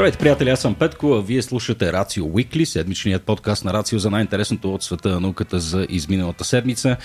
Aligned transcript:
Здравейте, 0.00 0.18
приятели, 0.18 0.50
аз 0.50 0.60
съм 0.60 0.74
Петко, 0.74 1.12
а 1.12 1.22
вие 1.22 1.42
слушате 1.42 1.92
Рацио 1.92 2.26
Уикли, 2.26 2.66
седмичният 2.66 3.22
подкаст 3.22 3.64
на 3.64 3.72
Рацио 3.72 3.98
за 3.98 4.10
най-интересното 4.10 4.74
от 4.74 4.82
света 4.82 5.08
на 5.08 5.20
науката 5.20 5.60
за 5.60 5.86
изминалата 5.88 6.44
седмица. 6.44 6.96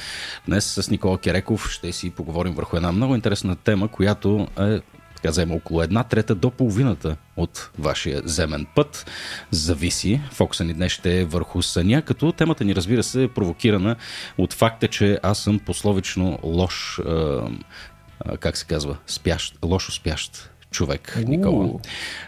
Днес 0.47 0.65
с 0.65 0.89
Никола 0.89 1.17
Кереков 1.17 1.69
ще 1.69 1.91
си 1.91 2.09
поговорим 2.09 2.53
върху 2.53 2.75
една 2.75 2.91
много 2.91 3.15
интересна 3.15 3.55
тема, 3.55 3.87
която 3.87 4.47
е 4.59 4.79
така 5.15 5.29
взема 5.29 5.55
около 5.55 5.81
една 5.81 6.03
трета 6.03 6.35
до 6.35 6.51
половината 6.51 7.17
от 7.37 7.71
вашия 7.79 8.21
земен 8.25 8.65
път. 8.75 9.11
Зависи. 9.51 10.21
Фокуса 10.31 10.63
ни 10.63 10.73
днес 10.73 10.91
ще 10.91 11.19
е 11.19 11.25
върху 11.25 11.61
съня, 11.61 12.01
като 12.01 12.31
темата 12.31 12.63
ни 12.63 12.75
разбира 12.75 13.03
се 13.03 13.23
е 13.23 13.27
провокирана 13.27 13.95
от 14.37 14.53
факта, 14.53 14.87
че 14.87 15.19
аз 15.23 15.39
съм 15.39 15.59
пословично 15.59 16.39
лош, 16.43 16.99
е, 16.99 18.37
как 18.37 18.57
се 18.57 18.65
казва, 18.65 18.97
спящ, 19.07 19.57
лошо 19.63 19.91
спящ 19.91 20.49
човек, 20.75 21.17
Никола. 21.27 21.79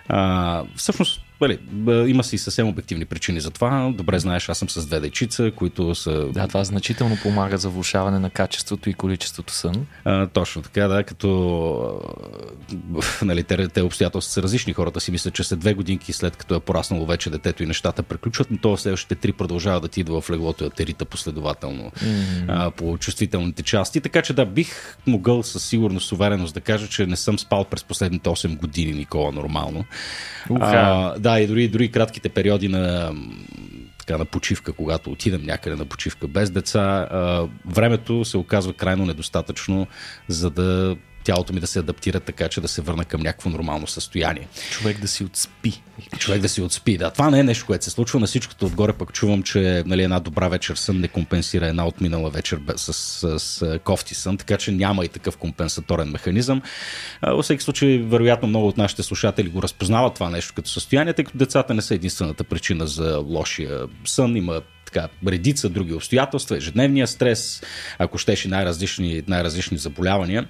А, 0.07 0.63
всъщност, 0.75 1.21
Бали, 1.40 1.59
има 2.09 2.23
си 2.23 2.38
съвсем 2.38 2.68
обективни 2.68 3.05
причини 3.05 3.40
за 3.40 3.52
това. 3.52 3.91
Добре 3.96 4.20
знаеш, 4.20 4.50
аз 4.50 4.58
съм 4.58 4.70
с 4.70 4.86
две 4.86 5.00
дечица, 5.00 5.52
които 5.55 5.96
са... 5.96 6.26
Да, 6.26 6.48
това 6.48 6.63
значително 6.63 7.18
помага 7.23 7.58
за 7.58 7.70
влушаване 7.70 8.20
на 8.20 8.30
качеството 8.30 8.90
и 8.90 8.94
количеството 8.94 9.54
сън. 9.54 9.86
А, 10.05 10.27
точно 10.27 10.62
така, 10.62 10.88
да, 10.88 11.04
като 11.04 12.02
нали, 13.22 13.44
те, 13.44 13.68
те 13.68 13.82
обстоятелства 13.82 14.34
са 14.34 14.44
различни. 14.44 14.73
Хората 14.73 15.00
си 15.00 15.12
мислят, 15.12 15.34
че 15.34 15.44
след 15.44 15.60
две 15.60 15.73
годинки 15.73 16.13
след 16.13 16.36
като 16.36 16.55
е 16.55 16.60
пораснало 16.60 17.05
вече 17.05 17.30
детето 17.30 17.63
и 17.63 17.66
нещата 17.66 18.04
приключват, 18.04 18.52
но 18.52 18.58
то 18.58 18.77
следващите 18.77 19.16
три 19.16 19.34
продължава 19.34 19.79
да 19.79 19.88
ти 19.88 19.99
идва 19.99 20.22
в 20.22 20.29
леглото 20.29 20.63
и 20.63 20.68
атерита 20.68 21.05
последователно 21.05 21.91
mm. 22.04 22.46
а, 22.48 22.72
по 22.72 22.98
чувствителните 22.98 23.63
части. 23.63 24.01
Така 24.01 24.22
че 24.22 24.34
да, 24.34 24.46
бих 24.46 24.98
могъл 25.07 25.44
със 25.44 25.66
сигурност, 25.66 26.12
увереност 26.12 26.54
да 26.54 26.62
кажа, 26.62 26.88
че 26.88 27.05
не 27.05 27.16
съм 27.16 27.40
спал 27.40 27.63
през 27.63 27.84
последните 27.84 28.29
8 28.29 28.57
години, 28.57 28.91
Никола, 28.91 29.32
нормално. 29.32 29.85
Uh-huh. 30.49 30.60
А, 30.62 31.20
да, 31.20 31.26
и 31.35 31.47
дори, 31.47 31.67
дори 31.67 31.91
кратките 31.91 32.29
периоди 32.29 32.67
на 32.67 33.11
така, 33.99 34.17
на 34.17 34.25
почивка, 34.25 34.73
когато 34.73 35.11
отидем 35.11 35.43
някъде 35.43 35.75
на 35.75 35.85
почивка 35.85 36.27
без 36.27 36.51
деца, 36.51 37.07
времето 37.65 38.25
се 38.25 38.37
оказва 38.37 38.73
крайно 38.73 39.05
недостатъчно, 39.05 39.87
за 40.27 40.49
да 40.49 40.98
тялото 41.27 41.53
ми 41.53 41.59
да 41.59 41.67
се 41.67 41.79
адаптира 41.79 42.20
така, 42.20 42.47
че 42.47 42.61
да 42.61 42.67
се 42.67 42.81
върна 42.81 43.05
към 43.05 43.21
някакво 43.21 43.49
нормално 43.49 43.87
състояние. 43.87 44.47
Човек 44.71 44.99
да 44.99 45.07
си 45.07 45.23
отспи. 45.23 45.81
Човек 46.17 46.41
да 46.41 46.49
си 46.49 46.61
отспи, 46.61 46.97
да. 46.97 47.11
Това 47.11 47.29
не 47.29 47.39
е 47.39 47.43
нещо, 47.43 47.65
което 47.65 47.83
се 47.83 47.89
случва. 47.89 48.20
На 48.20 48.27
всичкото 48.27 48.65
отгоре 48.65 48.93
пък 48.93 49.13
чувам, 49.13 49.43
че 49.43 49.83
нали, 49.85 50.03
една 50.03 50.20
добра 50.20 50.48
вечер 50.48 50.75
сън 50.75 50.99
не 50.99 51.07
компенсира 51.07 51.67
една 51.67 51.87
отминала 51.87 52.29
вечер 52.29 52.59
с, 52.75 52.93
с, 52.93 53.39
с 53.39 53.79
кофти 53.83 54.15
сън, 54.15 54.37
така 54.37 54.57
че 54.57 54.71
няма 54.71 55.05
и 55.05 55.07
такъв 55.07 55.37
компенсаторен 55.37 56.11
механизъм. 56.11 56.61
Във 57.21 57.43
всеки 57.43 57.63
случай, 57.63 57.98
вероятно 57.98 58.48
много 58.48 58.67
от 58.67 58.77
нашите 58.77 59.03
слушатели 59.03 59.49
го 59.49 59.61
разпознават 59.61 60.13
това 60.13 60.29
нещо 60.29 60.53
като 60.55 60.70
състояние, 60.70 61.13
тъй 61.13 61.25
като 61.25 61.37
децата 61.37 61.73
не 61.73 61.81
са 61.81 61.95
единствената 61.95 62.43
причина 62.43 62.87
за 62.87 63.17
лошия 63.17 63.79
сън. 64.05 64.35
Има 64.35 64.61
така, 64.91 65.07
редица 65.28 65.69
други 65.69 65.94
обстоятелства, 65.94 66.57
ежедневния 66.57 67.07
стрес, 67.07 67.63
ако 68.00 68.18
щеше 68.18 68.47
най-различни, 68.47 69.24
най-различни 69.28 69.78
заболявания. 69.78 70.47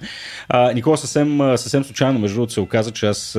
А, 0.49 0.71
Никола 0.71 0.97
съвсем, 0.97 1.39
съвсем 1.57 1.83
случайно, 1.83 2.19
между 2.19 2.35
другото, 2.35 2.53
се 2.53 2.59
оказа, 2.59 2.91
че 2.91 3.05
аз 3.05 3.37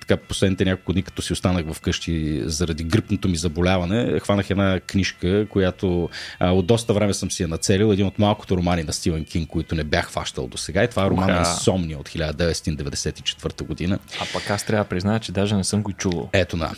така, 0.00 0.16
последните 0.16 0.64
няколко 0.64 0.92
дни, 0.92 1.02
като 1.02 1.22
си 1.22 1.32
останах 1.32 1.66
вкъщи 1.72 2.42
заради 2.44 2.84
гръпното 2.84 3.28
ми 3.28 3.36
заболяване, 3.36 4.20
хванах 4.20 4.50
една 4.50 4.80
книжка, 4.80 5.46
която 5.48 6.08
а, 6.38 6.50
от 6.50 6.66
доста 6.66 6.94
време 6.94 7.14
съм 7.14 7.30
си 7.30 7.42
я 7.42 7.48
нацелил. 7.48 7.92
Един 7.92 8.06
от 8.06 8.18
малкото 8.18 8.56
романи 8.56 8.82
на 8.82 8.92
Стивен 8.92 9.24
Кинг, 9.24 9.48
които 9.48 9.74
не 9.74 9.84
бях 9.84 10.10
фащал 10.10 10.46
до 10.46 10.58
сега. 10.58 10.84
И 10.84 10.88
това 10.88 11.06
е 11.06 11.10
романа 11.10 11.38
Инсомния 11.38 11.98
от 11.98 12.08
1994 12.08 13.62
година. 13.62 13.98
А 14.20 14.24
пък 14.32 14.50
аз 14.50 14.64
трябва 14.64 14.84
да 14.84 14.88
призная, 14.88 15.20
че 15.20 15.32
даже 15.32 15.56
не 15.56 15.64
съм 15.64 15.82
го 15.82 15.92
чувал. 15.92 16.28
Ето 16.32 16.56
на. 16.56 16.70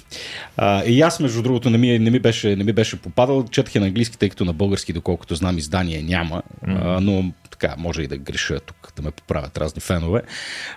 А, 0.56 0.84
и 0.84 1.02
аз, 1.02 1.20
между 1.20 1.42
другото, 1.42 1.70
не 1.70 1.78
ми, 1.78 1.98
не 1.98 2.10
ми, 2.10 2.18
беше, 2.18 2.56
не 2.56 2.64
ми 2.64 2.72
беше 2.72 3.02
попадал 3.02 3.44
четах 3.54 3.74
на 3.74 3.86
английски, 3.86 4.18
тъй 4.18 4.28
като 4.28 4.44
на 4.44 4.52
български, 4.52 4.92
доколкото 4.92 5.34
знам, 5.34 5.58
издание 5.58 6.02
няма, 6.02 6.42
mm-hmm. 6.66 6.96
а, 6.96 7.00
но 7.00 7.32
така, 7.50 7.74
може 7.78 8.02
и 8.02 8.06
да 8.06 8.16
греша 8.16 8.60
тук, 8.60 8.92
да 8.96 9.02
ме 9.02 9.10
поправят 9.10 9.58
разни 9.58 9.80
фенове. 9.80 10.22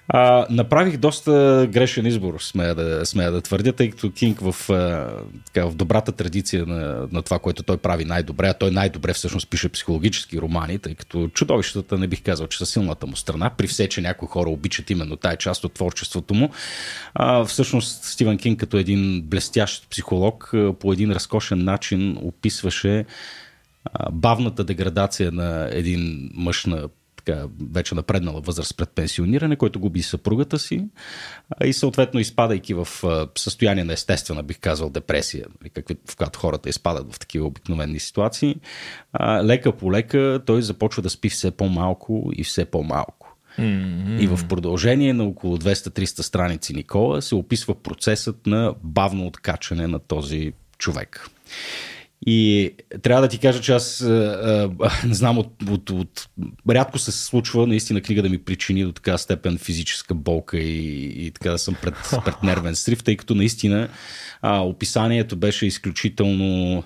А, 0.08 0.48
направих 0.50 0.98
доста 0.98 1.68
грешен 1.72 2.06
избор, 2.06 2.40
смея 2.40 2.76
да, 2.76 3.06
смея 3.06 3.32
да 3.32 3.42
твърдя, 3.42 3.74
тъй 3.74 3.90
като 3.90 4.12
Кинг 4.12 4.40
в, 4.42 4.70
а, 4.70 5.10
така, 5.46 5.66
в 5.66 5.76
добрата 5.76 6.12
традиция 6.12 6.66
на, 6.66 7.08
на 7.12 7.22
това, 7.22 7.40
което 7.40 7.64
той 7.64 7.78
прави 7.78 8.06
най-добре, 8.06 8.48
а 8.48 8.54
той 8.54 8.72
най-добре 8.72 9.14
всъщност 9.14 9.50
пише 9.50 9.70
психологически 9.70 10.42
романи, 10.42 10.80
тъй 10.80 10.96
като 10.96 11.28
чудовищата 11.28 11.98
не 11.98 12.08
бих 12.08 12.24
казал, 12.24 12.48
че 12.48 12.58
са 12.58 12.66
силната 12.66 13.08
му 13.08 13.16
страна, 13.16 13.50
при 13.50 13.68
все, 13.68 13.90
че 13.90 14.02
някои 14.02 14.28
хора 14.28 14.50
обичат 14.50 14.90
именно 14.90 15.16
тая 15.16 15.38
част 15.38 15.64
от 15.64 15.74
творчеството 15.74 16.34
му. 16.34 16.50
А, 17.14 17.46
всъщност 17.46 18.04
Стивен 18.04 18.38
Кинг 18.38 18.60
като 18.60 18.78
един 18.78 19.22
блестящ 19.22 19.90
психолог 19.90 20.54
по 20.80 20.94
един 20.94 21.12
разкошен 21.12 21.64
начин 21.64 22.18
описваше 22.68 23.06
бавната 24.12 24.64
деградация 24.64 25.32
на 25.32 25.70
един 25.72 26.32
мъж 26.34 26.66
на 26.66 26.90
така, 27.18 27.46
вече 27.72 27.96
напреднала 27.96 28.42
възраст 28.42 28.78
пред 28.78 28.90
пенсиониране, 28.90 29.56
който 29.56 29.80
губи 29.80 30.02
съпругата 30.02 30.60
си 30.60 30.88
и 31.64 31.74
съответно 31.74 32.20
изпадайки 32.20 32.74
в 32.74 32.88
състояние 33.38 33.84
на 33.84 33.94
естествена, 33.94 34.44
бих 34.44 34.60
казал, 34.60 34.90
депресия, 34.90 35.46
нали, 35.62 35.70
какви, 35.70 35.96
в 36.10 36.16
която 36.16 36.40
хората 36.40 36.70
изпадат 36.70 37.14
в 37.14 37.20
такива 37.20 37.48
обикновени 37.48 38.00
ситуации, 38.00 38.56
лека 39.44 39.72
по 39.72 39.92
лека 39.92 40.42
той 40.46 40.62
започва 40.62 41.02
да 41.04 41.10
спи 41.10 41.30
все 41.30 41.52
по-малко 41.52 42.32
и 42.36 42.44
все 42.44 42.66
по-малко. 42.66 43.38
Mm-hmm. 43.60 44.20
И 44.20 44.28
в 44.28 44.48
продължение 44.48 45.14
на 45.14 45.24
около 45.24 45.58
200-300 45.58 46.22
страници 46.22 46.74
Никола 46.74 47.22
се 47.22 47.36
описва 47.36 47.76
процесът 47.76 48.48
на 48.48 48.76
бавно 48.84 49.28
откачане 49.28 49.88
на 49.88 50.00
този 50.00 50.54
човек. 50.78 51.30
И 52.30 52.72
трябва 53.02 53.22
да 53.22 53.28
ти 53.28 53.38
кажа, 53.40 53.62
че 53.62 53.74
аз 53.74 54.02
а, 54.02 54.70
а, 54.82 55.08
не 55.08 55.14
знам, 55.14 55.38
от, 55.38 55.64
от, 55.70 55.90
от, 55.90 56.30
рядко 56.70 57.00
се 57.00 57.12
случва 57.12 57.68
наистина 57.68 58.02
книга 58.02 58.22
да 58.22 58.30
ми 58.30 58.38
причини 58.38 58.84
до 58.84 58.92
така 58.92 59.18
степен 59.18 59.58
физическа 59.58 60.14
болка 60.14 60.58
и, 60.58 61.04
и 61.26 61.32
така 61.32 61.52
да 61.52 61.58
съм 61.58 61.76
пред, 61.82 61.94
пред 62.26 62.44
нервен 62.44 62.76
срив, 62.76 63.04
тъй 63.04 63.18
като 63.18 63.36
наистина 63.36 63.90
а, 64.42 64.60
описанието 64.60 65.36
беше 65.36 65.66
изключително, 65.66 66.84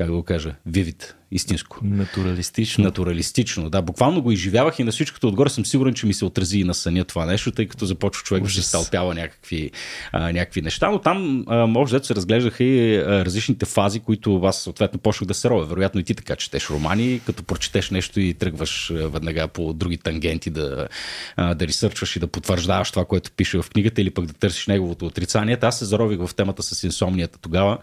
как 0.00 0.06
да 0.06 0.12
го 0.12 0.22
кажа, 0.22 0.54
вивит 0.66 1.16
истинско. 1.32 1.78
Натуралистично. 1.82 2.84
Натуралистично, 2.84 3.70
да. 3.70 3.82
Буквално 3.82 4.22
го 4.22 4.32
изживявах 4.32 4.78
и 4.78 4.84
на 4.84 4.92
всичкото 4.92 5.28
отгоре 5.28 5.50
съм 5.50 5.66
сигурен, 5.66 5.94
че 5.94 6.06
ми 6.06 6.14
се 6.14 6.24
отрази 6.24 6.58
и 6.58 6.64
на 6.64 6.74
съня 6.74 7.04
това 7.04 7.26
нещо, 7.26 7.50
тъй 7.50 7.66
като 7.66 7.86
започва 7.86 8.24
човек 8.24 8.42
да 8.42 8.50
се 8.50 8.62
стълпява 8.62 9.14
някакви, 9.14 9.70
а, 10.12 10.32
някакви 10.32 10.62
неща. 10.62 10.90
Но 10.90 10.98
там, 10.98 11.44
а, 11.46 11.66
може 11.66 11.98
да 11.98 12.04
се 12.04 12.14
разглеждаха 12.14 12.64
и 12.64 12.96
а, 12.96 13.24
различните 13.24 13.66
фази, 13.66 14.00
които 14.00 14.40
аз 14.44 14.62
съответно 14.62 15.00
почнах 15.00 15.28
да 15.28 15.34
се 15.34 15.50
ровя. 15.50 15.66
Вероятно 15.66 16.00
и 16.00 16.04
ти 16.04 16.14
така 16.14 16.36
четеш 16.36 16.70
романи, 16.70 17.20
като 17.26 17.42
прочетеш 17.42 17.90
нещо 17.90 18.20
и 18.20 18.34
тръгваш 18.34 18.92
веднага 18.94 19.48
по 19.48 19.72
други 19.72 19.96
тангенти 19.96 20.50
да, 20.50 20.88
а, 21.36 21.54
да 21.54 21.66
ресърчваш 21.66 22.16
и 22.16 22.20
да 22.20 22.26
потвърждаваш 22.26 22.90
това, 22.90 23.04
което 23.04 23.30
пише 23.32 23.62
в 23.62 23.70
книгата 23.70 24.02
или 24.02 24.10
пък 24.10 24.26
да 24.26 24.32
търсиш 24.32 24.66
неговото 24.66 25.06
отрицание. 25.06 25.58
Аз 25.62 25.78
се 25.78 25.84
зарових 25.84 26.18
в 26.26 26.34
темата 26.34 26.62
с 26.62 26.82
инсомнията 26.82 27.38
тогава. 27.38 27.78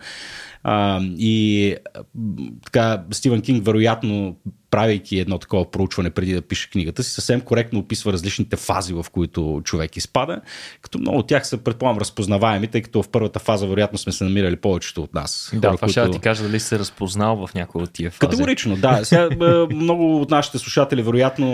А, 0.69 0.99
и 1.17 1.75
така, 2.65 3.05
Стивен 3.11 3.41
Кинг, 3.41 3.65
вероятно, 3.65 4.35
правейки 4.77 5.19
едно 5.19 5.37
такова 5.37 5.71
проучване 5.71 6.09
преди 6.09 6.33
да 6.33 6.41
пише 6.41 6.69
книгата 6.69 7.03
си, 7.03 7.11
съвсем 7.11 7.41
коректно 7.41 7.79
описва 7.79 8.13
различните 8.13 8.55
фази, 8.55 8.93
в 8.93 9.05
които 9.11 9.61
човек 9.63 9.97
изпада, 9.97 10.41
като 10.81 10.99
много 10.99 11.17
от 11.17 11.27
тях 11.27 11.47
са, 11.47 11.57
предполагам, 11.57 11.99
разпознаваеми, 11.99 12.67
тъй 12.67 12.81
като 12.81 13.03
в 13.03 13.09
първата 13.09 13.39
фаза, 13.39 13.67
вероятно, 13.67 13.97
сме 13.97 14.11
се 14.11 14.23
намирали 14.23 14.55
повечето 14.55 15.03
от 15.03 15.13
нас. 15.13 15.51
Да, 15.53 15.67
хора, 15.67 15.77
това 15.77 15.87
които... 15.87 16.01
ще 16.01 16.11
ти 16.11 16.19
кажа 16.19 16.43
дали 16.43 16.59
се 16.59 16.79
разпознал 16.79 17.47
в 17.47 17.53
някои 17.53 17.83
от 17.83 17.91
тия 17.91 18.11
фази. 18.11 18.19
Категорично, 18.19 18.75
да. 18.75 19.05
Сега, 19.05 19.29
много 19.73 20.21
от 20.21 20.31
нашите 20.31 20.57
слушатели, 20.57 21.01
вероятно, 21.01 21.47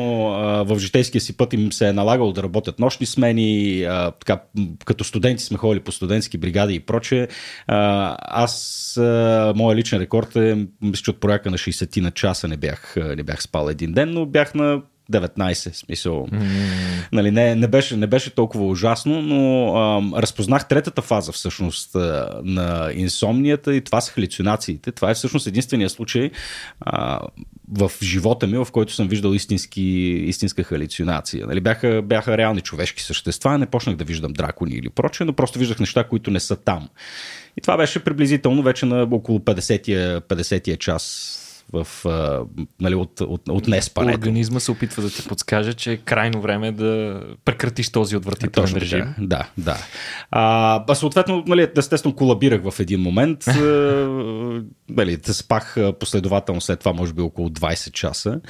в 0.66 0.80
житейския 0.80 1.22
си 1.22 1.38
път 1.38 1.54
им 1.54 1.72
се 1.72 1.88
е 1.88 1.94
налагало 1.94 2.32
да 2.32 2.44
работят 2.44 2.80
нощни 2.80 3.06
смени, 3.06 3.86
така, 4.20 4.42
като 4.86 5.04
студенти 5.04 5.44
сме 5.44 5.58
ходили 5.58 5.84
по 5.84 5.92
студентски 5.92 6.38
бригади 6.38 6.76
и 6.76 6.80
прочее. 6.80 7.28
Аз, 7.68 9.00
моят 9.56 9.78
личен 9.78 10.00
рекорд 10.00 10.36
е, 10.36 10.68
мисля, 10.82 11.04
че 11.04 11.12
от 11.12 11.20
прояка 11.20 11.52
на 11.52 11.58
60 11.58 12.02
на 12.02 12.12
часа 12.12 12.48
не 12.48 12.58
бях 12.58 12.96
не 13.16 13.24
бях 13.24 13.44
спал 13.44 13.70
един 13.70 13.94
ден, 13.94 14.12
но 14.12 14.26
бях 14.26 14.54
на 14.54 14.82
19, 15.12 15.74
смисъл. 15.74 16.28
Mm. 16.28 16.44
Нали, 17.12 17.32
не, 17.32 17.56
не, 17.56 17.68
беше, 17.68 17.98
не 17.98 18.08
беше 18.08 18.30
толкова 18.30 18.66
ужасно, 18.66 19.22
но 19.22 19.76
ам, 19.76 20.14
разпознах 20.16 20.68
третата 20.68 21.02
фаза 21.02 21.32
всъщност 21.32 21.96
на 22.44 22.92
инсомнията 22.94 23.76
и 23.76 23.82
това 23.82 24.02
са 24.02 24.12
халюцинациите. 24.12 24.92
Това 24.92 25.12
е 25.12 25.14
всъщност 25.14 25.48
единствения 25.48 25.90
случай 25.90 26.32
а, 26.80 27.20
в 27.72 27.92
живота 28.04 28.48
ми, 28.48 28.58
в 28.58 28.68
който 28.72 28.94
съм 28.94 29.08
виждал 29.08 29.34
истински, 29.34 29.82
истинска 30.28 30.64
халюцинация. 30.64 31.48
Нали, 31.48 31.62
бяха, 31.62 32.02
бяха 32.02 32.38
реални 32.38 32.62
човешки 32.62 33.04
същества, 33.04 33.58
не 33.58 33.66
почнах 33.66 33.96
да 33.96 34.04
виждам 34.04 34.34
дракони 34.34 34.76
или 34.76 34.90
прочее, 34.90 35.26
но 35.26 35.34
просто 35.34 35.60
виждах 35.60 35.80
неща, 35.80 36.04
които 36.04 36.32
не 36.32 36.40
са 36.40 36.56
там. 36.56 36.90
И 37.58 37.62
това 37.62 37.78
беше 37.78 38.04
приблизително 38.04 38.64
вече 38.64 38.86
на 38.86 39.08
около 39.12 39.40
50-я, 39.40 40.22
50-я 40.22 40.78
час 40.78 41.40
в, 41.74 42.06
а, 42.06 42.42
нали, 42.82 42.96
от, 42.96 43.22
от, 43.22 43.50
от 43.50 43.68
неспането. 43.68 44.20
Организма 44.20 44.60
се 44.60 44.72
опитва 44.72 45.04
да 45.04 45.10
ти 45.10 45.28
подскаже, 45.28 45.74
че 45.74 45.92
е 45.92 45.98
крайно 45.98 46.42
време 46.42 46.72
да 46.72 47.22
прекратиш 47.46 47.90
този 47.90 48.16
отвратителен 48.16 48.52
Точно 48.66 48.82
режим. 48.82 49.00
така. 49.00 49.14
Да, 49.20 49.48
да. 49.58 49.78
А, 50.32 50.84
а 50.88 50.96
съответно, 50.96 51.44
нали, 51.48 51.68
естествено, 51.78 52.16
колабирах 52.16 52.70
в 52.70 52.80
един 52.80 53.00
момент. 53.02 53.46
нали, 54.90 55.20
спах 55.24 55.78
последователно 56.00 56.62
след 56.62 56.80
това, 56.80 56.94
може 56.94 57.14
би 57.14 57.22
около 57.22 57.50
20 57.50 57.92
часа, 57.92 58.42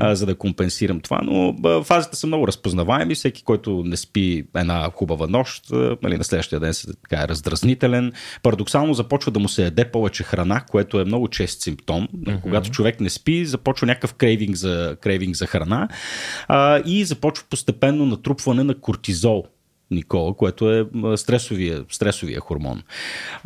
а, 0.00 0.14
за 0.14 0.26
да 0.26 0.34
компенсирам 0.34 1.00
това. 1.00 1.20
Но 1.24 1.56
а, 1.64 1.82
фазите 1.82 2.16
са 2.16 2.26
много 2.26 2.46
разпознаваеми. 2.46 3.14
Всеки, 3.14 3.42
който 3.42 3.82
не 3.86 3.96
спи 3.96 4.46
една 4.56 4.90
хубава 4.94 5.26
нощ, 5.26 5.72
а, 5.72 5.96
нали, 6.02 6.18
на 6.18 6.24
следващия 6.24 6.60
ден 6.60 6.74
се 6.74 6.86
така 6.86 7.22
е 7.22 7.28
раздразнителен. 7.28 8.12
Парадоксално 8.42 8.94
започва 8.94 9.32
да 9.32 9.40
му 9.40 9.48
се 9.48 9.64
яде 9.64 9.84
повече 9.84 10.22
храна, 10.22 10.60
което 10.60 11.00
е 11.00 11.04
много 11.04 11.28
чест 11.28 11.62
симптом. 11.62 12.08
Когато 12.42 12.59
човек 12.68 13.00
не 13.00 13.10
спи, 13.10 13.46
започва 13.46 13.86
някакъв 13.86 14.14
крейвинг 14.14 14.56
за, 14.56 14.96
крейвинг 15.00 15.36
за 15.36 15.46
храна 15.46 15.88
а, 16.48 16.82
и 16.86 17.04
започва 17.04 17.44
постепенно 17.50 18.06
натрупване 18.06 18.64
на 18.64 18.74
кортизол. 18.74 19.44
Никола, 19.90 20.34
което 20.34 20.70
е 20.70 20.86
стресовия, 21.16 21.84
стресовия 21.90 22.40
хормон. 22.40 22.82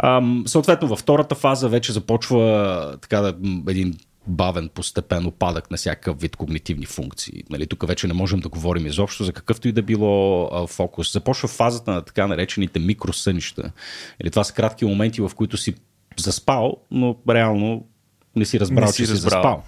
Ам, 0.03 0.45
съответно, 0.47 0.89
във 0.89 0.99
втората 0.99 1.35
фаза 1.35 1.69
вече 1.69 1.93
започва 1.93 2.99
така 3.03 3.21
да, 3.21 3.35
един 3.69 3.95
бавен, 4.27 4.69
постепен 4.69 5.27
опадък 5.27 5.71
на 5.71 5.77
всякакъв 5.77 6.21
вид 6.21 6.37
когнитивни 6.37 6.87
функции. 6.87 7.43
Нали, 7.51 7.67
тук 7.67 7.87
вече 7.87 8.07
не 8.07 8.15
можем 8.15 8.41
да 8.41 8.49
говорим 8.49 8.87
изобщо 8.87 9.25
за 9.25 9.33
какъвто 9.33 9.69
и 9.69 9.73
да 9.73 9.83
било 9.83 10.49
а, 10.53 10.67
фокус. 10.67 11.13
Започва 11.13 11.49
фазата 11.49 11.91
на 11.91 12.03
така 12.03 12.27
наречените 12.27 12.79
микросънища. 12.79 13.73
Или 14.21 14.31
това 14.31 14.45
са 14.45 14.55
кратки 14.55 14.85
моменти, 14.85 15.21
в 15.21 15.31
които 15.37 15.57
си 15.57 15.75
заспал, 16.17 16.77
но 16.91 17.17
реално 17.31 17.87
не 18.37 18.45
си 18.45 18.61
разбрал, 18.61 18.85
Не 18.85 18.93
си 18.93 18.97
че 18.97 19.07
си 19.07 19.13
разбрал. 19.13 19.43
заспал. 19.43 19.63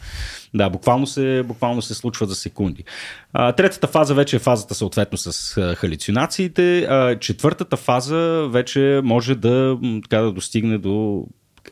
Да, 0.55 0.71
буквално 0.71 1.07
се, 1.07 1.43
буквално 1.47 1.83
се 1.83 1.95
случва 1.95 2.27
за 2.27 2.35
секунди. 2.35 2.85
А, 3.33 3.53
третата 3.53 3.87
фаза 3.87 4.15
вече 4.15 4.37
е 4.37 4.39
фазата 4.39 4.75
съответно 4.75 5.19
с 5.19 5.57
а, 5.57 5.75
халюцинациите. 5.75 6.79
А, 6.79 7.19
четвъртата 7.19 7.77
фаза 7.77 8.49
вече 8.51 9.01
може 9.05 9.35
да, 9.35 9.79
така, 10.03 10.23
да 10.23 10.33
достигне 10.33 10.79
до 10.79 11.27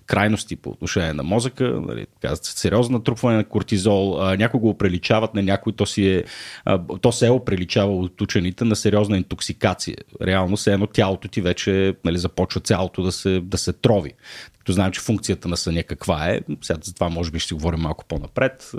крайности 0.06 0.56
по 0.56 0.70
отношение 0.70 1.12
на 1.12 1.22
мозъка, 1.22 1.64
нали, 1.64 2.06
така, 2.20 2.36
сериозно 2.36 2.98
натрупване 2.98 3.36
на 3.36 3.44
кортизол, 3.44 4.18
а, 4.20 4.36
някои 4.36 4.60
го 4.60 4.78
приличават 4.78 5.34
на 5.34 5.42
някой, 5.42 5.72
то, 5.72 5.86
си 5.86 6.08
е, 6.08 6.24
а, 6.64 6.80
то 7.00 7.12
се 7.12 7.26
е 7.26 7.30
оприличава 7.30 7.96
от 7.96 8.20
учените 8.20 8.64
на 8.64 8.76
сериозна 8.76 9.16
интоксикация. 9.16 9.96
Реално 10.22 10.56
се 10.56 10.72
едно 10.72 10.86
тялото 10.86 11.28
ти 11.28 11.40
вече 11.40 11.94
нали, 12.04 12.18
започва 12.18 12.60
цялото 12.60 13.02
да 13.02 13.12
се, 13.12 13.40
да 13.40 13.58
се 13.58 13.72
трови. 13.72 14.12
Като 14.58 14.72
знаем, 14.72 14.92
че 14.92 15.00
функцията 15.00 15.48
на 15.48 15.56
съня 15.56 15.82
каква 15.82 16.30
е, 16.30 16.40
сега 16.62 16.78
за 16.82 16.94
това 16.94 17.08
може 17.08 17.30
би 17.30 17.38
ще 17.38 17.48
си 17.48 17.54
говорим 17.54 17.80
малко 17.80 18.04
по-напред, 18.04 18.72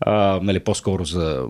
а, 0.00 0.40
нали, 0.42 0.60
по-скоро 0.60 1.04
за, 1.04 1.46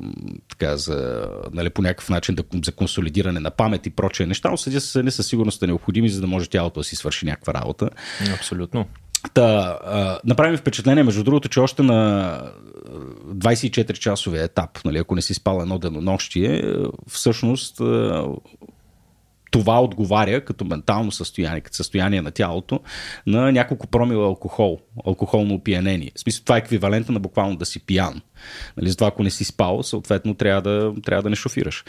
така, 0.48 0.76
за 0.76 1.28
нали, 1.52 1.70
по 1.70 1.82
някакъв 1.82 2.08
начин 2.08 2.34
да, 2.34 2.44
за 2.64 2.72
консолидиране 2.72 3.40
на 3.40 3.50
памет 3.50 3.86
и 3.86 3.90
прочие 3.90 4.26
неща, 4.26 4.50
но 4.50 4.56
съдя 4.56 4.80
със 5.10 5.26
сигурност 5.26 5.58
са 5.58 5.66
необходими, 5.66 6.08
за 6.08 6.20
да 6.20 6.26
може 6.26 6.48
тялото 6.48 6.80
да 6.80 6.84
си 6.84 6.96
свърши 6.96 7.26
някаква 7.26 7.54
работа. 7.54 7.90
Абсолютно. 8.34 8.86
Та, 9.34 9.78
а, 9.84 10.18
направи 10.24 10.50
ми 10.50 10.56
впечатление, 10.56 11.02
между 11.02 11.24
другото, 11.24 11.48
че 11.48 11.60
още 11.60 11.82
на 11.82 11.94
а, 11.94 12.52
24-часовия 13.34 14.44
етап, 14.44 14.84
нали, 14.84 14.98
ако 14.98 15.14
не 15.14 15.22
си 15.22 15.34
спал 15.34 15.58
едно 15.62 15.78
денонощие, 15.78 16.62
а, 16.64 16.90
всъщност 17.08 17.80
това 19.50 19.82
отговаря 19.82 20.44
като 20.44 20.64
ментално 20.64 21.12
състояние, 21.12 21.60
като 21.60 21.76
състояние 21.76 22.22
на 22.22 22.30
тялото 22.30 22.80
на 23.26 23.52
няколко 23.52 23.86
промила 23.86 24.26
алкохол, 24.26 24.78
алкохолно 25.06 25.54
опиянение. 25.54 26.12
В 26.16 26.20
смисъл, 26.20 26.44
това 26.44 26.56
е 26.56 26.58
еквивалента 26.58 27.12
на 27.12 27.20
буквално 27.20 27.56
да 27.56 27.66
си 27.66 27.86
пиян. 27.86 28.20
Нали, 28.76 28.88
затова 28.88 29.06
ако 29.06 29.22
не 29.22 29.30
си 29.30 29.44
спал, 29.44 29.82
съответно 29.82 30.34
трябва 30.34 30.62
да, 30.62 30.94
трябва 31.04 31.22
да 31.22 31.30
не 31.30 31.36
шофираш. 31.36 31.84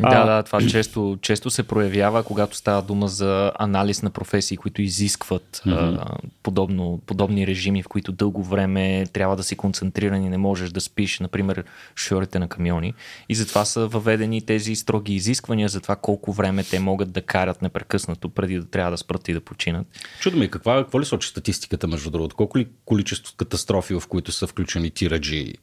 Да, 0.00 0.24
да, 0.24 0.42
това 0.42 0.60
често, 0.60 1.18
често 1.22 1.50
се 1.50 1.62
проявява, 1.62 2.22
когато 2.22 2.56
става 2.56 2.82
дума 2.82 3.08
за 3.08 3.52
анализ 3.58 4.02
на 4.02 4.10
професии, 4.10 4.56
които 4.56 4.82
изискват 4.82 5.62
mm-hmm. 5.66 5.98
а, 6.00 6.16
подобно, 6.42 7.00
подобни 7.06 7.46
режими, 7.46 7.82
в 7.82 7.88
които 7.88 8.12
дълго 8.12 8.42
време 8.42 9.06
трябва 9.12 9.36
да 9.36 9.42
си 9.42 9.56
концентриран 9.56 10.24
и 10.24 10.28
не 10.28 10.38
можеш 10.38 10.70
да 10.70 10.80
спиш, 10.80 11.20
например, 11.20 11.64
шофьорите 11.96 12.38
на 12.38 12.48
камиони. 12.48 12.94
И 13.28 13.34
затова 13.34 13.64
са 13.64 13.86
въведени 13.86 14.42
тези 14.42 14.76
строги 14.76 15.14
изисквания 15.14 15.68
за 15.68 15.80
това 15.80 15.96
колко 15.96 16.32
време 16.32 16.64
те 16.64 16.78
могат 16.78 17.12
да 17.12 17.22
карат 17.22 17.62
непрекъснато, 17.62 18.28
преди 18.28 18.58
да 18.58 18.64
трябва 18.64 18.90
да 18.90 18.96
спрат 18.96 19.28
и 19.28 19.32
да 19.32 19.40
починат. 19.40 19.86
Чудо 20.20 20.36
ми, 20.36 20.50
каква, 20.50 20.76
какво 20.76 21.00
ли 21.00 21.04
сочи 21.04 21.28
статистиката, 21.28 21.86
между 21.86 22.10
другото? 22.10 22.36
Колко 22.36 22.58
ли 22.58 22.68
количество 22.84 23.34
катастрофи, 23.36 23.94
в 23.94 24.02
които 24.08 24.32
са 24.32 24.46
включени 24.46 24.90
тираджи? 24.90 25.54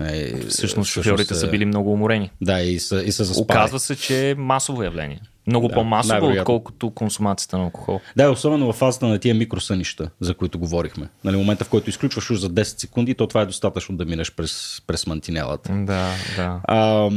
Е, 0.00 0.46
Всъщност 0.48 0.92
шофьорите 0.92 1.34
са 1.34 1.50
били 1.50 1.64
много 1.64 1.92
уморени. 1.92 2.30
Да, 2.40 2.60
и 2.60 2.78
са, 2.78 3.02
и 3.02 3.12
са 3.12 3.24
заспали. 3.24 3.44
Оказва 3.44 3.80
се, 3.80 3.96
че 3.96 4.30
е 4.30 4.34
масово 4.34 4.82
явление. 4.82 5.20
Много 5.46 5.68
Да, 5.68 5.74
по-масово, 5.74 6.26
отколкото 6.26 6.90
консумацията 6.90 7.58
на 7.58 7.64
алкохол. 7.64 8.00
Да, 8.16 8.30
особено 8.30 8.72
в 8.72 8.76
фазата 8.76 9.06
на 9.06 9.18
тия 9.18 9.34
микросънища, 9.34 10.10
за 10.20 10.34
които 10.34 10.58
говорихме. 10.58 11.08
Нали, 11.24 11.36
момента, 11.36 11.64
в 11.64 11.68
който 11.68 11.90
изключваш 11.90 12.30
уж 12.30 12.38
за 12.38 12.50
10 12.50 12.62
секунди, 12.62 13.14
то 13.14 13.26
това 13.26 13.40
е 13.40 13.46
достатъчно 13.46 13.96
да 13.96 14.04
минеш 14.04 14.32
през, 14.32 14.82
през 14.86 15.06
мантинелата. 15.06 15.72
Да, 15.72 16.10
да. 16.36 16.60
А, 16.64 17.10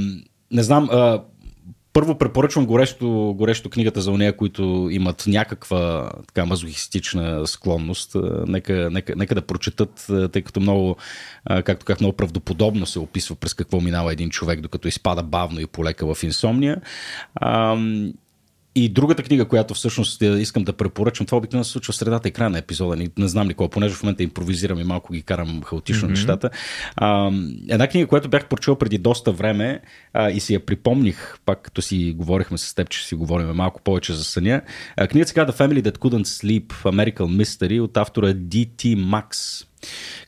не 0.51 0.63
знам, 0.63 0.89
а, 0.91 1.21
първо 1.93 2.17
препоръчвам 2.17 2.65
горещо, 2.65 3.35
горещо 3.37 3.69
книгата 3.69 4.01
за 4.01 4.11
нея, 4.11 4.37
които 4.37 4.87
имат 4.91 5.23
някаква 5.27 6.11
така 6.27 6.45
мазохистична 6.45 7.47
склонност. 7.47 8.15
А, 8.15 8.45
Нека, 8.47 8.89
нека, 8.91 9.15
нека 9.15 9.35
да 9.35 9.41
прочетат, 9.41 10.05
а, 10.09 10.27
тъй 10.27 10.41
като 10.41 10.59
много, 10.59 10.95
а, 11.45 11.63
както 11.63 11.85
как 11.85 11.99
много 11.99 12.17
правдоподобно 12.17 12.85
се 12.85 12.99
описва 12.99 13.35
през 13.35 13.53
какво 13.53 13.81
минава 13.81 14.13
един 14.13 14.29
човек, 14.29 14.61
докато 14.61 14.87
изпада 14.87 15.23
бавно 15.23 15.59
и 15.59 15.67
полека 15.67 16.15
в 16.15 16.23
инсомния. 16.23 16.81
И 18.75 18.89
другата 18.89 19.23
книга, 19.23 19.45
която 19.45 19.73
всъщност 19.73 20.21
е, 20.21 20.25
искам 20.25 20.63
да 20.63 20.73
препоръчам, 20.73 21.25
това 21.25 21.37
обикновено 21.37 21.63
се 21.63 21.71
случва 21.71 21.91
в 21.91 21.95
средата 21.95 22.27
и 22.27 22.31
края 22.31 22.49
на 22.49 22.57
епизода, 22.57 22.95
не, 22.95 23.09
не 23.17 23.27
знам 23.27 23.49
ли 23.49 23.53
кога, 23.53 23.69
понеже 23.69 23.95
в 23.95 24.03
момента 24.03 24.23
импровизирам 24.23 24.79
и 24.79 24.83
малко 24.83 25.13
ги 25.13 25.21
карам 25.21 25.61
хаотично 25.63 26.07
mm-hmm. 26.07 26.11
нещата. 26.11 26.49
А, 26.95 27.31
една 27.69 27.87
книга, 27.87 28.07
която 28.07 28.29
бях 28.29 28.47
прочел 28.47 28.75
преди 28.75 28.97
доста 28.97 29.31
време 29.31 29.81
а, 30.13 30.29
и 30.29 30.39
си 30.39 30.53
я 30.53 30.65
припомних, 30.65 31.35
пак 31.45 31.61
като 31.61 31.81
си 31.81 32.13
говорихме 32.17 32.57
с 32.57 32.75
теб, 32.75 32.89
че 32.89 33.05
си 33.05 33.15
говорим 33.15 33.47
малко 33.47 33.81
повече 33.81 34.13
за 34.13 34.23
съня. 34.23 34.61
А, 34.97 35.07
книгата 35.07 35.29
се 35.29 35.33
казва 35.33 35.53
The 35.53 35.57
Family 35.57 35.81
That 35.81 35.97
Couldn't 35.97 36.23
Sleep, 36.23 36.67
American 36.67 37.43
Mystery 37.43 37.81
от 37.81 37.97
автора 37.97 38.27
D.T. 38.27 38.95
Max. 38.95 39.65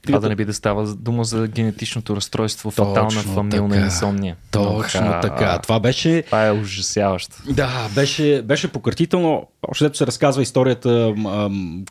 Това 0.07 0.19
да 0.19 0.29
не 0.29 0.35
би 0.35 0.45
да 0.45 0.53
става 0.53 0.95
дума 0.95 1.23
за 1.23 1.47
генетичното 1.47 2.15
разстройство, 2.15 2.71
фатална 2.71 3.09
Точно 3.09 3.33
фамилна 3.33 3.69
така. 3.73 3.85
инсомния. 3.85 4.35
Точно 4.51 5.07
Аха. 5.07 5.19
така. 5.19 5.59
Това 5.59 5.79
беше 5.79 6.23
Това 6.25 6.47
е 6.47 6.51
ужасяващо. 6.51 7.35
Да, 7.49 7.89
беше, 7.95 8.41
беше 8.41 8.67
пократително. 8.67 9.47
Още 9.67 9.83
дето 9.83 9.97
се 9.97 10.07
разказва 10.07 10.41
историята, 10.41 11.13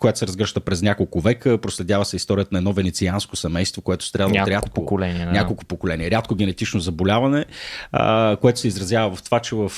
която 0.00 0.18
се 0.18 0.26
разгръща 0.26 0.60
през 0.60 0.82
няколко 0.82 1.20
века. 1.20 1.58
Проследява 1.58 2.04
се 2.04 2.16
историята 2.16 2.48
на 2.52 2.58
едно 2.58 2.72
венецианско 2.72 3.36
семейство, 3.36 3.82
което 3.82 4.04
страдало 4.04 4.30
от 4.30 4.34
Няколко 4.34 4.50
рядко 4.50 4.70
поколения, 4.70 5.26
да. 5.26 5.32
Няколко 5.32 5.64
поколения. 5.64 6.10
Рядко 6.10 6.34
генетично 6.34 6.80
заболяване, 6.80 7.44
което 8.40 8.60
се 8.60 8.68
изразява 8.68 9.16
в 9.16 9.22
това, 9.22 9.40
че 9.40 9.54
в 9.54 9.72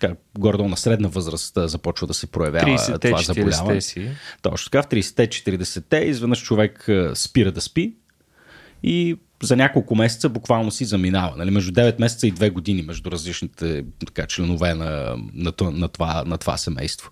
така, 0.00 0.14
горе-долу 0.38 0.68
на 0.68 0.76
средна 0.76 1.08
възраст 1.08 1.52
започва 1.56 2.06
да 2.06 2.14
се 2.14 2.26
проявява 2.26 2.66
30-те, 2.66 3.08
това 3.08 3.18
40-те 3.22 3.50
заболяване. 3.50 3.80
си. 3.80 4.08
Точно 4.42 4.70
така, 4.70 4.82
в 4.82 4.86
30-те, 4.86 5.28
40-те, 5.28 5.96
изведнъж 5.96 6.43
човек 6.44 6.86
спира 7.14 7.52
да 7.52 7.60
спи 7.60 7.94
и 8.82 9.16
за 9.42 9.56
няколко 9.56 9.94
месеца 9.94 10.28
буквално 10.28 10.70
си 10.70 10.84
заминава. 10.84 11.36
Нали? 11.36 11.50
Между 11.50 11.72
9 11.72 12.00
месеца 12.00 12.26
и 12.26 12.32
2 12.32 12.50
години 12.50 12.82
между 12.82 13.10
различните 13.10 13.84
така, 14.06 14.26
членове 14.26 14.74
на, 14.74 15.16
на, 15.34 15.52
това- 15.52 15.70
на, 15.70 15.88
това, 15.88 16.24
на 16.26 16.38
това 16.38 16.56
семейство. 16.56 17.10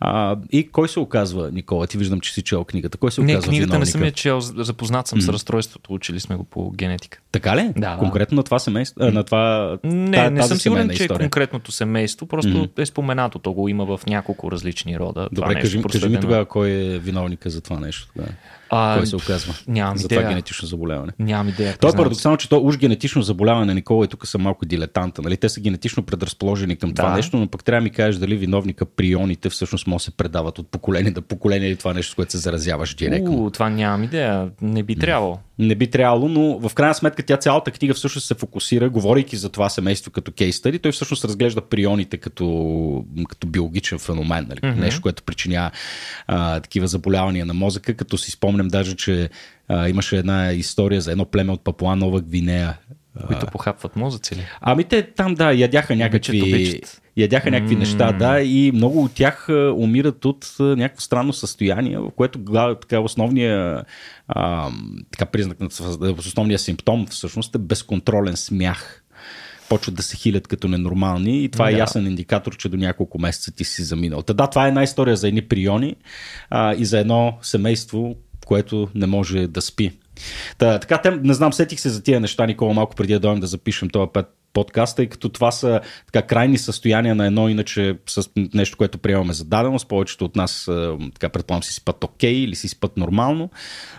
А, 0.00 0.36
и 0.52 0.68
кой 0.68 0.88
се 0.88 1.00
оказва, 1.00 1.50
Никола? 1.50 1.86
Ти 1.86 1.98
виждам, 1.98 2.20
че 2.20 2.32
си 2.32 2.42
чел 2.42 2.64
книгата. 2.64 2.98
Кой 2.98 3.12
се 3.12 3.20
Не, 3.20 3.32
оказва 3.32 3.48
книгата 3.48 3.66
не 3.66 3.70
виновника? 3.70 3.90
съм 3.90 4.04
я 4.04 4.12
чел, 4.12 4.40
запознат 4.40 5.06
съм 5.06 5.20
с 5.20 5.28
разстройството, 5.28 5.92
учили 5.92 6.20
сме 6.20 6.36
го 6.36 6.44
по 6.44 6.70
генетика. 6.70 7.18
Така 7.32 7.56
ли? 7.56 7.72
Да, 7.76 7.90
да. 7.90 7.98
Конкретно 7.98 8.36
на 8.36 8.42
това 8.42 8.58
семейство? 8.58 9.00
На 9.02 9.24
това, 9.24 9.78
Не, 9.84 10.16
та- 10.16 10.30
не 10.30 10.42
съм 10.42 10.58
сигурен, 10.58 10.88
че 10.88 10.92
е 10.92 11.04
история. 11.04 11.20
конкретното 11.20 11.72
семейство, 11.72 12.26
просто 12.26 12.50
mm-hmm. 12.50 12.78
е 12.78 12.86
споменато. 12.86 13.38
То 13.38 13.52
го 13.52 13.68
има 13.68 13.84
в 13.86 14.06
няколко 14.06 14.52
различни 14.52 14.98
рода. 14.98 15.12
това 15.12 15.28
Добре, 15.32 15.54
нещо 15.54 15.60
кажи, 15.62 15.78
ми- 15.78 15.84
кажи 15.84 16.08
ми 16.08 16.20
тогава 16.20 16.44
кой 16.44 16.70
е 16.70 16.98
виновника 16.98 17.50
за 17.50 17.60
това 17.60 17.80
нещо. 17.80 18.08
Да. 18.16 18.24
А, 18.76 18.96
Кой 18.96 19.06
се 19.06 19.16
оказва? 19.16 19.54
нямам 19.68 19.98
за 19.98 20.04
идея. 20.04 20.20
това 20.20 20.30
генетично 20.30 20.68
заболяване. 20.68 21.12
Нямам 21.18 21.48
идея. 21.48 21.76
То 21.76 21.88
е 21.88 21.92
парадоксално, 21.92 22.36
че 22.36 22.48
то 22.48 22.58
уж 22.58 22.78
генетично 22.78 23.22
заболяване, 23.22 23.74
Никола, 23.74 24.04
и 24.04 24.08
тук 24.08 24.26
са 24.26 24.38
малко 24.38 24.66
дилетанта. 24.66 25.22
Нали? 25.22 25.36
Те 25.36 25.48
са 25.48 25.60
генетично 25.60 26.02
предразположени 26.02 26.76
към 26.76 26.94
това 26.94 27.08
Да. 27.08 27.16
нещо, 27.16 27.36
но 27.36 27.46
пък 27.46 27.64
трябва 27.64 27.80
да 27.80 27.84
ми 27.84 27.90
кажеш 27.90 28.16
дали 28.16 28.36
виновника 28.36 28.84
прионите 28.86 29.48
всъщност 29.48 29.86
може 29.86 29.96
да 29.96 30.04
се 30.04 30.10
предават 30.10 30.58
от 30.58 30.68
поколение 30.68 31.10
до 31.10 31.22
поколение 31.22 31.68
или 31.68 31.76
това 31.76 31.94
нещо, 31.94 32.12
с 32.12 32.14
което 32.14 32.32
се 32.32 32.38
заразяваш 32.38 32.94
директно. 32.94 33.44
У, 33.44 33.50
това 33.50 33.68
нямам 33.68 34.02
идея. 34.02 34.48
Не 34.62 34.82
би 34.82 34.96
трябвало. 34.96 35.38
Не 35.58 35.74
би 35.74 35.90
трябвало, 35.90 36.28
но 36.28 36.68
в 36.68 36.74
крайна 36.74 36.94
сметка 36.94 37.22
тя 37.22 37.36
цялата 37.36 37.70
книга 37.70 37.94
всъщност 37.94 38.26
се 38.26 38.34
фокусира, 38.34 38.90
говорейки 38.90 39.36
за 39.36 39.48
това 39.48 39.68
семейство 39.68 40.10
като 40.10 40.32
кейс 40.32 40.56
стади, 40.56 40.78
той 40.78 40.92
всъщност 40.92 41.24
разглежда 41.24 41.60
прионите 41.60 42.16
като, 42.16 43.04
като 43.28 43.46
биологичен 43.46 43.98
феномен, 43.98 44.46
нали? 44.48 44.60
mm-hmm. 44.60 44.80
нещо, 44.80 45.02
което 45.02 45.22
причинява 45.22 45.70
а, 46.26 46.60
такива 46.60 46.86
заболявания 46.86 47.46
на 47.46 47.54
мозъка, 47.54 47.94
като 47.94 48.18
си 48.18 48.30
спомням 48.30 48.68
даже, 48.68 48.96
че 48.96 49.30
а, 49.68 49.88
имаше 49.88 50.16
една 50.16 50.52
история 50.52 51.00
за 51.00 51.12
едно 51.12 51.24
племе 51.24 51.52
от 51.52 51.64
Папуа 51.64 51.96
Нова 51.96 52.20
Гвинея, 52.20 52.78
които 53.26 53.46
похапват 53.46 53.96
мозъци 53.96 54.36
ли? 54.36 54.46
Ами 54.60 54.84
те 54.84 55.02
там, 55.02 55.34
да, 55.34 55.52
ядяха 55.52 55.96
някакви... 55.96 56.80
Ядяха 57.16 57.50
някакви 57.50 57.76
mm. 57.76 57.78
неща, 57.78 58.12
да, 58.12 58.40
и 58.40 58.72
много 58.74 59.04
от 59.04 59.14
тях 59.14 59.48
умират 59.74 60.24
от 60.24 60.46
някакво 60.58 61.00
странно 61.00 61.32
състояние, 61.32 61.98
в 61.98 62.10
което 62.16 62.38
така, 62.80 63.00
основния 63.00 63.84
а, 64.28 64.70
така, 65.10 65.26
признак 65.26 65.60
на 65.60 65.68
основния 66.18 66.58
симптом 66.58 67.06
всъщност 67.06 67.54
е 67.54 67.58
безконтролен 67.58 68.36
смях 68.36 69.04
почват 69.68 69.94
да 69.94 70.02
се 70.02 70.16
хилят 70.16 70.48
като 70.48 70.68
ненормални 70.68 71.44
и 71.44 71.48
това 71.48 71.64
да. 71.64 71.70
е 71.70 71.78
ясен 71.78 72.06
индикатор, 72.06 72.56
че 72.56 72.68
до 72.68 72.76
няколко 72.76 73.18
месеца 73.18 73.52
ти 73.52 73.64
си 73.64 73.82
заминал. 73.82 74.22
Та 74.22 74.32
да, 74.32 74.46
това 74.46 74.64
е 74.64 74.68
една 74.68 74.82
история 74.82 75.16
за 75.16 75.28
едни 75.28 75.42
приони 75.42 75.96
а, 76.50 76.74
и 76.74 76.84
за 76.84 76.98
едно 76.98 77.38
семейство, 77.42 78.16
което 78.46 78.88
не 78.94 79.06
може 79.06 79.46
да 79.46 79.62
спи. 79.62 79.92
Та, 80.58 80.78
така, 80.78 80.98
тем, 80.98 81.20
не 81.22 81.34
знам, 81.34 81.52
сетих 81.52 81.80
се 81.80 81.88
за 81.88 82.02
тия 82.02 82.20
неща, 82.20 82.46
Никола, 82.46 82.74
малко 82.74 82.96
преди 82.96 83.12
да 83.12 83.20
дойдем 83.20 83.40
да 83.40 83.46
запишем 83.46 83.90
този 83.90 84.10
пет 84.12 84.26
подкаст, 84.54 84.96
тъй 84.96 85.06
като 85.06 85.28
това 85.28 85.50
са 85.50 85.80
така, 86.12 86.26
крайни 86.26 86.58
състояния 86.58 87.14
на 87.14 87.26
едно, 87.26 87.48
иначе 87.48 87.98
с 88.06 88.30
нещо, 88.54 88.76
което 88.76 88.98
приемаме 88.98 89.32
за 89.32 89.44
даденост. 89.44 89.88
Повечето 89.88 90.24
от 90.24 90.36
нас, 90.36 90.70
така 91.14 91.28
предполагам, 91.28 91.62
си 91.62 91.74
спът 91.74 92.04
окей 92.04 92.34
okay, 92.34 92.36
или 92.36 92.54
си 92.54 92.68
спът 92.68 92.96
нормално. 92.96 93.50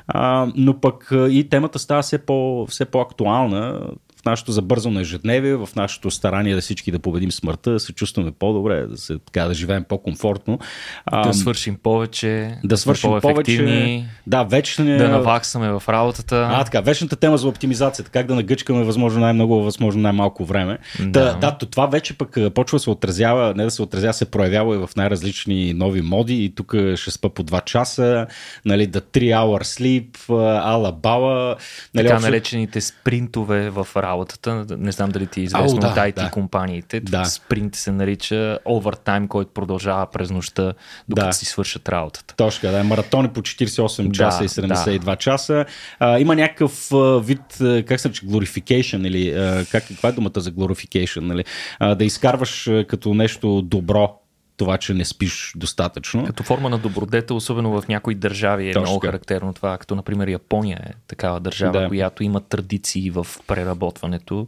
А, 0.07 0.47
но 0.55 0.79
пък 0.79 1.11
и 1.11 1.47
темата 1.49 1.79
става 1.79 2.01
все, 2.01 2.17
по, 2.17 2.65
все 2.69 2.85
по-актуална 2.85 3.81
нашето 4.25 4.51
забързано 4.51 4.99
ежедневие, 4.99 5.55
в 5.55 5.69
нашето 5.75 6.11
старание 6.11 6.55
да 6.55 6.61
всички 6.61 6.91
да 6.91 6.99
победим 6.99 7.31
смъртта, 7.31 7.71
да 7.71 7.79
се 7.79 7.93
чувстваме 7.93 8.31
по-добре, 8.31 8.85
да, 8.87 8.97
се, 8.97 9.17
така, 9.19 9.47
да 9.47 9.53
живеем 9.53 9.83
по-комфортно. 9.83 10.59
Да 11.23 11.33
свършим 11.33 11.77
повече, 11.83 12.57
да 12.63 12.77
свършим 12.77 13.11
повече. 13.21 14.05
Да, 14.27 14.43
вечни... 14.43 14.97
Да 14.97 15.09
наваксаме 15.09 15.71
в 15.71 15.83
работата. 15.89 16.47
А, 16.51 16.63
така, 16.63 16.81
вечната 16.81 17.15
тема 17.15 17.37
за 17.37 17.47
оптимизацията, 17.47 18.11
как 18.11 18.27
да 18.27 18.35
нагъчкаме 18.35 18.83
възможно 18.83 19.21
най-много, 19.21 19.63
възможно 19.63 20.01
най-малко 20.01 20.45
време. 20.45 20.77
Да. 20.99 21.39
Та, 21.39 21.51
да, 21.51 21.57
това 21.57 21.85
вече 21.85 22.17
пък 22.17 22.37
почва 22.55 22.75
да 22.75 22.79
се 22.79 22.89
отразява, 22.89 23.53
не 23.55 23.63
да 23.63 23.71
се 23.71 23.81
отразява, 23.81 24.13
се 24.13 24.31
проявява 24.31 24.75
и 24.75 24.77
в 24.77 24.89
най-различни 24.95 25.73
нови 25.73 26.01
моди 26.01 26.43
и 26.43 26.55
тук 26.55 26.75
ще 26.95 27.11
спа 27.11 27.29
по 27.29 27.43
2 27.43 27.63
часа, 27.63 28.27
нали, 28.65 28.87
да 28.87 29.01
3 29.01 29.19
hour 29.19 29.63
sleep, 29.63 30.29
ала 30.63 30.91
бала. 30.91 31.55
Нали, 31.93 32.05
така 32.05 32.15
общо... 32.15 32.29
наречените 32.29 32.81
спринтове 32.81 33.69
в 33.69 33.87
работа 33.95 34.14
работата. 34.15 34.65
Не 34.77 34.91
знам 34.91 35.09
дали 35.09 35.27
ти 35.27 35.39
е 35.39 35.43
известно 35.43 35.79
да, 35.79 35.87
от 35.87 35.95
IT 35.95 36.15
да. 36.15 36.29
компаниите. 36.31 36.99
Да. 36.99 37.25
Спринт 37.25 37.75
се 37.75 37.91
нарича 37.91 38.59
овертайм, 38.65 39.27
който 39.27 39.51
продължава 39.53 40.05
през 40.05 40.31
нощта, 40.31 40.73
докато 41.09 41.27
да. 41.27 41.33
си 41.33 41.45
свършат 41.45 41.89
работата. 41.89 42.35
Точно, 42.35 42.71
да. 42.71 42.83
Маратони 42.83 43.29
по 43.29 43.41
48 43.41 44.11
часа 44.11 44.39
да, 44.39 44.45
и 44.45 44.49
72 44.49 44.99
да. 44.99 45.15
часа. 45.15 45.65
А, 45.99 46.19
има 46.19 46.35
някакъв 46.35 46.93
а, 46.93 47.19
вид, 47.19 47.41
как 47.87 47.99
се 47.99 48.07
нарича, 48.07 48.25
glorification 48.25 49.07
или 49.07 49.31
а, 49.31 49.65
как, 49.71 49.87
каква 49.87 50.09
е 50.09 50.11
думата 50.11 50.39
за 50.39 50.51
glorification? 50.51 51.19
Нали? 51.19 51.45
А, 51.79 51.95
да 51.95 52.05
изкарваш 52.05 52.67
а, 52.67 52.85
като 52.87 53.13
нещо 53.13 53.61
добро 53.61 54.24
това, 54.57 54.77
че 54.77 54.93
не 54.93 55.05
спиш 55.05 55.53
достатъчно. 55.55 56.25
Като 56.25 56.43
форма 56.43 56.69
на 56.69 56.77
добродетел, 56.77 57.35
особено 57.35 57.81
в 57.81 57.87
някои 57.87 58.15
държави 58.15 58.69
е 58.69 58.73
Точно. 58.73 58.81
много 58.81 58.99
характерно 58.99 59.53
това, 59.53 59.77
като 59.77 59.95
например 59.95 60.27
Япония 60.27 60.81
е 60.85 60.93
такава 61.07 61.39
държава, 61.39 61.81
да. 61.81 61.87
която 61.87 62.23
има 62.23 62.41
традиции 62.41 63.11
в 63.11 63.27
преработването 63.47 64.47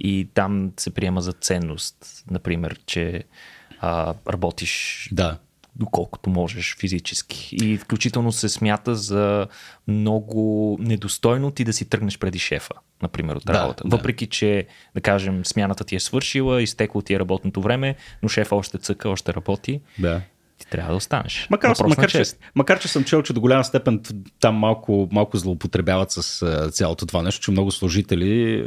и 0.00 0.28
там 0.34 0.72
се 0.76 0.90
приема 0.90 1.20
за 1.20 1.32
ценност, 1.32 2.24
например, 2.30 2.78
че 2.86 3.24
а, 3.80 4.14
работиш 4.28 5.08
да 5.12 5.36
доколкото 5.78 6.30
можеш 6.30 6.76
физически. 6.76 7.56
И 7.56 7.76
включително 7.76 8.32
се 8.32 8.48
смята 8.48 8.94
за 8.94 9.46
много 9.88 10.76
недостойно 10.80 11.50
ти 11.50 11.64
да 11.64 11.72
си 11.72 11.88
тръгнеш 11.88 12.18
преди 12.18 12.38
шефа, 12.38 12.74
например, 13.02 13.36
от 13.36 13.50
работа. 13.50 13.84
Да, 13.86 13.96
Въпреки, 13.96 14.26
да. 14.26 14.30
че, 14.30 14.66
да 14.94 15.00
кажем, 15.00 15.44
смяната 15.44 15.84
ти 15.84 15.96
е 15.96 16.00
свършила, 16.00 16.62
изтекло 16.62 17.02
ти 17.02 17.14
е 17.14 17.18
работното 17.18 17.60
време, 17.60 17.96
но 18.22 18.28
шефа 18.28 18.56
още 18.56 18.78
цъка, 18.78 19.08
още 19.08 19.34
работи. 19.34 19.80
Да 19.98 20.22
ти 20.58 20.66
трябва 20.70 20.90
да 20.90 20.96
останеш. 20.96 21.46
Макар, 21.50 21.74
макар, 21.88 22.10
че, 22.10 22.22
макар 22.54 22.80
че 22.80 22.88
съм 22.88 23.04
чел, 23.04 23.22
че 23.22 23.32
до 23.32 23.40
голяма 23.40 23.64
степен 23.64 24.00
там 24.40 24.54
малко, 24.54 25.08
малко 25.12 25.36
злоупотребяват 25.36 26.10
с 26.10 26.46
цялото 26.72 27.06
това 27.06 27.22
нещо, 27.22 27.40
че 27.40 27.50
много 27.50 27.70
служители 27.70 28.64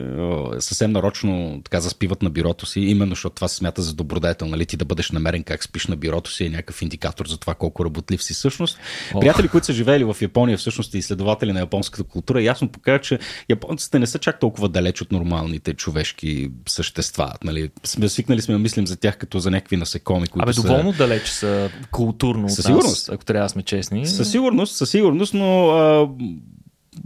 съвсем 0.59 0.91
нарочно 0.91 1.61
така 1.63 1.79
заспиват 1.79 2.21
на 2.21 2.29
бюрото 2.29 2.65
си, 2.65 2.79
именно 2.79 3.11
защото 3.11 3.35
това 3.35 3.47
се 3.47 3.55
смята 3.55 3.81
за 3.81 3.93
добродетел, 3.93 4.47
нали? 4.47 4.65
Ти 4.65 4.77
да 4.77 4.85
бъдеш 4.85 5.11
намерен 5.11 5.43
как 5.43 5.63
спиш 5.63 5.87
на 5.87 5.95
бюрото 5.95 6.31
си 6.31 6.45
е 6.45 6.49
някакъв 6.49 6.81
индикатор 6.81 7.27
за 7.27 7.37
това 7.37 7.53
колко 7.53 7.85
работлив 7.85 8.23
си 8.23 8.33
всъщност. 8.33 8.79
Ох. 9.13 9.21
Приятели, 9.21 9.47
които 9.47 9.65
са 9.65 9.73
живели 9.73 10.03
в 10.03 10.17
Япония 10.21 10.57
всъщност 10.57 10.93
и 10.93 10.97
изследователи 10.97 11.53
на 11.53 11.59
японската 11.59 12.03
култура, 12.03 12.41
ясно 12.41 12.69
показват, 12.69 13.03
че 13.03 13.19
японците 13.49 13.99
не 13.99 14.07
са 14.07 14.19
чак 14.19 14.39
толкова 14.39 14.69
далеч 14.69 15.01
от 15.01 15.11
нормалните 15.11 15.73
човешки 15.73 16.51
същества. 16.67 17.33
Нали? 17.43 17.69
Сме 17.83 18.09
свикнали 18.09 18.41
сме 18.41 18.53
да 18.53 18.59
мислим 18.59 18.87
за 18.87 18.95
тях 18.95 19.17
като 19.17 19.39
за 19.39 19.51
някакви 19.51 19.77
насекоми, 19.77 20.27
които 20.27 20.43
Абе, 20.43 20.53
са... 20.53 20.61
доволно 20.61 20.91
далеч 20.91 21.27
са 21.27 21.69
културно 21.91 22.49
със 22.49 22.65
от 22.65 22.75
нас, 22.75 23.09
ако 23.09 23.25
трябва 23.25 23.45
да 23.45 23.49
сме 23.49 23.63
честни. 23.63 24.07
Със 24.07 24.31
сигурност, 24.31 24.75
със 24.75 24.89
сигурност, 24.89 25.33
но 25.33 25.69
а, 25.69 26.09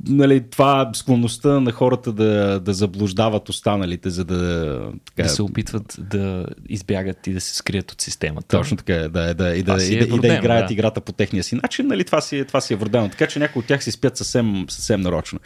нали, 0.08 0.44
това 0.50 0.92
склонността 0.94 1.60
на 1.60 1.72
хората 1.72 2.14
да, 2.14 2.60
да 2.60 2.74
заблуждават 2.74 3.50
останалите, 3.50 4.10
за 4.10 4.26
да... 4.26 4.80
Така, 5.06 5.24
да 5.24 5.30
се 5.30 5.42
опитват 5.42 5.96
да 6.00 6.46
избягат 6.70 7.28
и 7.28 7.34
да 7.34 7.42
се 7.42 7.56
скрият 7.56 7.92
от 7.92 8.02
системата. 8.02 8.58
Точно 8.58 8.78
така, 8.78 8.94
да, 8.94 9.34
да, 9.34 9.56
и, 9.56 9.64
да, 9.64 9.84
и, 9.84 9.96
е 9.96 10.00
да, 10.00 10.06
вродено, 10.06 10.16
и 10.16 10.20
да 10.20 10.34
играят 10.34 10.68
да. 10.68 10.74
играта 10.74 11.02
по 11.02 11.12
техния 11.12 11.44
си 11.44 11.56
начин. 11.56 11.88
Нали, 11.88 12.04
това, 12.04 12.22
си, 12.22 12.46
това 12.48 12.62
си 12.62 12.74
е 12.74 12.78
вродено. 12.78 13.10
Така 13.10 13.28
че 13.28 13.40
някои 13.40 13.60
от 13.60 13.66
тях 13.66 13.84
си 13.84 13.92
спят 13.92 14.18
съвсем, 14.18 14.66
съвсем 14.70 15.02
нарочно. 15.02 15.40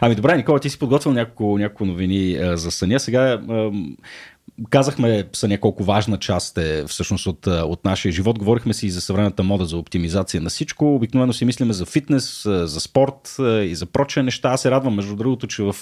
Ами 0.00 0.14
добре, 0.14 0.36
Никола, 0.36 0.60
ти 0.60 0.70
си 0.70 0.78
подготвил 0.78 1.12
няколко, 1.12 1.58
няколко 1.58 1.84
новини 1.84 2.36
а, 2.36 2.56
за 2.56 2.70
съня. 2.70 3.00
Сега 3.00 3.40
а, 3.48 3.70
казахме 4.70 5.24
са 5.32 5.48
няколко 5.48 5.84
важна 5.84 6.18
част 6.18 6.58
е 6.58 6.84
всъщност 6.86 7.26
от, 7.26 7.46
от 7.46 7.84
нашия 7.84 8.12
живот. 8.12 8.38
Говорихме 8.38 8.74
си 8.74 8.86
и 8.86 8.90
за 8.90 9.00
съвременната 9.00 9.42
мода 9.42 9.66
за 9.66 9.76
оптимизация 9.76 10.40
на 10.40 10.50
всичко. 10.50 10.94
Обикновено 10.94 11.32
си 11.32 11.44
мислиме 11.44 11.72
за 11.72 11.86
фитнес, 11.86 12.42
за 12.44 12.80
спорт 12.80 13.36
и 13.40 13.74
за 13.74 13.86
прочие 13.86 14.22
неща. 14.22 14.48
Аз 14.48 14.60
се 14.60 14.70
радвам, 14.70 14.94
между 14.94 15.16
другото, 15.16 15.46
че 15.46 15.62
в 15.62 15.76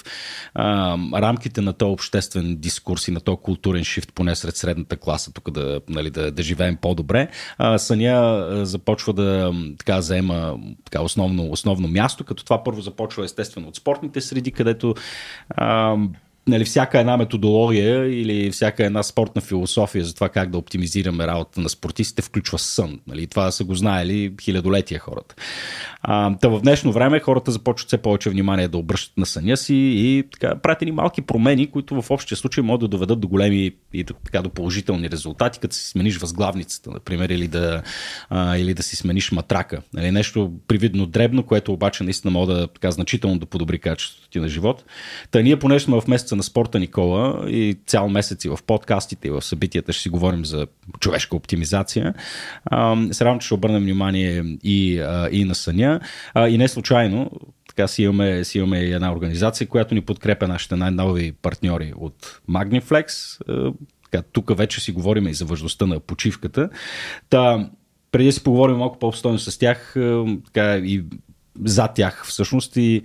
а, 0.53 0.97
рамките 1.21 1.61
на 1.61 1.73
този 1.73 1.91
обществен 1.91 2.55
дискурс 2.55 3.07
и 3.07 3.11
на 3.11 3.19
този 3.19 3.37
културен 3.37 3.83
шифт, 3.83 4.13
поне 4.13 4.35
сред 4.35 4.55
средната 4.55 4.97
класа, 4.97 5.33
тук 5.33 5.51
да, 5.51 5.81
нали, 5.89 6.09
да, 6.09 6.31
да 6.31 6.43
живеем 6.43 6.77
по-добре, 6.81 7.27
а, 7.57 7.77
Съня 7.77 8.47
започва 8.65 9.13
да 9.13 9.53
така, 9.77 10.01
заема 10.01 10.57
така, 10.85 11.01
основно, 11.01 11.51
основно 11.51 11.87
място, 11.87 12.23
като 12.23 12.43
това 12.43 12.63
първо 12.63 12.81
започва 12.81 13.25
естествено 13.25 13.67
от 13.67 13.75
спортните 13.75 14.21
среди, 14.21 14.51
където 14.51 14.95
а, 15.49 15.95
нали, 16.47 16.65
всяка 16.65 16.99
една 16.99 17.17
методология 17.17 18.21
или 18.21 18.51
всяка 18.51 18.85
една 18.85 19.03
спортна 19.03 19.41
философия 19.41 20.05
за 20.05 20.15
това 20.15 20.29
как 20.29 20.49
да 20.49 20.57
оптимизираме 20.57 21.27
работа 21.27 21.61
на 21.61 21.69
спортистите 21.69 22.21
включва 22.21 22.59
сън. 22.59 22.99
Нали, 23.07 23.27
това 23.27 23.51
са 23.51 23.63
го 23.63 23.75
знаели 23.75 24.33
хилядолетия 24.41 24.99
хората. 24.99 25.35
Та 26.07 26.47
в 26.49 26.61
днешно 26.61 26.91
време 26.91 27.19
хората 27.19 27.51
започват 27.51 27.87
все 27.87 27.97
повече 27.97 28.29
внимание 28.29 28.67
да 28.67 28.77
обръщат 28.77 29.17
на 29.17 29.25
съня 29.25 29.57
си 29.57 29.75
и 29.75 30.23
така, 30.31 30.55
правят 30.55 30.81
ни 30.81 30.91
малки 30.91 31.21
промени, 31.21 31.71
които 31.71 32.01
в 32.01 32.11
общия 32.11 32.37
случай 32.37 32.63
могат 32.63 32.79
да 32.81 32.87
доведат 32.87 33.19
до 33.19 33.27
големи 33.27 33.71
и 33.93 34.03
така, 34.03 34.41
до 34.41 34.49
положителни 34.49 35.09
резултати, 35.09 35.59
като 35.59 35.75
си 35.75 35.89
смениш 35.89 36.17
възглавницата, 36.17 36.91
например, 36.91 37.29
или 37.29 37.47
да, 37.47 37.81
а, 38.29 38.57
или 38.57 38.73
да 38.73 38.83
си 38.83 38.95
смениш 38.95 39.31
матрака. 39.31 39.81
Нали, 39.93 40.11
нещо 40.11 40.51
привидно 40.67 41.05
дребно, 41.05 41.43
което 41.43 41.73
обаче 41.73 42.03
наистина 42.03 42.31
може 42.31 42.51
да 42.51 42.67
така, 42.67 42.91
значително 42.91 43.39
да 43.39 43.45
подобри 43.45 43.79
качеството 43.79 44.29
ти 44.29 44.39
на 44.39 44.47
живот. 44.47 44.83
Та 45.31 45.41
ние, 45.41 45.59
понеже 45.59 45.85
сме 45.85 46.01
в 46.01 46.07
месеца 46.07 46.35
на 46.35 46.43
спорта 46.43 46.79
Никола 46.79 47.49
и 47.49 47.77
цял 47.87 48.09
месец 48.09 48.45
и 48.45 48.49
в 48.49 48.59
подкастите 48.67 49.27
и 49.27 49.31
в 49.31 49.41
събитията 49.41 49.93
ще 49.93 50.01
си 50.01 50.09
говорим 50.09 50.45
за 50.45 50.67
човешка 50.99 51.35
оптимизация, 51.35 52.13
а, 52.65 52.97
се 53.11 53.25
радвам, 53.25 53.39
че 53.39 53.45
ще 53.45 53.53
обърнем 53.53 53.83
внимание 53.83 54.43
и, 54.63 54.99
а, 54.99 55.29
и 55.31 55.45
на 55.45 55.55
съня 55.55 55.94
а, 56.33 56.47
и 56.47 56.57
не 56.57 56.67
случайно, 56.67 57.31
така 57.67 57.87
си 57.87 58.03
имаме, 58.03 58.43
си 58.43 58.57
имаме 58.57 58.79
една 58.79 59.13
организация, 59.13 59.67
която 59.67 59.95
ни 59.95 60.01
подкрепя 60.01 60.47
нашите 60.47 60.75
най-нови 60.75 61.31
партньори 61.31 61.93
от 61.97 62.41
Magniflex. 62.49 63.39
Така, 64.11 64.23
тук 64.31 64.57
вече 64.57 64.81
си 64.81 64.91
говорим 64.91 65.27
и 65.27 65.33
за 65.33 65.45
важността 65.45 65.85
на 65.85 65.99
почивката. 65.99 66.69
Та, 67.29 67.69
преди 68.11 68.25
да 68.25 68.31
си 68.31 68.43
поговорим 68.43 68.77
малко 68.77 68.99
по-обстойно 68.99 69.39
с 69.39 69.57
тях 69.57 69.95
така, 70.45 70.77
и 70.77 71.03
за 71.65 71.87
тях 71.87 72.25
всъщност 72.25 72.77
и 72.77 73.01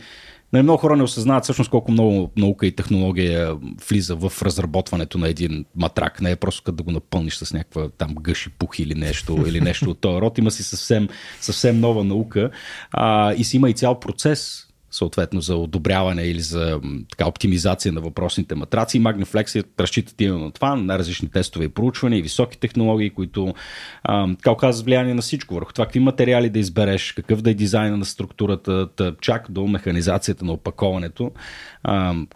Нали, 0.53 0.63
много 0.63 0.79
хора 0.79 0.97
не 0.97 1.03
осъзнават 1.03 1.45
всъщност 1.45 1.71
колко 1.71 1.93
много 1.93 2.31
наука 2.37 2.67
и 2.67 2.77
технология 2.77 3.57
влиза 3.89 4.17
в 4.17 4.33
разработването 4.43 5.19
на 5.19 5.29
един 5.29 5.65
матрак. 5.77 6.21
Не 6.21 6.31
е 6.31 6.37
просто 6.37 6.63
като 6.63 6.77
да 6.77 6.83
го 6.83 6.91
напълниш 6.91 7.35
с 7.35 7.53
някаква 7.53 7.89
там 7.89 8.15
гъши 8.15 8.51
пух 8.51 8.79
или 8.79 8.95
нещо, 8.95 9.45
или 9.47 9.61
нещо 9.61 9.91
от 9.91 10.01
този 10.01 10.21
род. 10.21 10.39
Има 10.39 10.51
си 10.51 10.63
съвсем, 10.63 11.09
съвсем 11.41 11.81
нова 11.81 12.05
наука 12.05 12.51
а, 12.93 13.35
и 13.35 13.45
си 13.45 13.57
има 13.57 13.71
и 13.71 13.75
цял 13.75 14.01
процес 14.01 14.70
съответно 14.91 15.41
за 15.41 15.57
одобряване 15.57 16.23
или 16.23 16.41
за 16.41 16.81
така, 17.11 17.29
оптимизация 17.29 17.93
на 17.93 18.01
въпросните 18.01 18.55
матраци. 18.55 19.01
Magniflex 19.01 19.65
разчитат 19.81 20.21
именно 20.21 20.45
на 20.45 20.51
това, 20.51 20.77
на 20.77 20.99
различни 20.99 21.29
тестове 21.29 21.65
и 21.65 21.69
проучвания 21.69 22.19
и 22.19 22.23
високи 22.23 22.59
технологии, 22.59 23.11
които 23.11 23.55
а, 24.03 24.37
така 24.37 24.51
оказват 24.51 24.85
влияние 24.85 25.15
на 25.15 25.23
всичко, 25.23 25.55
върху 25.55 25.73
това 25.73 25.85
какви 25.85 26.01
материали 26.01 26.51
да 26.51 26.59
избереш, 26.59 27.13
какъв 27.13 27.43
да 27.43 27.51
е 27.51 27.55
дизайна 27.55 27.97
на 27.97 28.05
структурата, 28.05 28.89
чак 29.21 29.47
до 29.51 29.67
механизацията 29.67 30.45
на 30.45 30.53
опаковането, 30.53 31.33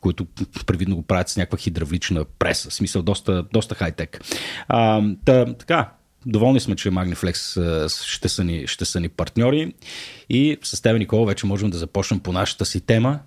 които 0.01 0.27
привидно 0.67 0.97
го 0.97 1.03
правят 1.03 1.29
с 1.29 1.37
някаква 1.37 1.59
хидравлична 1.59 2.25
преса. 2.39 2.71
В 2.71 2.75
смисъл 2.75 3.03
доста, 3.03 3.45
доста 3.53 3.75
хай-тек. 3.75 4.21
А, 4.69 5.03
та, 5.25 5.55
така, 5.55 5.91
Доволни 6.27 6.61
сме, 6.61 6.77
че 6.77 6.91
Magniflex 6.91 7.89
ще 8.05 8.29
са 8.29 8.45
ни, 8.45 8.67
ще 8.67 8.85
са 8.85 9.01
ни 9.01 9.09
партньори 9.09 9.75
и 10.29 10.57
с 10.63 10.83
теб, 10.83 10.99
Никола, 10.99 11.27
вече 11.27 11.47
можем 11.47 11.71
да 11.71 11.79
започнем 11.79 12.21
по 12.21 12.33
нашата 12.33 12.65
си 12.65 12.81
тема. 12.81 13.21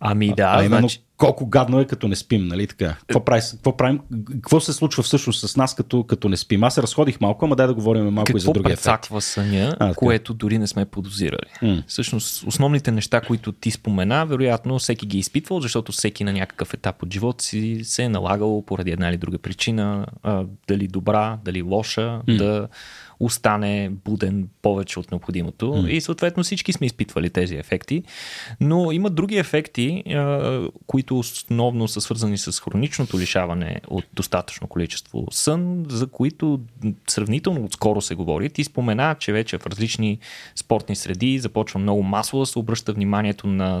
Ами 0.00 0.34
да, 0.36 0.42
а, 0.42 0.64
именно, 0.64 0.78
значи... 0.78 1.02
колко 1.16 1.46
гадно 1.46 1.80
е 1.80 1.84
като 1.84 2.08
не 2.08 2.16
спим, 2.16 2.46
нали 2.46 2.66
така? 2.66 2.96
Какво, 3.00 3.24
прави, 3.24 3.42
какво, 3.52 3.76
правим, 3.76 4.00
какво 4.42 4.60
се 4.60 4.72
случва 4.72 5.02
всъщност 5.02 5.48
с 5.48 5.56
нас 5.56 5.74
като, 5.74 6.04
като 6.04 6.28
не 6.28 6.36
спим? 6.36 6.64
Аз 6.64 6.74
се 6.74 6.82
разходих 6.82 7.20
малко, 7.20 7.44
ама 7.44 7.56
дай 7.56 7.66
да 7.66 7.74
говорим 7.74 8.04
малко 8.04 8.26
какво 8.26 8.36
и 8.36 8.40
за 8.40 8.52
други 8.52 8.72
ефекти. 8.72 9.08
съня, 9.20 9.76
а, 9.80 9.94
което 9.94 10.34
дори 10.34 10.58
не 10.58 10.66
сме 10.66 10.84
подозирали? 10.84 11.50
М. 11.62 11.82
Всъщност, 11.86 12.44
основните 12.46 12.90
неща, 12.90 13.20
които 13.20 13.52
ти 13.52 13.70
спомена, 13.70 14.26
вероятно 14.26 14.78
всеки 14.78 15.06
ги 15.06 15.16
е 15.16 15.20
изпитвал, 15.20 15.60
защото 15.60 15.92
всеки 15.92 16.24
на 16.24 16.32
някакъв 16.32 16.74
етап 16.74 17.02
от 17.02 17.12
живота 17.12 17.44
си 17.44 17.80
се 17.82 18.02
е 18.02 18.08
налагал 18.08 18.62
поради 18.66 18.90
една 18.90 19.08
или 19.08 19.16
друга 19.16 19.38
причина, 19.38 20.06
а, 20.22 20.44
дали 20.68 20.88
добра, 20.88 21.38
дали 21.44 21.62
лоша, 21.62 22.20
М. 22.28 22.36
да 22.36 22.68
остане 23.20 23.90
буден 24.04 24.48
повече 24.62 24.98
от 24.98 25.10
необходимото 25.10 25.66
mm. 25.66 25.88
и 25.88 26.00
съответно 26.00 26.42
всички 26.42 26.72
сме 26.72 26.86
изпитвали 26.86 27.30
тези 27.30 27.56
ефекти, 27.56 28.02
но 28.60 28.92
има 28.92 29.10
други 29.10 29.36
ефекти, 29.36 30.04
които 30.86 31.18
основно 31.18 31.88
са 31.88 32.00
свързани 32.00 32.38
с 32.38 32.60
хроничното 32.60 33.18
лишаване 33.18 33.80
от 33.88 34.04
достатъчно 34.12 34.68
количество 34.68 35.26
сън, 35.30 35.84
за 35.88 36.06
които 36.06 36.60
сравнително 37.08 37.64
отскоро 37.64 38.00
се 38.00 38.14
говори. 38.14 38.50
Ти 38.50 38.64
спомена, 38.64 39.16
че 39.18 39.32
вече 39.32 39.58
в 39.58 39.66
различни 39.66 40.18
спортни 40.54 40.96
среди 40.96 41.38
започва 41.38 41.80
много 41.80 42.02
масово 42.02 42.40
да 42.40 42.46
се 42.46 42.58
обръща 42.58 42.92
вниманието 42.92 43.46
на 43.46 43.78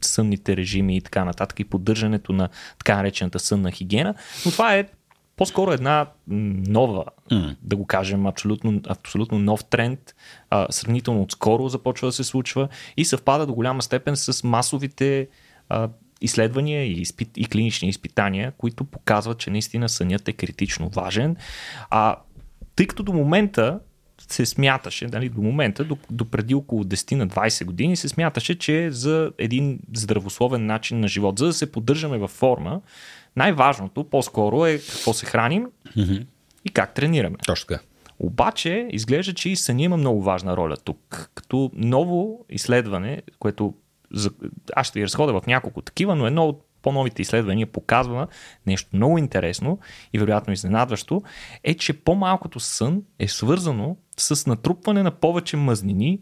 сънните 0.00 0.56
режими 0.56 0.96
и 0.96 1.00
така 1.00 1.24
нататък 1.24 1.60
и 1.60 1.64
поддържането 1.64 2.32
на 2.32 2.48
така 2.78 2.96
наречената 2.96 3.38
сънна 3.38 3.70
хигиена, 3.70 4.14
но 4.46 4.50
това 4.50 4.74
е 4.74 4.88
по-скоро 5.36 5.72
една 5.72 6.06
нова, 6.26 7.04
mm. 7.30 7.56
да 7.62 7.76
го 7.76 7.86
кажем, 7.86 8.26
абсолютно, 8.26 8.80
абсолютно 8.88 9.38
нов 9.38 9.64
тренд, 9.64 10.14
а, 10.50 10.66
сравнително 10.70 11.22
отскоро 11.22 11.68
започва 11.68 12.08
да 12.08 12.12
се 12.12 12.24
случва 12.24 12.68
и 12.96 13.04
съвпада 13.04 13.46
до 13.46 13.54
голяма 13.54 13.82
степен 13.82 14.16
с 14.16 14.44
масовите 14.44 15.28
а, 15.68 15.88
изследвания 16.20 16.84
и, 16.84 16.92
изпит, 16.92 17.30
и 17.36 17.46
клинични 17.46 17.88
изпитания, 17.88 18.52
които 18.58 18.84
показват, 18.84 19.38
че 19.38 19.50
наистина 19.50 19.88
сънят 19.88 20.28
е 20.28 20.32
критично 20.32 20.88
важен. 20.88 21.36
А 21.90 22.16
тъй 22.76 22.86
като 22.86 23.02
до 23.02 23.12
момента 23.12 23.80
се 24.28 24.46
смяташе, 24.46 25.06
дали, 25.06 25.28
до 25.28 25.42
момента, 25.42 25.84
до, 25.84 25.96
до 26.10 26.24
преди 26.24 26.54
около 26.54 26.84
10 26.84 27.14
на 27.14 27.28
20 27.28 27.64
години, 27.64 27.96
се 27.96 28.08
смяташе, 28.08 28.58
че 28.58 28.90
за 28.90 29.30
един 29.38 29.80
здравословен 29.94 30.66
начин 30.66 31.00
на 31.00 31.08
живот, 31.08 31.38
за 31.38 31.46
да 31.46 31.52
се 31.52 31.72
поддържаме 31.72 32.18
във 32.18 32.30
форма, 32.30 32.80
най-важното 33.36 34.04
по-скоро 34.04 34.66
е 34.66 34.78
какво 34.78 35.12
се 35.12 35.26
храним 35.26 35.66
mm-hmm. 35.96 36.26
и 36.64 36.70
как 36.70 36.94
тренираме. 36.94 37.36
Точно 37.46 37.66
така. 37.66 37.82
Обаче, 38.18 38.88
изглежда, 38.90 39.34
че 39.34 39.50
и 39.50 39.56
съня 39.56 39.82
има 39.82 39.96
много 39.96 40.22
важна 40.22 40.56
роля 40.56 40.76
тук. 40.76 41.30
Като 41.34 41.70
ново 41.74 42.44
изследване, 42.50 43.22
което 43.38 43.74
аз 44.76 44.86
ще 44.86 44.98
ви 44.98 45.04
разходя 45.04 45.40
в 45.40 45.46
няколко 45.46 45.82
такива, 45.82 46.16
но 46.16 46.26
едно 46.26 46.46
от 46.46 46.66
по-новите 46.82 47.22
изследвания 47.22 47.66
показва 47.66 48.26
нещо 48.66 48.90
много 48.92 49.18
интересно 49.18 49.78
и 50.12 50.18
вероятно 50.18 50.52
изненадващо, 50.52 51.22
е, 51.64 51.74
че 51.74 51.92
по-малкото 51.92 52.60
сън 52.60 53.02
е 53.18 53.28
свързано 53.28 53.96
с 54.16 54.46
натрупване 54.46 55.02
на 55.02 55.10
повече 55.10 55.56
мъзнини, 55.56 56.20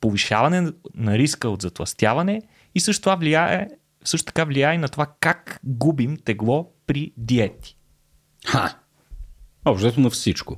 повишаване 0.00 0.60
на 0.94 1.18
риска 1.18 1.48
от 1.48 1.62
затластяване 1.62 2.42
и 2.74 2.80
също 2.80 3.02
това 3.02 3.16
влияе 3.16 3.68
също 4.08 4.26
така 4.26 4.44
влияе 4.44 4.74
и 4.74 4.78
на 4.78 4.88
това 4.88 5.06
как 5.20 5.60
губим 5.64 6.16
тегло 6.16 6.72
при 6.86 7.12
диети. 7.16 7.76
Ха! 8.46 8.74
Общо 9.64 10.00
на 10.00 10.10
всичко. 10.10 10.56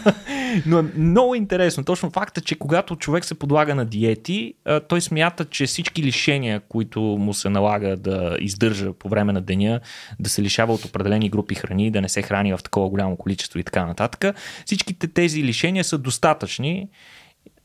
Но 0.66 0.78
е 0.78 0.82
много 0.96 1.34
интересно. 1.34 1.84
Точно 1.84 2.10
факта, 2.10 2.40
че 2.40 2.58
когато 2.58 2.96
човек 2.96 3.24
се 3.24 3.34
подлага 3.34 3.74
на 3.74 3.84
диети, 3.84 4.54
той 4.88 5.00
смята, 5.00 5.44
че 5.44 5.66
всички 5.66 6.02
лишения, 6.02 6.60
които 6.60 7.00
му 7.00 7.34
се 7.34 7.50
налага 7.50 7.96
да 7.96 8.36
издържа 8.40 8.92
по 8.92 9.08
време 9.08 9.32
на 9.32 9.40
деня, 9.40 9.80
да 10.20 10.30
се 10.30 10.42
лишава 10.42 10.74
от 10.74 10.84
определени 10.84 11.30
групи 11.30 11.54
храни, 11.54 11.90
да 11.90 12.00
не 12.00 12.08
се 12.08 12.22
храни 12.22 12.52
в 12.52 12.60
такова 12.64 12.88
голямо 12.88 13.16
количество 13.16 13.58
и 13.58 13.62
така 13.64 13.86
нататък, 13.86 14.36
всичките 14.66 15.08
тези 15.08 15.44
лишения 15.44 15.84
са 15.84 15.98
достатъчни 15.98 16.88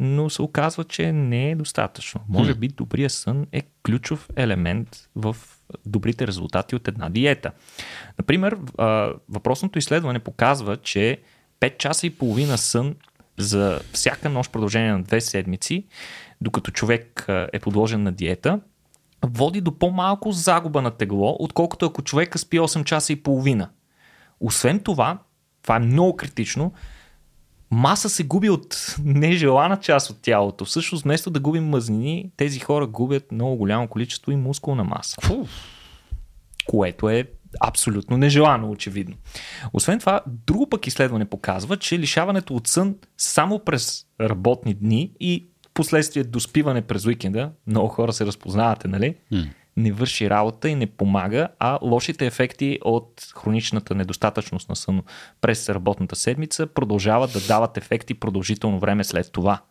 но 0.04 0.30
се 0.30 0.42
оказва, 0.42 0.84
че 0.84 1.12
не 1.12 1.52
е 1.52 1.56
достатъчно. 1.56 2.22
Може 2.30 2.54
би 2.54 2.68
добрия 2.68 3.10
сън 3.10 3.48
е 3.52 3.62
ключов 3.86 4.30
елемент 4.36 5.10
в 5.16 5.38
добрите 5.86 6.28
резултати 6.28 6.76
от 6.76 6.88
една 6.88 7.10
диета. 7.10 7.52
Например, 8.18 8.58
въпросното 9.30 9.80
изследване 9.80 10.20
показва, 10.20 10.78
че 10.78 11.22
5 11.60 11.78
часа 11.78 12.08
и 12.08 12.10
половина 12.10 12.58
сън 12.58 12.96
за 13.38 13.80
всяка 13.94 14.30
нощ 14.30 14.52
продължение 14.52 14.92
на 14.92 15.04
2 15.04 15.20
седмици, 15.20 15.86
докато 16.42 16.72
човек 16.72 17.26
е 17.54 17.60
подложен 17.60 18.04
на 18.04 18.12
диета, 18.12 18.60
води 19.26 19.62
до 19.62 19.78
по-малко 19.78 20.32
загуба 20.32 20.82
на 20.82 20.92
тегло, 20.92 21.36
отколкото 21.40 21.86
ако 21.86 22.02
човека 22.02 22.38
спи 22.38 22.60
8 22.60 22.84
часа 22.84 23.14
и 23.14 23.24
половина. 23.24 23.70
Освен 24.40 24.80
това, 24.80 25.18
това 25.62 25.76
е 25.76 25.80
много 25.80 26.16
критично, 26.16 26.74
маса 27.72 28.10
се 28.10 28.24
губи 28.24 28.50
от 28.50 28.96
нежелана 29.04 29.78
част 29.78 30.10
от 30.10 30.22
тялото. 30.22 30.66
Всъщност, 30.66 31.04
вместо 31.04 31.30
да 31.30 31.40
губим 31.40 31.70
мъзнини, 31.70 32.32
тези 32.38 32.60
хора 32.60 32.88
губят 32.88 33.32
много 33.32 33.56
голямо 33.56 33.88
количество 33.88 34.32
и 34.32 34.36
мускулна 34.36 34.84
маса. 34.84 35.22
Фу. 35.22 35.46
Което 36.68 37.10
е 37.10 37.26
абсолютно 37.60 38.18
нежелано, 38.18 38.72
очевидно. 38.72 39.16
Освен 39.74 40.00
това, 40.00 40.22
друго 40.28 40.70
пък 40.70 40.88
изследване 40.88 41.26
показва, 41.26 41.78
че 41.78 42.00
лишаването 42.00 42.56
от 42.56 42.68
сън 42.68 42.96
само 43.18 43.60
през 43.60 44.06
работни 44.22 44.74
дни 44.74 45.12
и 45.20 45.48
последствие 45.74 46.24
доспиване 46.24 46.82
през 46.82 47.06
уикенда, 47.06 47.52
много 47.68 47.88
хора 47.88 48.14
се 48.14 48.26
разпознавате, 48.26 48.88
нали? 48.88 49.16
Mm 49.34 49.48
не 49.78 49.92
върши 49.92 50.30
работа 50.30 50.70
и 50.70 50.76
не 50.76 50.88
помага, 50.88 51.48
а 51.60 51.80
лошите 51.82 52.26
ефекти 52.26 52.80
от 52.84 53.28
хроничната 53.36 53.96
недостатъчност 53.96 54.70
на 54.70 54.76
сън 54.76 55.02
през 55.42 55.70
работната 55.70 56.16
седмица 56.16 56.68
продължават 56.68 57.34
да 57.34 57.48
дават 57.48 57.78
ефекти 57.78 58.14
продължително 58.14 58.80
време 58.80 59.04
след 59.04 59.32
това. 59.32 59.62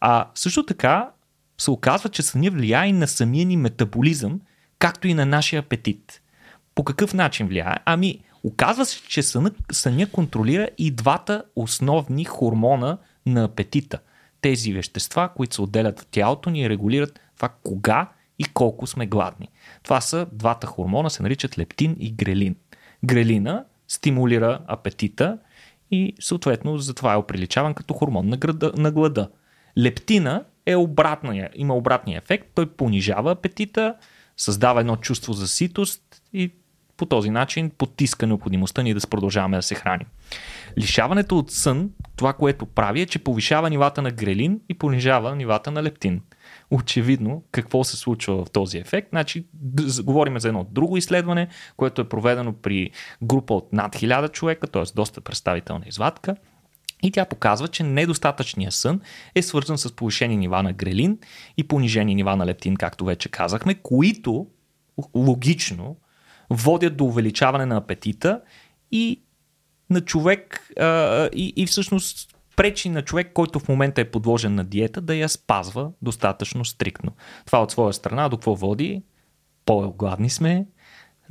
А 0.00 0.28
също 0.34 0.66
така 0.66 1.10
се 1.58 1.70
оказва, 1.70 2.08
че 2.08 2.22
съня 2.22 2.50
влияе 2.50 2.88
и 2.88 2.92
на 2.92 3.08
самия 3.08 3.46
ни 3.46 3.56
метаболизъм, 3.56 4.40
както 4.78 5.08
и 5.08 5.14
на 5.14 5.26
нашия 5.26 5.60
апетит. 5.60 6.22
По 6.74 6.84
какъв 6.84 7.14
начин 7.14 7.48
влияе? 7.48 7.74
Ами, 7.84 8.20
оказва 8.42 8.86
се, 8.86 9.02
че 9.08 9.22
съня, 9.22 9.50
съня 9.72 10.06
контролира 10.10 10.68
и 10.78 10.90
двата 10.90 11.44
основни 11.56 12.24
хормона 12.24 12.98
на 13.26 13.44
апетита. 13.44 13.98
Тези 14.40 14.72
вещества, 14.72 15.30
които 15.36 15.54
се 15.54 15.62
отделят 15.62 16.00
в 16.00 16.06
тялото 16.06 16.50
ни, 16.50 16.68
регулират 16.68 17.20
това 17.36 17.48
кога 17.62 18.08
и 18.38 18.44
колко 18.44 18.86
сме 18.86 19.06
гладни. 19.06 19.48
Това 19.82 20.00
са 20.00 20.26
двата 20.32 20.66
хормона, 20.66 21.10
се 21.10 21.22
наричат 21.22 21.58
лептин 21.58 21.96
и 22.00 22.12
грелин. 22.12 22.56
Грелина 23.04 23.64
стимулира 23.88 24.58
апетита 24.66 25.38
и 25.90 26.14
съответно 26.20 26.78
затова 26.78 27.12
е 27.12 27.16
оприличаван 27.16 27.74
като 27.74 27.94
хормон 27.94 28.28
на, 28.28 28.36
града, 28.36 28.72
на 28.76 28.92
глада. 28.92 29.28
Лептина 29.78 30.44
е 30.66 30.76
обратния, 30.76 31.50
има 31.54 31.74
обратния 31.74 32.18
ефект, 32.18 32.48
той 32.54 32.66
понижава 32.66 33.32
апетита, 33.32 33.94
създава 34.36 34.80
едно 34.80 34.96
чувство 34.96 35.32
за 35.32 35.48
ситост 35.48 36.22
и 36.32 36.52
по 36.96 37.06
този 37.06 37.30
начин 37.30 37.70
потиска 37.70 38.26
необходимостта 38.26 38.82
ни 38.82 38.94
да 38.94 39.00
продължаваме 39.10 39.56
да 39.56 39.62
се 39.62 39.74
храним. 39.74 40.06
Лишаването 40.78 41.38
от 41.38 41.50
сън, 41.50 41.90
това, 42.16 42.32
което 42.32 42.66
прави 42.66 43.00
е, 43.00 43.06
че 43.06 43.18
повишава 43.18 43.70
нивата 43.70 44.02
на 44.02 44.10
грелин 44.10 44.60
и 44.68 44.74
понижава 44.74 45.36
нивата 45.36 45.70
на 45.70 45.82
лептин 45.82 46.20
очевидно 46.70 47.42
какво 47.50 47.84
се 47.84 47.96
случва 47.96 48.44
в 48.44 48.50
този 48.50 48.78
ефект. 48.78 49.08
Значи, 49.10 49.46
говорим 50.02 50.38
за 50.38 50.48
едно 50.48 50.66
друго 50.70 50.96
изследване, 50.96 51.48
което 51.76 52.00
е 52.02 52.08
проведено 52.08 52.52
при 52.52 52.90
група 53.22 53.54
от 53.54 53.72
над 53.72 53.94
1000 53.96 54.32
човека, 54.32 54.66
т.е. 54.66 54.82
доста 54.94 55.20
представителна 55.20 55.84
извадка. 55.86 56.36
И 57.02 57.10
тя 57.10 57.24
показва, 57.24 57.68
че 57.68 57.82
недостатъчният 57.82 58.74
сън 58.74 59.00
е 59.34 59.42
свързан 59.42 59.78
с 59.78 59.92
повишени 59.92 60.36
нива 60.36 60.62
на 60.62 60.72
грелин 60.72 61.18
и 61.56 61.68
понижени 61.68 62.14
нива 62.14 62.36
на 62.36 62.46
лептин, 62.46 62.76
както 62.76 63.04
вече 63.04 63.28
казахме, 63.28 63.74
които 63.74 64.46
логично 65.14 65.96
водят 66.50 66.96
до 66.96 67.04
увеличаване 67.04 67.66
на 67.66 67.76
апетита 67.76 68.40
и 68.92 69.22
на 69.90 70.00
човек 70.00 70.70
а, 70.80 71.28
и, 71.32 71.52
и 71.56 71.66
всъщност 71.66 72.35
пречи 72.56 72.88
на 72.88 73.02
човек, 73.02 73.30
който 73.34 73.58
в 73.58 73.68
момента 73.68 74.00
е 74.00 74.10
подложен 74.10 74.54
на 74.54 74.64
диета, 74.64 75.00
да 75.00 75.14
я 75.14 75.28
спазва 75.28 75.90
достатъчно 76.02 76.64
стриктно. 76.64 77.12
Това 77.46 77.62
от 77.62 77.70
своя 77.70 77.92
страна 77.92 78.28
до 78.28 78.36
какво 78.36 78.54
води? 78.54 79.02
По-гладни 79.66 80.30
сме, 80.30 80.66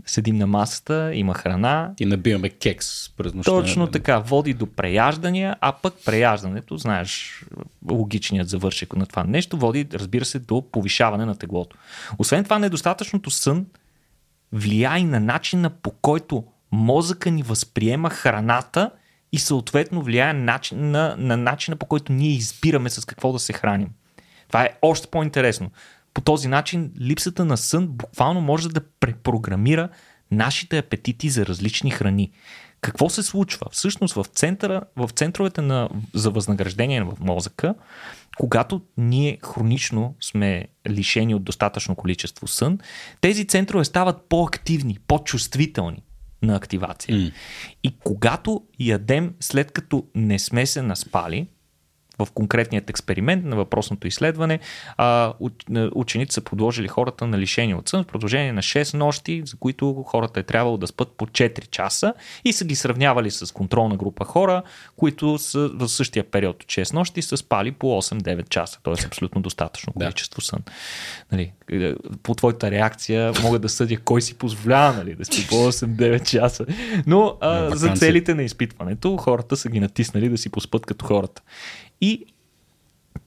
седим 0.05 0.37
на 0.37 0.47
масата, 0.47 1.11
има 1.13 1.33
храна. 1.33 1.93
И 1.99 2.05
набиваме 2.05 2.49
кекс 2.49 3.09
през 3.09 3.33
нощта. 3.33 3.51
Точно 3.51 3.87
така, 3.87 4.19
води 4.19 4.53
до 4.53 4.65
преяждания, 4.67 5.55
а 5.61 5.71
пък 5.71 5.93
преяждането, 6.05 6.77
знаеш, 6.77 7.43
логичният 7.91 8.49
завършек 8.49 8.95
на 8.95 9.05
това 9.05 9.23
нещо, 9.23 9.57
води, 9.57 9.87
разбира 9.93 10.25
се, 10.25 10.39
до 10.39 10.63
повишаване 10.71 11.25
на 11.25 11.37
теглото. 11.37 11.77
Освен 12.17 12.43
това, 12.43 12.59
недостатъчното 12.59 13.29
сън 13.29 13.65
влияе 14.51 14.99
и 14.99 15.03
на 15.03 15.19
начина 15.19 15.69
по 15.69 15.91
който 15.91 16.43
мозъка 16.71 17.31
ни 17.31 17.43
възприема 17.43 18.09
храната 18.09 18.91
и 19.31 19.39
съответно 19.39 20.01
влияе 20.01 20.33
начин, 20.33 20.91
на, 20.91 21.15
на 21.17 21.37
начина 21.37 21.75
по 21.75 21.85
който 21.85 22.11
ние 22.11 22.29
избираме 22.29 22.89
с 22.89 23.05
какво 23.05 23.33
да 23.33 23.39
се 23.39 23.53
храним. 23.53 23.89
Това 24.47 24.63
е 24.63 24.73
още 24.81 25.07
по-интересно. 25.07 25.71
По 26.13 26.21
този 26.21 26.47
начин 26.47 26.91
липсата 27.01 27.45
на 27.45 27.57
сън 27.57 27.87
буквално 27.87 28.41
може 28.41 28.69
да 28.69 28.81
препрограмира 28.99 29.89
нашите 30.31 30.77
апетити 30.77 31.29
за 31.29 31.45
различни 31.45 31.91
храни. 31.91 32.31
Какво 32.81 33.09
се 33.09 33.23
случва? 33.23 33.67
Всъщност 33.71 34.13
в, 34.13 34.25
центъра, 34.33 34.81
в 34.95 35.09
центровете 35.09 35.61
на, 35.61 35.89
за 36.13 36.29
възнаграждение 36.29 37.03
в 37.03 37.13
мозъка, 37.19 37.75
когато 38.37 38.81
ние 38.97 39.37
хронично 39.43 40.15
сме 40.21 40.67
лишени 40.89 41.35
от 41.35 41.43
достатъчно 41.43 41.95
количество 41.95 42.47
сън, 42.47 42.79
тези 43.21 43.47
центрове 43.47 43.85
стават 43.85 44.29
по-активни, 44.29 44.97
по-чувствителни 45.07 46.03
на 46.45 46.55
активация. 46.55 47.15
Mm. 47.15 47.31
И 47.83 47.97
когато 48.03 48.63
ядем 48.79 49.33
след 49.39 49.71
като 49.71 50.05
не 50.15 50.39
сме 50.39 50.65
се 50.65 50.81
наспали, 50.81 51.47
в 52.19 52.27
конкретният 52.33 52.89
експеримент 52.89 53.45
на 53.45 53.55
въпросното 53.55 54.07
изследване, 54.07 54.59
а, 54.97 55.33
ученици 55.95 56.33
са 56.33 56.41
подложили 56.41 56.87
хората 56.87 57.27
на 57.27 57.39
лишение 57.39 57.75
от 57.75 57.89
сън 57.89 58.03
в 58.03 58.07
продължение 58.07 58.53
на 58.53 58.61
6 58.61 58.97
нощи, 58.97 59.41
за 59.45 59.57
които 59.57 60.03
хората 60.07 60.39
е 60.39 60.43
трябвало 60.43 60.77
да 60.77 60.87
спят 60.87 61.11
по 61.17 61.25
4 61.25 61.69
часа 61.69 62.13
и 62.45 62.53
са 62.53 62.65
ги 62.65 62.75
сравнявали 62.75 63.31
с 63.31 63.53
контролна 63.53 63.97
група 63.97 64.25
хора, 64.25 64.63
които 64.97 65.37
са 65.37 65.69
в 65.73 65.87
същия 65.87 66.23
период 66.23 66.63
от 66.63 66.69
6 66.69 66.93
нощи 66.93 67.21
са 67.21 67.37
спали 67.37 67.71
по 67.71 68.01
8-9 68.01 68.49
часа, 68.49 68.79
т.е. 68.83 69.05
абсолютно 69.05 69.41
достатъчно 69.41 69.93
количество 69.93 70.41
сън. 70.41 70.59
Нали, 71.31 71.51
е, 71.71 71.93
по 72.23 72.35
твоята 72.35 72.71
реакция 72.71 73.33
мога 73.43 73.59
да 73.59 73.69
съдя 73.69 73.97
кой 73.97 74.21
си 74.21 74.37
позволява 74.37 74.93
нали, 74.97 75.15
да 75.15 75.25
спи 75.25 75.47
по 75.49 75.55
8-9 75.55 76.23
часа. 76.23 76.65
Но 77.07 77.37
а, 77.41 77.75
за 77.75 77.93
целите 77.93 78.33
на 78.33 78.43
изпитването 78.43 79.17
хората 79.17 79.57
са 79.57 79.69
ги 79.69 79.79
натиснали 79.79 80.29
да 80.29 80.37
си 80.37 80.49
поспът 80.49 80.85
като 80.85 81.05
хората. 81.05 81.41
И 82.01 82.25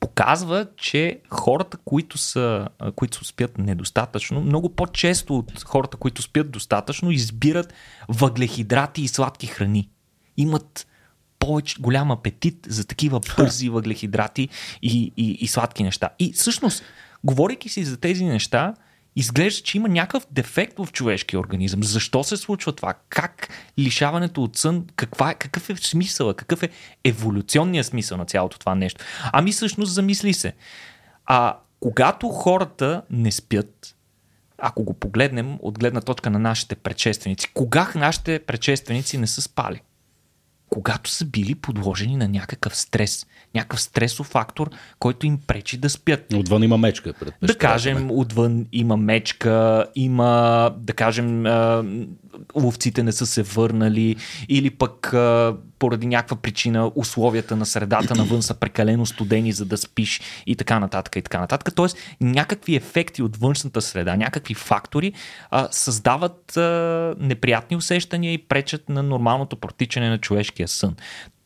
показва, 0.00 0.66
че 0.76 1.20
хората, 1.30 1.76
които, 1.84 2.18
са, 2.18 2.68
които 2.96 3.24
спят 3.24 3.58
недостатъчно, 3.58 4.40
много 4.40 4.68
по-често 4.68 5.38
от 5.38 5.62
хората, 5.62 5.96
които 5.96 6.22
спят 6.22 6.50
достатъчно, 6.50 7.10
избират 7.10 7.72
въглехидрати 8.08 9.02
и 9.02 9.08
сладки 9.08 9.46
храни. 9.46 9.88
Имат 10.36 10.86
повече 11.38 11.80
голям 11.80 12.10
апетит 12.10 12.66
за 12.68 12.86
такива 12.86 13.20
бързи 13.36 13.68
въглехидрати 13.68 14.48
и, 14.82 15.12
и, 15.16 15.30
и 15.40 15.46
сладки 15.46 15.82
неща. 15.82 16.08
И 16.18 16.32
всъщност, 16.32 16.82
говорейки 17.24 17.68
си 17.68 17.84
за 17.84 17.96
тези 17.96 18.24
неща, 18.24 18.74
изглежда, 19.18 19.62
че 19.62 19.76
има 19.76 19.88
някакъв 19.88 20.26
дефект 20.30 20.78
в 20.78 20.88
човешкия 20.92 21.40
организъм. 21.40 21.82
Защо 21.82 22.24
се 22.24 22.36
случва 22.36 22.72
това? 22.72 22.94
Как 23.08 23.48
лишаването 23.78 24.42
от 24.42 24.56
сън, 24.56 24.86
каква, 24.96 25.34
какъв 25.34 25.70
е 25.70 25.76
смисъл, 25.76 26.34
какъв 26.34 26.62
е 26.62 26.68
еволюционният 27.04 27.86
смисъл 27.86 28.18
на 28.18 28.24
цялото 28.24 28.58
това 28.58 28.74
нещо? 28.74 29.04
Ами 29.32 29.52
всъщност 29.52 29.92
замисли 29.92 30.34
се. 30.34 30.52
А 31.26 31.56
когато 31.80 32.28
хората 32.28 33.02
не 33.10 33.32
спят, 33.32 33.96
ако 34.58 34.84
го 34.84 34.94
погледнем 34.94 35.58
от 35.62 35.78
гледна 35.78 36.00
точка 36.00 36.30
на 36.30 36.38
нашите 36.38 36.74
предшественици, 36.74 37.52
кога 37.54 37.92
нашите 37.94 38.38
предшественици 38.38 39.18
не 39.18 39.26
са 39.26 39.42
спали? 39.42 39.80
Когато 40.70 41.10
са 41.10 41.24
били 41.24 41.54
подложени 41.54 42.16
на 42.16 42.28
някакъв 42.28 42.76
стрес, 42.76 43.26
някакъв 43.54 43.80
стресов 43.80 44.26
фактор, 44.26 44.70
който 44.98 45.26
им 45.26 45.38
пречи 45.46 45.76
да 45.76 45.90
спят. 45.90 46.32
Отвън 46.34 46.62
има 46.62 46.78
мечка. 46.78 47.12
Да 47.42 47.58
кажем, 47.58 48.10
отвън 48.10 48.66
има 48.72 48.96
мечка, 48.96 49.86
има, 49.94 50.70
да 50.78 50.92
кажем, 50.92 51.44
ловците 52.54 53.02
не 53.02 53.12
са 53.12 53.26
се 53.26 53.42
върнали 53.42 54.16
или 54.48 54.70
пък 54.70 55.14
поради 55.78 56.06
някаква 56.06 56.36
причина 56.36 56.92
условията 56.94 57.56
на 57.56 57.66
средата 57.66 58.14
навън 58.14 58.42
са 58.42 58.54
прекалено 58.54 59.06
студени, 59.06 59.52
за 59.52 59.64
да 59.64 59.76
спиш 59.76 60.20
и 60.46 60.56
така 60.56 60.78
нататък 60.78 61.16
и 61.16 61.22
така 61.22 61.40
нататък. 61.40 61.74
Тоест 61.74 61.96
някакви 62.20 62.76
ефекти 62.76 63.22
от 63.22 63.36
външната 63.36 63.80
среда, 63.80 64.16
някакви 64.16 64.54
фактори 64.54 65.12
а, 65.50 65.68
създават 65.70 66.56
а, 66.56 67.14
неприятни 67.18 67.76
усещания 67.76 68.32
и 68.32 68.38
пречат 68.38 68.88
на 68.88 69.02
нормалното 69.02 69.56
протичане 69.56 70.08
на 70.08 70.18
човешкия 70.18 70.68
сън. 70.68 70.96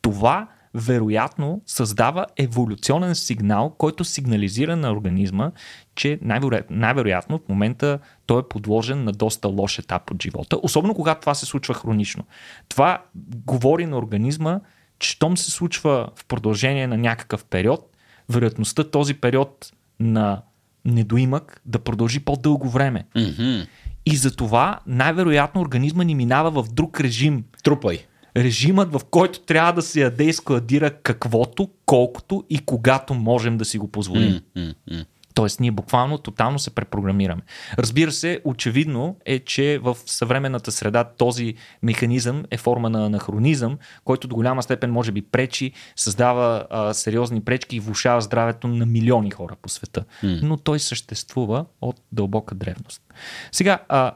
Това 0.03 0.49
вероятно 0.75 1.63
създава 1.67 2.27
еволюционен 2.37 3.15
сигнал, 3.15 3.75
който 3.79 4.05
сигнализира 4.05 4.77
на 4.77 4.93
организма, 4.93 5.51
че 5.95 6.19
най-вероятно, 6.23 6.77
най-вероятно 6.77 7.39
в 7.39 7.49
момента 7.49 7.99
той 8.27 8.41
е 8.41 8.49
подложен 8.51 9.05
на 9.05 9.13
доста 9.13 9.49
лош 9.49 9.79
етап 9.79 10.11
от 10.11 10.23
живота, 10.23 10.59
особено 10.63 10.95
когато 10.95 11.21
това 11.21 11.35
се 11.35 11.47
случва 11.47 11.75
хронично. 11.75 12.25
Това 12.69 13.03
говори 13.47 13.87
на 13.87 13.99
организма, 13.99 14.61
че 14.99 15.11
щом 15.11 15.37
се 15.37 15.51
случва 15.51 16.09
в 16.17 16.25
продължение 16.25 16.87
на 16.87 16.99
някакъв 16.99 17.45
период, 17.45 17.97
вероятността 18.29 18.91
този 18.91 19.15
период 19.15 19.73
на 20.01 20.43
недоимък 20.85 21.61
да 21.67 21.79
продължи 21.79 22.21
по-дълго 22.21 22.69
време. 22.69 23.05
Mm-hmm. 23.17 23.67
И 24.07 24.17
за 24.17 24.37
това 24.37 24.81
най-вероятно 24.87 25.61
организма 25.61 26.05
ни 26.05 26.15
минава 26.15 26.63
в 26.63 26.73
друг 26.73 27.01
режим. 27.01 27.45
Трупай 27.63 28.07
режимът, 28.37 28.92
в 28.92 29.01
който 29.11 29.40
трябва 29.40 29.73
да 29.73 29.83
се 29.83 30.01
яде 30.01 30.25
и 30.25 30.33
складира 30.33 30.90
каквото, 30.90 31.68
колкото 31.87 32.45
и 32.51 32.59
когато 32.59 33.14
можем 33.14 33.59
да 33.59 33.64
си 33.64 33.79
го 33.79 33.88
позволим. 33.88 34.40
Mm-hmm. 34.57 35.07
Тоест, 35.35 35.61
ние 35.61 35.71
буквално 35.71 36.18
тотално 36.18 36.59
се 36.59 36.71
препрограмираме. 36.71 37.42
Разбира 37.79 38.12
се, 38.12 38.40
очевидно 38.45 39.16
е, 39.25 39.38
че 39.38 39.79
в 39.83 39.97
съвременната 40.07 40.73
среда 40.73 41.05
този 41.05 41.55
механизъм 41.83 42.45
е 42.51 42.57
форма 42.57 42.90
на 42.90 43.07
анахронизъм, 43.07 43.79
който 44.05 44.29
до 44.29 44.35
голяма 44.35 44.62
степен 44.62 44.90
може 44.90 45.12
би 45.12 45.23
пречи, 45.23 45.73
създава 45.97 46.66
а, 46.71 46.95
сериозни 46.95 47.40
пречки 47.40 47.77
и 47.77 47.81
влушава 47.81 48.21
здравето 48.21 48.68
на 48.68 48.87
милиони 48.87 49.31
хора 49.31 49.57
по 49.62 49.68
света. 49.68 50.05
Mm. 50.25 50.40
Но 50.42 50.57
той 50.57 50.79
съществува 50.79 51.64
от 51.81 52.01
дълбока 52.12 52.55
древност. 52.55 53.03
Сега, 53.53 53.79
а, 53.88 54.12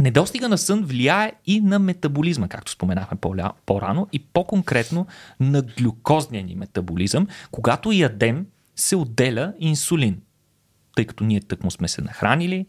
Недостига 0.00 0.48
на 0.48 0.58
сън 0.58 0.84
влияе 0.84 1.32
и 1.46 1.60
на 1.60 1.78
метаболизма, 1.78 2.48
както 2.48 2.72
споменахме 2.72 3.18
по-рано, 3.66 4.08
и 4.12 4.18
по-конкретно 4.18 5.06
на 5.40 5.62
глюкозния 5.62 6.44
ни 6.44 6.54
метаболизъм. 6.54 7.26
Когато 7.50 7.92
ядем, 7.92 8.46
се 8.76 8.96
отделя 8.96 9.52
инсулин. 9.58 10.20
Тъй 10.96 11.04
като 11.04 11.24
ние 11.24 11.40
тъкмо 11.40 11.70
сме 11.70 11.88
се 11.88 12.02
нахранили, 12.02 12.66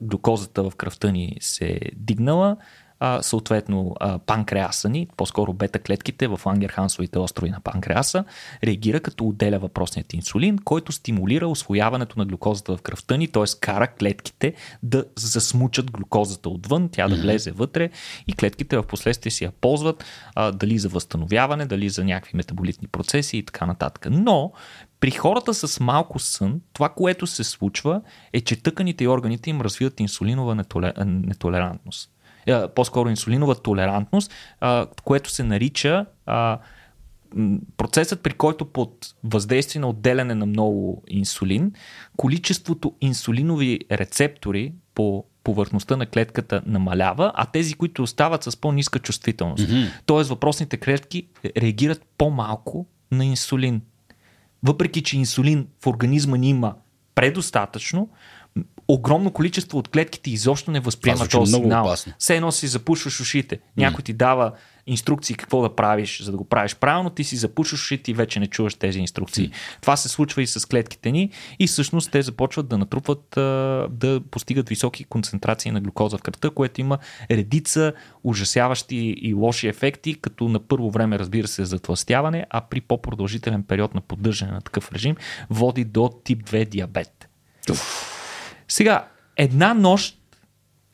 глюкозата 0.00 0.62
в 0.70 0.76
кръвта 0.76 1.10
ни 1.10 1.36
се 1.40 1.66
е 1.66 1.80
дигнала, 1.96 2.56
а, 3.00 3.22
съответно 3.22 3.94
а, 4.00 4.18
панкреаса 4.18 4.88
ни, 4.88 5.08
по-скоро 5.16 5.52
бета-клетките 5.52 6.26
в 6.26 6.40
Ангерхансовите 6.46 7.18
острови 7.18 7.50
на 7.50 7.60
панкреаса, 7.60 8.24
реагира 8.64 9.00
като 9.00 9.28
отделя 9.28 9.58
въпросният 9.58 10.12
инсулин, 10.12 10.58
който 10.64 10.92
стимулира 10.92 11.48
освояването 11.48 12.18
на 12.18 12.26
глюкозата 12.26 12.76
в 12.76 12.82
кръвта 12.82 13.16
ни, 13.16 13.28
т.е. 13.28 13.44
кара 13.60 13.86
клетките 13.86 14.54
да 14.82 15.04
засмучат 15.16 15.90
глюкозата 15.90 16.48
отвън, 16.48 16.88
тя 16.92 17.08
да 17.08 17.16
влезе 17.16 17.50
вътре 17.50 17.90
и 18.26 18.32
клетките 18.32 18.76
в 18.76 18.82
последствие 18.82 19.30
си 19.32 19.44
я 19.44 19.50
ползват 19.50 20.04
а, 20.34 20.52
дали 20.52 20.78
за 20.78 20.88
възстановяване, 20.88 21.66
дали 21.66 21.88
за 21.88 22.04
някакви 22.04 22.36
метаболитни 22.36 22.88
процеси 22.88 23.38
и 23.38 23.42
така 23.42 23.66
нататък. 23.66 24.06
Но 24.10 24.52
при 25.00 25.10
хората 25.10 25.54
с 25.54 25.80
малко 25.80 26.18
сън, 26.18 26.60
това, 26.72 26.88
което 26.88 27.26
се 27.26 27.44
случва, 27.44 28.00
е, 28.32 28.40
че 28.40 28.62
тъканите 28.62 29.04
и 29.04 29.08
органите 29.08 29.50
им 29.50 29.60
развиват 29.60 30.00
инсулинова 30.00 30.64
нетолерантност. 31.04 32.10
По-скоро 32.74 33.08
инсулинова 33.08 33.54
толерантност, 33.54 34.32
което 35.04 35.30
се 35.30 35.42
нарича 35.42 36.06
процесът, 37.76 38.22
при 38.22 38.32
който 38.32 38.64
под 38.64 39.14
въздействие 39.24 39.80
на 39.80 39.88
отделяне 39.88 40.34
на 40.34 40.46
много 40.46 41.02
инсулин, 41.08 41.72
количеството 42.16 42.94
инсулинови 43.00 43.80
рецептори 43.92 44.72
по 44.94 45.24
повърхността 45.44 45.96
на 45.96 46.06
клетката 46.06 46.62
намалява, 46.66 47.32
а 47.34 47.46
тези, 47.46 47.74
които 47.74 48.02
остават 48.02 48.42
с 48.42 48.56
по-ниска 48.56 48.98
чувствителност. 48.98 49.68
Mm-hmm. 49.68 49.90
Тоест 50.06 50.30
въпросните 50.30 50.76
клетки 50.76 51.28
реагират 51.56 52.02
по-малко 52.18 52.86
на 53.10 53.24
инсулин. 53.24 53.82
Въпреки, 54.62 55.02
че 55.02 55.18
инсулин 55.18 55.66
в 55.82 55.86
организма 55.86 56.36
ни 56.36 56.48
има 56.48 56.74
предостатъчно, 57.14 58.08
огромно 58.88 59.30
количество 59.30 59.78
от 59.78 59.88
клетките 59.88 60.30
изобщо 60.30 60.70
не 60.70 60.80
възприема 60.80 61.28
този 61.28 61.52
сигнал. 61.52 61.94
Все 62.18 62.36
едно 62.36 62.52
си 62.52 62.66
запушваш 62.66 63.20
ушите. 63.20 63.58
Някой 63.76 64.04
ти 64.04 64.12
дава 64.12 64.52
инструкции 64.86 65.36
какво 65.36 65.62
да 65.62 65.76
правиш, 65.76 66.22
за 66.22 66.30
да 66.30 66.36
го 66.36 66.44
правиш 66.44 66.74
правилно, 66.74 67.10
ти 67.10 67.24
си 67.24 67.36
запушваш 67.36 67.82
ушите 67.82 68.10
и 68.10 68.14
вече 68.14 68.40
не 68.40 68.46
чуваш 68.46 68.74
тези 68.74 68.98
инструкции. 68.98 69.48
Mm. 69.48 69.52
Това 69.80 69.96
се 69.96 70.08
случва 70.08 70.42
и 70.42 70.46
с 70.46 70.66
клетките 70.66 71.12
ни 71.12 71.30
и 71.58 71.66
всъщност 71.66 72.10
те 72.10 72.22
започват 72.22 72.68
да 72.68 72.78
натрупват, 72.78 73.24
да 73.90 74.20
постигат 74.30 74.68
високи 74.68 75.04
концентрации 75.04 75.70
на 75.70 75.80
глюкоза 75.80 76.18
в 76.18 76.22
кръвта, 76.22 76.50
което 76.50 76.80
има 76.80 76.98
редица 77.30 77.92
ужасяващи 78.24 78.96
и 78.96 79.34
лоши 79.34 79.68
ефекти, 79.68 80.14
като 80.14 80.48
на 80.48 80.58
първо 80.58 80.90
време 80.90 81.18
разбира 81.18 81.48
се 81.48 81.64
затластяване, 81.64 82.46
а 82.50 82.60
при 82.60 82.80
по-продължителен 82.80 83.62
период 83.62 83.94
на 83.94 84.00
поддържане 84.00 84.52
на 84.52 84.60
такъв 84.60 84.92
режим 84.92 85.16
води 85.50 85.84
до 85.84 86.10
тип 86.24 86.44
2 86.44 86.68
диабет. 86.68 87.28
Сега, 88.68 89.08
една 89.36 89.74
нощ 89.74 90.18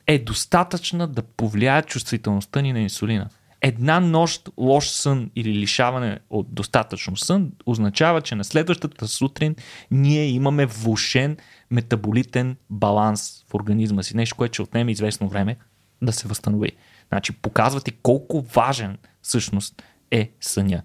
е 0.07 0.19
достатъчна 0.19 1.07
да 1.07 1.21
повлияе 1.21 1.81
чувствителността 1.81 2.61
ни 2.61 2.73
на 2.73 2.79
инсулина. 2.79 3.29
Една 3.61 3.99
нощ 3.99 4.49
лош 4.57 4.89
сън 4.89 5.31
или 5.35 5.53
лишаване 5.53 6.19
от 6.29 6.53
достатъчно 6.53 7.17
сън 7.17 7.51
означава, 7.65 8.21
че 8.21 8.35
на 8.35 8.43
следващата 8.43 9.07
сутрин 9.07 9.55
ние 9.91 10.25
имаме 10.25 10.65
влушен 10.65 11.37
метаболитен 11.71 12.57
баланс 12.69 13.43
в 13.49 13.53
организма 13.53 14.03
си. 14.03 14.17
Нещо, 14.17 14.35
което 14.35 14.53
ще 14.53 14.61
отнеме 14.61 14.91
известно 14.91 15.29
време 15.29 15.57
да 16.01 16.11
се 16.11 16.27
възстанови. 16.27 16.71
Значи 17.09 17.31
показвате 17.31 17.91
колко 17.91 18.41
важен 18.41 18.97
всъщност 19.21 19.83
е 20.11 20.31
съня. 20.41 20.81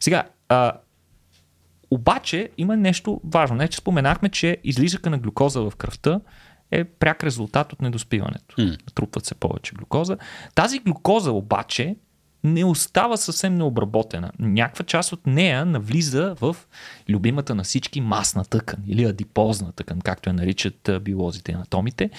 Сега, 0.00 0.24
а, 0.48 0.72
обаче 1.94 2.50
има 2.58 2.76
нещо 2.76 3.20
важно. 3.24 3.56
Не, 3.56 3.68
че 3.68 3.78
споменахме, 3.78 4.28
че 4.28 4.58
излизака 4.64 5.10
на 5.10 5.18
глюкоза 5.18 5.60
в 5.60 5.72
кръвта 5.76 6.20
е 6.70 6.84
пряк 6.84 7.24
резултат 7.24 7.72
от 7.72 7.82
недоспиването. 7.82 8.56
Mm. 8.56 8.86
Натрупват 8.86 9.26
се 9.26 9.34
повече 9.34 9.74
глюкоза. 9.74 10.16
Тази 10.54 10.78
глюкоза 10.78 11.32
обаче 11.32 11.96
не 12.44 12.64
остава 12.64 13.16
съвсем 13.16 13.54
необработена. 13.54 14.32
Някаква 14.38 14.84
част 14.84 15.12
от 15.12 15.26
нея 15.26 15.64
навлиза 15.64 16.34
в 16.40 16.56
любимата 17.08 17.54
на 17.54 17.62
всички 17.62 18.00
масна 18.00 18.44
тъкан 18.44 18.80
или 18.86 19.04
адипозна 19.04 19.72
тъкан, 19.72 20.00
както 20.00 20.28
я 20.28 20.34
наричат 20.34 20.90
биолозите 21.00 21.52
и 21.52 21.54
анатомите. 21.54 22.10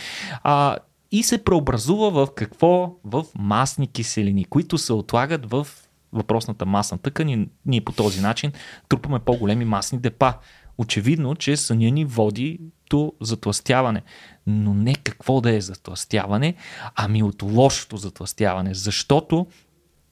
А, 0.43 0.77
и 1.11 1.23
се 1.23 1.43
преобразува 1.43 2.09
в 2.09 2.27
какво? 2.35 2.95
В 3.03 3.25
масни 3.35 3.87
киселини, 3.87 4.45
които 4.45 4.77
се 4.77 4.93
отлагат 4.93 5.51
в 5.51 5.67
въпросната 6.13 6.65
масна 6.65 6.97
тъкан 6.97 7.29
и 7.29 7.49
ние 7.65 7.81
по 7.81 7.91
този 7.91 8.21
начин 8.21 8.51
трупаме 8.89 9.19
по-големи 9.19 9.65
масни 9.65 9.99
депа. 9.99 10.33
Очевидно, 10.77 11.35
че 11.35 11.57
съня 11.57 11.91
ни 11.91 12.05
води 12.05 12.59
до 12.89 13.13
затластяване. 13.21 14.01
Но 14.47 14.73
не 14.73 14.95
какво 14.95 15.41
да 15.41 15.55
е 15.55 15.61
затластяване, 15.61 16.55
ами 16.95 17.23
от 17.23 17.43
лошото 17.43 17.97
затластяване. 17.97 18.73
Защото 18.73 19.47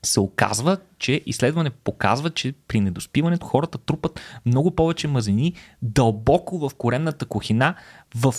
се 0.03 0.19
оказва, 0.19 0.77
че 0.99 1.21
изследване 1.25 1.69
показва, 1.69 2.29
че 2.29 2.53
при 2.67 2.79
недоспиването 2.79 3.45
хората 3.45 3.77
трупат 3.77 4.19
много 4.45 4.75
повече 4.75 5.07
мазнини 5.07 5.53
дълбоко 5.81 6.69
в 6.69 6.75
коремната 6.75 7.25
кухина, 7.25 7.75
в 8.15 8.35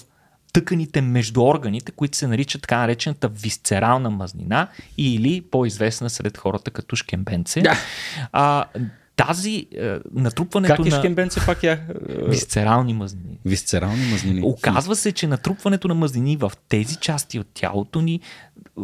тъканите 0.52 1.00
между 1.00 1.42
органите, 1.42 1.92
които 1.92 2.16
се 2.16 2.26
наричат 2.26 2.62
така 2.62 2.78
наречената 2.78 3.28
висцерална 3.28 4.10
мазнина 4.10 4.68
или 4.98 5.40
по-известна 5.40 6.10
сред 6.10 6.38
хората 6.38 6.70
като 6.70 6.96
шкембенце. 6.96 7.60
Да. 7.60 7.76
А, 8.32 8.64
тази 9.16 9.66
е, 9.76 9.98
натрупването 10.12 10.76
как 10.76 10.86
е 10.86 10.88
на... 10.88 10.98
шкембенце 10.98 11.40
пак 11.46 11.62
я? 11.62 11.72
Е, 11.72 12.28
Висцерални 12.28 12.94
мазнини. 12.94 13.38
Висцерални 13.44 14.10
мазнини. 14.10 14.42
Оказва 14.44 14.96
се, 14.96 15.12
че 15.12 15.26
натрупването 15.26 15.88
на 15.88 15.94
мазнини 15.94 16.36
в 16.36 16.52
тези 16.68 16.96
части 16.96 17.38
от 17.38 17.46
тялото 17.54 18.00
ни 18.00 18.20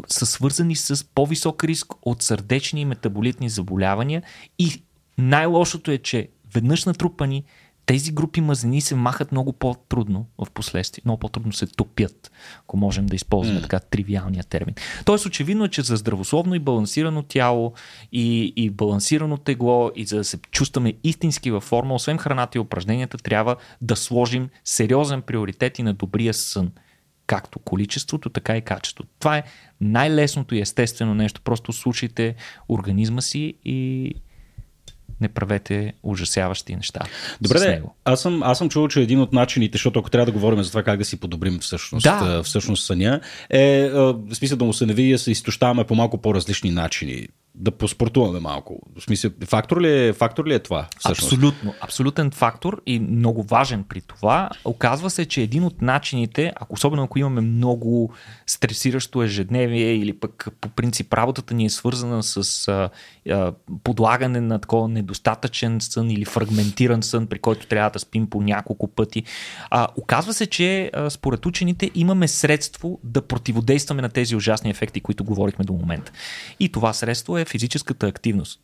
са 0.08 0.26
свързани 0.26 0.76
с 0.76 1.04
по-висок 1.14 1.64
риск 1.64 1.92
от 2.02 2.22
сърдечни 2.22 2.80
и 2.80 2.84
метаболитни 2.84 3.48
заболявания 3.48 4.22
и 4.58 4.82
най-лошото 5.18 5.90
е, 5.90 5.98
че 5.98 6.28
веднъж 6.54 6.84
натрупани 6.84 7.44
тези 7.88 8.12
групи 8.12 8.40
мазнини 8.40 8.80
се 8.80 8.94
махат 8.94 9.32
много 9.32 9.52
по-трудно 9.52 10.26
в 10.38 10.50
последствие. 10.50 11.02
Много 11.04 11.20
по-трудно 11.20 11.52
се 11.52 11.66
топят, 11.66 12.32
ако 12.60 12.76
можем 12.76 13.06
да 13.06 13.16
използваме 13.16 13.58
mm. 13.58 13.62
така 13.62 13.78
тривиалния 13.78 14.44
термин. 14.44 14.74
Тоест, 15.04 15.26
очевидно 15.26 15.64
е, 15.64 15.68
че 15.68 15.82
за 15.82 15.96
здравословно 15.96 16.54
и 16.54 16.58
балансирано 16.58 17.22
тяло 17.22 17.72
и, 18.12 18.52
и 18.56 18.70
балансирано 18.70 19.36
тегло 19.36 19.90
и 19.96 20.04
за 20.04 20.16
да 20.16 20.24
се 20.24 20.38
чувстваме 20.50 20.94
истински 21.04 21.50
във 21.50 21.62
форма, 21.62 21.94
освен 21.94 22.18
храната 22.18 22.58
и 22.58 22.60
упражненията, 22.60 23.18
трябва 23.18 23.56
да 23.80 23.96
сложим 23.96 24.48
сериозен 24.64 25.22
приоритет 25.22 25.78
и 25.78 25.82
на 25.82 25.94
добрия 25.94 26.34
сън 26.34 26.70
както 27.26 27.58
количеството, 27.58 28.30
така 28.30 28.56
и 28.56 28.62
качеството. 28.62 29.10
Това 29.18 29.36
е 29.36 29.42
най-лесното 29.80 30.54
и 30.54 30.60
естествено 30.60 31.14
нещо. 31.14 31.40
Просто 31.40 31.72
слушайте 31.72 32.34
организма 32.68 33.20
си 33.20 33.54
и, 33.64 34.14
не 35.20 35.28
правете 35.28 35.92
ужасяващи 36.02 36.76
неща. 36.76 37.00
Добре, 37.40 37.58
де, 37.58 37.82
аз 38.04 38.20
съм, 38.20 38.42
аз 38.42 38.58
съм 38.58 38.68
чувал, 38.68 38.88
че 38.88 39.00
един 39.00 39.20
от 39.20 39.32
начините, 39.32 39.72
защото 39.72 39.98
ако 39.98 40.10
трябва 40.10 40.26
да 40.26 40.32
говорим 40.32 40.62
за 40.62 40.70
това 40.70 40.82
как 40.82 40.98
да 40.98 41.04
си 41.04 41.20
подобрим 41.20 41.58
всъщност, 41.58 42.04
да. 42.04 42.42
всъщност 42.42 42.86
съня, 42.86 43.20
е 43.50 43.88
в 43.90 44.34
смисъл 44.34 44.58
да 44.58 44.64
му 44.64 44.72
се 44.72 44.86
навие 44.86 45.12
да 45.12 45.18
се 45.18 45.30
изтощаваме 45.30 45.84
по 45.84 45.94
малко 45.94 46.18
по-различни 46.18 46.70
начини 46.70 47.28
да 47.58 47.70
поспортуваме 47.70 48.40
малко. 48.40 48.80
В 48.98 49.02
смисъл, 49.02 49.30
фактор 49.44 49.80
ли 49.80 50.06
е, 50.06 50.12
фактор 50.12 50.46
ли 50.46 50.54
е 50.54 50.58
това? 50.58 50.86
Всъщност? 50.98 51.32
Абсолютно. 51.32 51.74
Абсолютен 51.80 52.30
фактор 52.30 52.82
и 52.86 52.98
много 52.98 53.42
важен 53.42 53.84
при 53.88 54.00
това. 54.00 54.50
Оказва 54.64 55.10
се, 55.10 55.26
че 55.26 55.42
един 55.42 55.64
от 55.64 55.82
начините, 55.82 56.52
ако 56.56 56.74
особено 56.74 57.02
ако 57.02 57.18
имаме 57.18 57.40
много 57.40 58.12
стресиращо 58.46 59.22
ежедневие 59.22 59.94
или 59.94 60.12
пък 60.12 60.48
по 60.60 60.68
принцип 60.68 61.14
работата 61.14 61.54
ни 61.54 61.64
е 61.64 61.70
свързана 61.70 62.22
с 62.22 62.68
а, 62.68 62.88
подлагане 63.84 64.40
на 64.40 64.58
такова 64.58 64.88
недостатъчен 64.88 65.80
сън 65.80 66.10
или 66.10 66.24
фрагментиран 66.24 67.02
сън, 67.02 67.26
при 67.26 67.38
който 67.38 67.66
трябва 67.66 67.90
да 67.90 67.98
спим 67.98 68.30
по 68.30 68.42
няколко 68.42 68.88
пъти. 68.88 69.22
А, 69.70 69.88
оказва 69.96 70.34
се, 70.34 70.46
че 70.46 70.90
според 71.08 71.46
учените 71.46 71.90
имаме 71.94 72.28
средство 72.28 73.00
да 73.04 73.22
противодействаме 73.22 74.02
на 74.02 74.08
тези 74.08 74.36
ужасни 74.36 74.70
ефекти, 74.70 75.00
които 75.00 75.24
говорихме 75.24 75.64
до 75.64 75.72
момента. 75.72 76.12
И 76.60 76.68
това 76.72 76.92
средство 76.92 77.38
е 77.38 77.44
физическата 77.44 78.06
активност. 78.06 78.60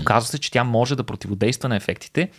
Оказва 0.00 0.28
се, 0.28 0.38
че 0.38 0.50
тя 0.50 0.64
може 0.64 0.96
да 0.96 1.04
противодейства 1.04 1.68
на 1.68 1.76
ефектите 1.76 2.30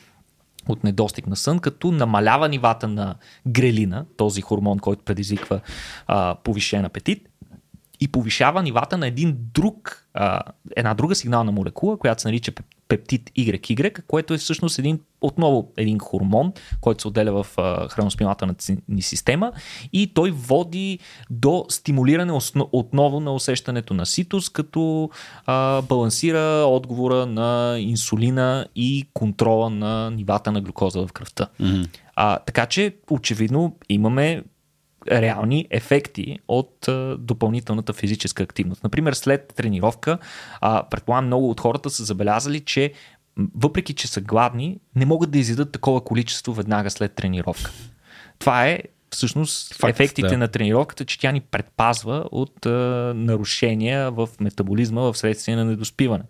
от 0.69 0.83
недостиг 0.83 1.27
на 1.27 1.35
сън, 1.35 1.59
като 1.59 1.91
намалява 1.91 2.49
нивата 2.49 2.87
на 2.87 3.15
грелина, 3.47 4.05
този 4.17 4.41
хормон, 4.41 4.79
който 4.79 5.03
предизвиква 5.03 5.59
а, 6.07 6.35
повишен 6.43 6.85
апетит, 6.85 7.29
и 7.99 8.07
повишава 8.07 8.63
нивата 8.63 8.97
на 8.97 9.07
един 9.07 9.37
друг, 9.53 10.07
а, 10.13 10.41
една 10.75 10.93
друга 10.93 11.15
сигнална 11.15 11.51
молекула, 11.51 11.97
която 11.97 12.21
се 12.21 12.27
нарича 12.27 12.51
пептид 12.87 13.29
YY, 13.37 14.01
което 14.07 14.33
е 14.33 14.37
всъщност 14.37 14.79
един, 14.79 14.99
отново 15.21 15.71
един 15.77 15.99
хормон, 15.99 16.53
който 16.81 17.01
се 17.01 17.07
отделя 17.07 17.43
в 17.43 17.47
храносмилателната 17.89 18.77
ни 18.89 19.01
система 19.01 19.51
и 19.93 20.13
той 20.13 20.31
води 20.31 20.99
до 21.29 21.65
стимулиране 21.69 22.39
отново 22.71 23.19
на 23.19 23.33
усещането 23.33 23.93
на 23.93 24.05
ситус, 24.05 24.49
като 24.49 25.09
а, 25.45 25.81
балансира 25.81 26.65
отговора 26.67 27.25
на 27.25 27.77
инсулина 27.79 28.65
и 28.75 29.05
контрола 29.13 29.69
на 29.69 30.11
нивата 30.11 30.51
на 30.51 30.61
глюкоза 30.61 31.07
в 31.07 31.13
кръвта. 31.13 31.47
Mm-hmm. 31.61 31.87
А, 32.15 32.39
така 32.39 32.65
че, 32.65 32.95
очевидно, 33.09 33.75
имаме 33.89 34.43
реални 35.11 35.67
ефекти 35.69 36.39
от 36.47 36.87
а, 36.87 37.17
допълнителната 37.19 37.93
физическа 37.93 38.43
активност. 38.43 38.83
Например, 38.83 39.13
след 39.13 39.53
тренировка, 39.55 40.17
а, 40.61 40.83
предполагам 40.89 41.25
много 41.25 41.49
от 41.49 41.59
хората 41.61 41.89
са 41.89 42.03
забелязали, 42.03 42.59
че 42.59 42.93
въпреки, 43.55 43.93
че 43.93 44.07
са 44.07 44.21
гладни, 44.21 44.79
не 44.95 45.05
могат 45.05 45.31
да 45.31 45.37
изядат 45.37 45.71
такова 45.71 46.01
количество 46.01 46.53
веднага 46.53 46.89
след 46.89 47.13
тренировка. 47.13 47.71
Това 48.39 48.67
е 48.67 48.79
всъщност 49.09 49.73
Факт, 49.73 49.89
ефектите 49.89 50.27
да. 50.27 50.37
на 50.37 50.47
тренировката, 50.47 51.05
че 51.05 51.19
тя 51.19 51.31
ни 51.31 51.41
предпазва 51.41 52.25
от 52.31 52.65
а, 52.65 52.69
нарушения 53.15 54.11
в 54.11 54.29
метаболизма 54.39 55.01
в 55.01 55.17
следствие 55.17 55.55
на 55.55 55.65
недоспиване. 55.65 56.23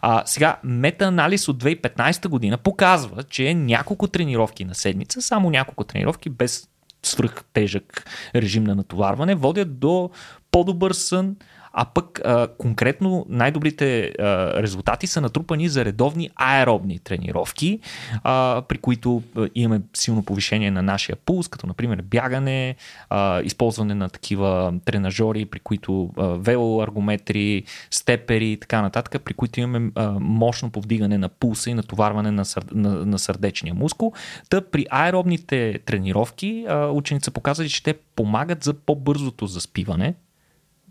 А, 0.00 0.22
сега, 0.26 0.56
метаанализ 0.64 1.48
от 1.48 1.64
2015 1.64 2.28
година 2.28 2.58
показва, 2.58 3.22
че 3.22 3.54
няколко 3.54 4.08
тренировки 4.08 4.64
на 4.64 4.74
седмица, 4.74 5.22
само 5.22 5.50
няколко 5.50 5.84
тренировки 5.84 6.30
без 6.30 6.68
свръхтежък 7.08 8.06
режим 8.34 8.64
на 8.64 8.74
натоварване, 8.74 9.34
водят 9.34 9.78
до 9.78 10.10
по-добър 10.50 10.92
сън, 10.92 11.36
а 11.80 11.84
пък 11.84 12.20
а, 12.24 12.48
конкретно 12.58 13.26
най-добрите 13.28 14.12
а, 14.18 14.62
резултати 14.62 15.06
са 15.06 15.20
натрупани 15.20 15.68
за 15.68 15.84
редовни 15.84 16.30
аеробни 16.36 16.98
тренировки, 16.98 17.80
а, 18.22 18.62
при 18.68 18.78
които 18.78 19.22
а, 19.36 19.48
имаме 19.54 19.82
силно 19.96 20.22
повишение 20.22 20.70
на 20.70 20.82
нашия 20.82 21.16
пулс, 21.16 21.48
като 21.48 21.66
например 21.66 22.02
бягане, 22.02 22.76
а, 23.10 23.40
използване 23.40 23.94
на 23.94 24.08
такива 24.08 24.74
тренажери, 24.84 25.44
при 25.44 25.60
които 25.60 26.10
а, 26.16 26.26
велоаргометри, 26.26 27.64
степери 27.90 28.52
и 28.52 28.56
така 28.56 28.82
нататък, 28.82 29.22
при 29.22 29.34
които 29.34 29.60
имаме 29.60 29.90
а, 29.94 30.10
мощно 30.20 30.70
повдигане 30.70 31.18
на 31.18 31.28
пулса 31.28 31.70
и 31.70 31.74
натоварване 31.74 32.30
на, 32.30 32.44
сър, 32.44 32.64
на, 32.72 33.06
на 33.06 33.18
сърдечния 33.18 33.74
мускул. 33.74 34.12
Та 34.50 34.60
при 34.60 34.86
аеробните 34.90 35.78
тренировки 35.86 36.66
а, 36.68 36.86
ученица 36.86 37.30
показва, 37.30 37.68
че 37.68 37.82
те 37.82 37.94
помагат 38.16 38.64
за 38.64 38.74
по-бързото 38.74 39.46
заспиване, 39.46 40.14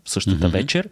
същата 0.08 0.48
mm-hmm. 0.48 0.52
вечер. 0.52 0.88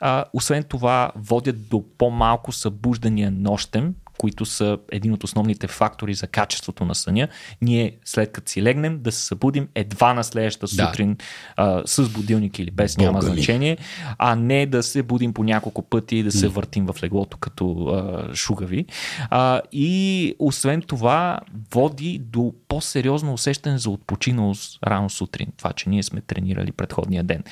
А, 0.00 0.24
освен 0.32 0.62
това, 0.62 1.12
водят 1.16 1.68
до 1.68 1.84
по-малко 1.98 2.52
събуждания 2.52 3.30
нощем, 3.30 3.94
които 4.20 4.46
са 4.46 4.78
един 4.92 5.12
от 5.12 5.24
основните 5.24 5.66
фактори 5.66 6.14
за 6.14 6.26
качеството 6.26 6.84
на 6.84 6.94
съня. 6.94 7.28
Ние 7.62 7.96
след 8.04 8.32
като 8.32 8.50
си 8.50 8.62
легнем 8.62 8.98
да 9.02 9.12
се 9.12 9.26
събудим 9.26 9.68
едва 9.74 10.14
на 10.14 10.24
следващата 10.24 10.68
сутрин 10.68 11.14
да. 11.14 11.24
а, 11.56 11.82
с 11.86 12.08
будилник 12.08 12.58
или 12.58 12.70
без, 12.70 12.96
Бога 12.96 13.06
няма 13.06 13.22
значение, 13.22 13.78
а 14.18 14.36
не 14.36 14.66
да 14.66 14.82
се 14.82 15.02
будим 15.02 15.32
по 15.32 15.44
няколко 15.44 15.82
пъти 15.82 16.16
и 16.16 16.22
да 16.22 16.32
се 16.32 16.48
въртим 16.48 16.86
в 16.86 17.02
леглото 17.02 17.36
като 17.36 17.86
а, 17.86 18.34
шугави. 18.34 18.86
А, 19.30 19.60
и 19.72 20.34
освен 20.38 20.82
това 20.82 21.40
води 21.70 22.18
до 22.18 22.54
по-сериозно 22.68 23.32
усещане 23.32 23.78
за 23.78 23.90
отпочиналост 23.90 24.78
рано 24.86 25.10
сутрин. 25.10 25.48
Това, 25.56 25.72
че 25.72 25.88
ние 25.88 26.02
сме 26.02 26.20
тренирали 26.20 26.72
предходния 26.72 27.24
ден. 27.24 27.44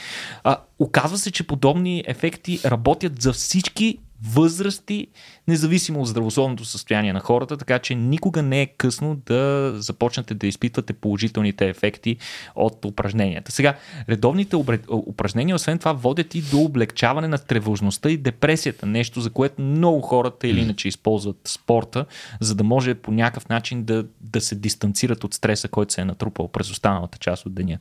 А, 0.44 0.56
оказва 0.78 1.18
се, 1.18 1.30
че 1.30 1.46
подобни 1.46 2.04
ефекти 2.06 2.60
работят 2.64 3.22
за 3.22 3.32
всички 3.32 3.98
възрасти, 4.24 5.06
независимо 5.48 6.00
от 6.00 6.08
здравословното 6.08 6.64
състояние 6.64 7.12
на 7.12 7.20
хората, 7.20 7.56
така 7.56 7.78
че 7.78 7.94
никога 7.94 8.42
не 8.42 8.62
е 8.62 8.66
късно 8.66 9.16
да 9.26 9.72
започнете 9.76 10.34
да 10.34 10.46
изпитвате 10.46 10.92
положителните 10.92 11.68
ефекти 11.68 12.16
от 12.54 12.84
упражненията. 12.84 13.52
Сега, 13.52 13.74
редовните 14.08 14.56
упражнения, 14.90 15.56
освен 15.56 15.78
това, 15.78 15.92
водят 15.92 16.34
и 16.34 16.42
до 16.42 16.58
облегчаване 16.58 17.28
на 17.28 17.38
тревожността 17.38 18.10
и 18.10 18.16
депресията, 18.16 18.86
нещо 18.86 19.20
за 19.20 19.30
което 19.30 19.62
много 19.62 20.00
хората 20.00 20.48
или 20.48 20.60
иначе 20.60 20.88
използват 20.88 21.40
спорта, 21.44 22.06
за 22.40 22.54
да 22.54 22.64
може 22.64 22.94
по 22.94 23.12
някакъв 23.12 23.48
начин 23.48 23.84
да, 23.84 24.06
да 24.20 24.40
се 24.40 24.54
дистанцират 24.54 25.24
от 25.24 25.34
стреса, 25.34 25.68
който 25.68 25.92
се 25.92 26.00
е 26.00 26.04
натрупал 26.04 26.48
през 26.48 26.70
останалата 26.70 27.18
част 27.18 27.46
от 27.46 27.54
деня. 27.54 27.78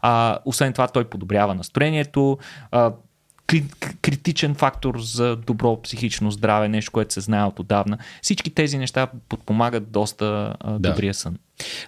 А, 0.00 0.38
освен 0.44 0.72
това, 0.72 0.88
той 0.88 1.04
подобрява 1.04 1.54
настроението, 1.54 2.38
а, 2.70 2.92
критичен 4.02 4.54
фактор 4.54 5.00
за 5.00 5.36
добро 5.36 5.82
психично 5.82 6.30
здраве, 6.30 6.68
нещо, 6.68 6.92
което 6.92 7.14
се 7.14 7.20
знае 7.20 7.44
от 7.44 7.58
отдавна. 7.58 7.98
Всички 8.22 8.50
тези 8.50 8.78
неща 8.78 9.06
подпомагат 9.28 9.90
доста 9.90 10.54
а, 10.60 10.72
да. 10.72 10.90
добрия 10.90 11.14
сън. 11.14 11.36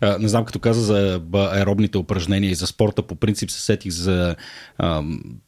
А, 0.01 0.19
не 0.19 0.29
знам, 0.29 0.45
като 0.45 0.59
каза 0.59 0.81
за 0.81 1.21
аеробните 1.35 1.99
упражнения 1.99 2.51
и 2.51 2.55
за 2.55 2.67
спорта, 2.67 3.03
по 3.03 3.15
принцип 3.15 3.51
се 3.51 3.61
сетих 3.61 3.93
за 3.93 4.37
а, 4.79 5.03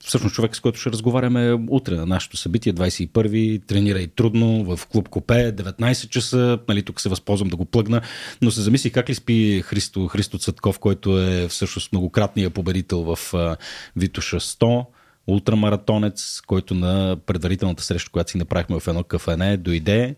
всъщност 0.04 0.34
човек, 0.34 0.56
с 0.56 0.60
който 0.60 0.80
ще 0.80 0.90
разговаряме 0.90 1.58
утре 1.68 1.94
на 1.94 2.06
нашето 2.06 2.36
събитие, 2.36 2.72
21-ви, 2.72 3.60
тренира 3.66 4.00
и 4.00 4.06
трудно 4.08 4.76
в 4.76 4.86
клуб 4.86 5.08
Копе, 5.08 5.56
19 5.56 6.08
часа, 6.08 6.58
нали, 6.68 6.82
тук 6.82 7.00
се 7.00 7.08
възползвам 7.08 7.48
да 7.48 7.56
го 7.56 7.64
плъгна, 7.64 8.00
но 8.42 8.50
се 8.50 8.60
замислих 8.60 8.92
как 8.92 9.08
ли 9.08 9.14
спи 9.14 9.62
Христо, 9.64 10.06
Христо 10.06 10.38
Цътков, 10.38 10.78
който 10.78 11.18
е 11.18 11.48
всъщност 11.48 11.92
многократният 11.92 12.54
победител 12.54 13.02
в 13.14 13.34
а, 13.34 13.56
Витуша 13.96 14.40
100 14.40 14.84
ултрамаратонец, 15.30 16.40
който 16.46 16.74
на 16.74 17.16
предварителната 17.26 17.82
среща, 17.82 18.10
която 18.10 18.30
си 18.30 18.38
направихме 18.38 18.80
в 18.80 18.88
едно 18.88 19.04
кафене, 19.04 19.56
дойде. 19.56 20.14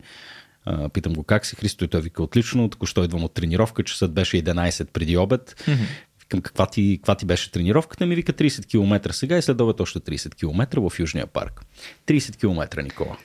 Питам 0.93 1.13
го 1.13 1.23
как 1.23 1.47
си, 1.47 1.57
Христо, 1.57 1.85
и 1.85 1.89
той 1.89 2.01
вика 2.01 2.23
отлично, 2.23 2.69
току-що 2.69 3.05
идвам 3.05 3.25
от 3.25 3.35
тренировка, 3.35 3.83
часът 3.83 4.13
беше 4.13 4.37
11 4.43 4.85
преди 4.85 5.17
обед. 5.17 5.65
Mm-hmm. 5.67 5.87
Викам, 6.21 6.41
каква 6.41 6.67
ти, 6.67 6.99
каква 6.99 7.15
ти 7.15 7.27
беше 7.27 7.53
тренировката? 7.53 8.07
Ми 8.07 8.15
вика 8.15 8.33
30 8.33 8.67
км 8.67 9.13
сега 9.13 9.39
и 9.39 9.43
след 9.43 9.61
обед 9.61 9.81
още 9.81 10.01
30 10.01 10.35
км 10.35 10.91
в 10.91 10.99
Южния 10.99 11.27
парк. 11.27 11.65
30 12.07 12.37
км, 12.37 12.83
Никола. 12.83 13.17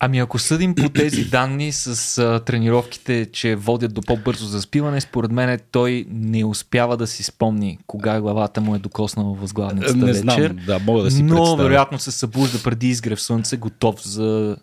Ами 0.00 0.18
ако 0.18 0.38
съдим 0.38 0.74
по 0.74 0.88
тези 0.88 1.24
данни 1.30 1.72
с 1.72 2.18
а, 2.18 2.40
тренировките, 2.40 3.26
че 3.32 3.56
водят 3.56 3.94
до 3.94 4.00
по-бързо 4.02 4.46
заспиване, 4.46 5.00
според 5.00 5.30
мен 5.30 5.58
той 5.70 6.06
не 6.10 6.44
успява 6.44 6.96
да 6.96 7.06
си 7.06 7.22
спомни 7.22 7.78
кога 7.86 8.20
главата 8.20 8.60
му 8.60 8.74
е 8.74 8.78
докоснала 8.78 9.34
възглавницата 9.34 9.96
не 9.96 10.12
вечер. 10.12 10.16
Знам, 10.16 10.58
да, 10.66 10.78
мога 10.78 11.02
да 11.02 11.10
си 11.10 11.22
Но 11.22 11.36
представя. 11.36 11.62
вероятно 11.62 11.98
се 11.98 12.10
събужда 12.10 12.62
преди 12.62 12.88
изгрев 12.88 13.20
слънце, 13.20 13.56
готов 13.56 14.08
за 14.08 14.56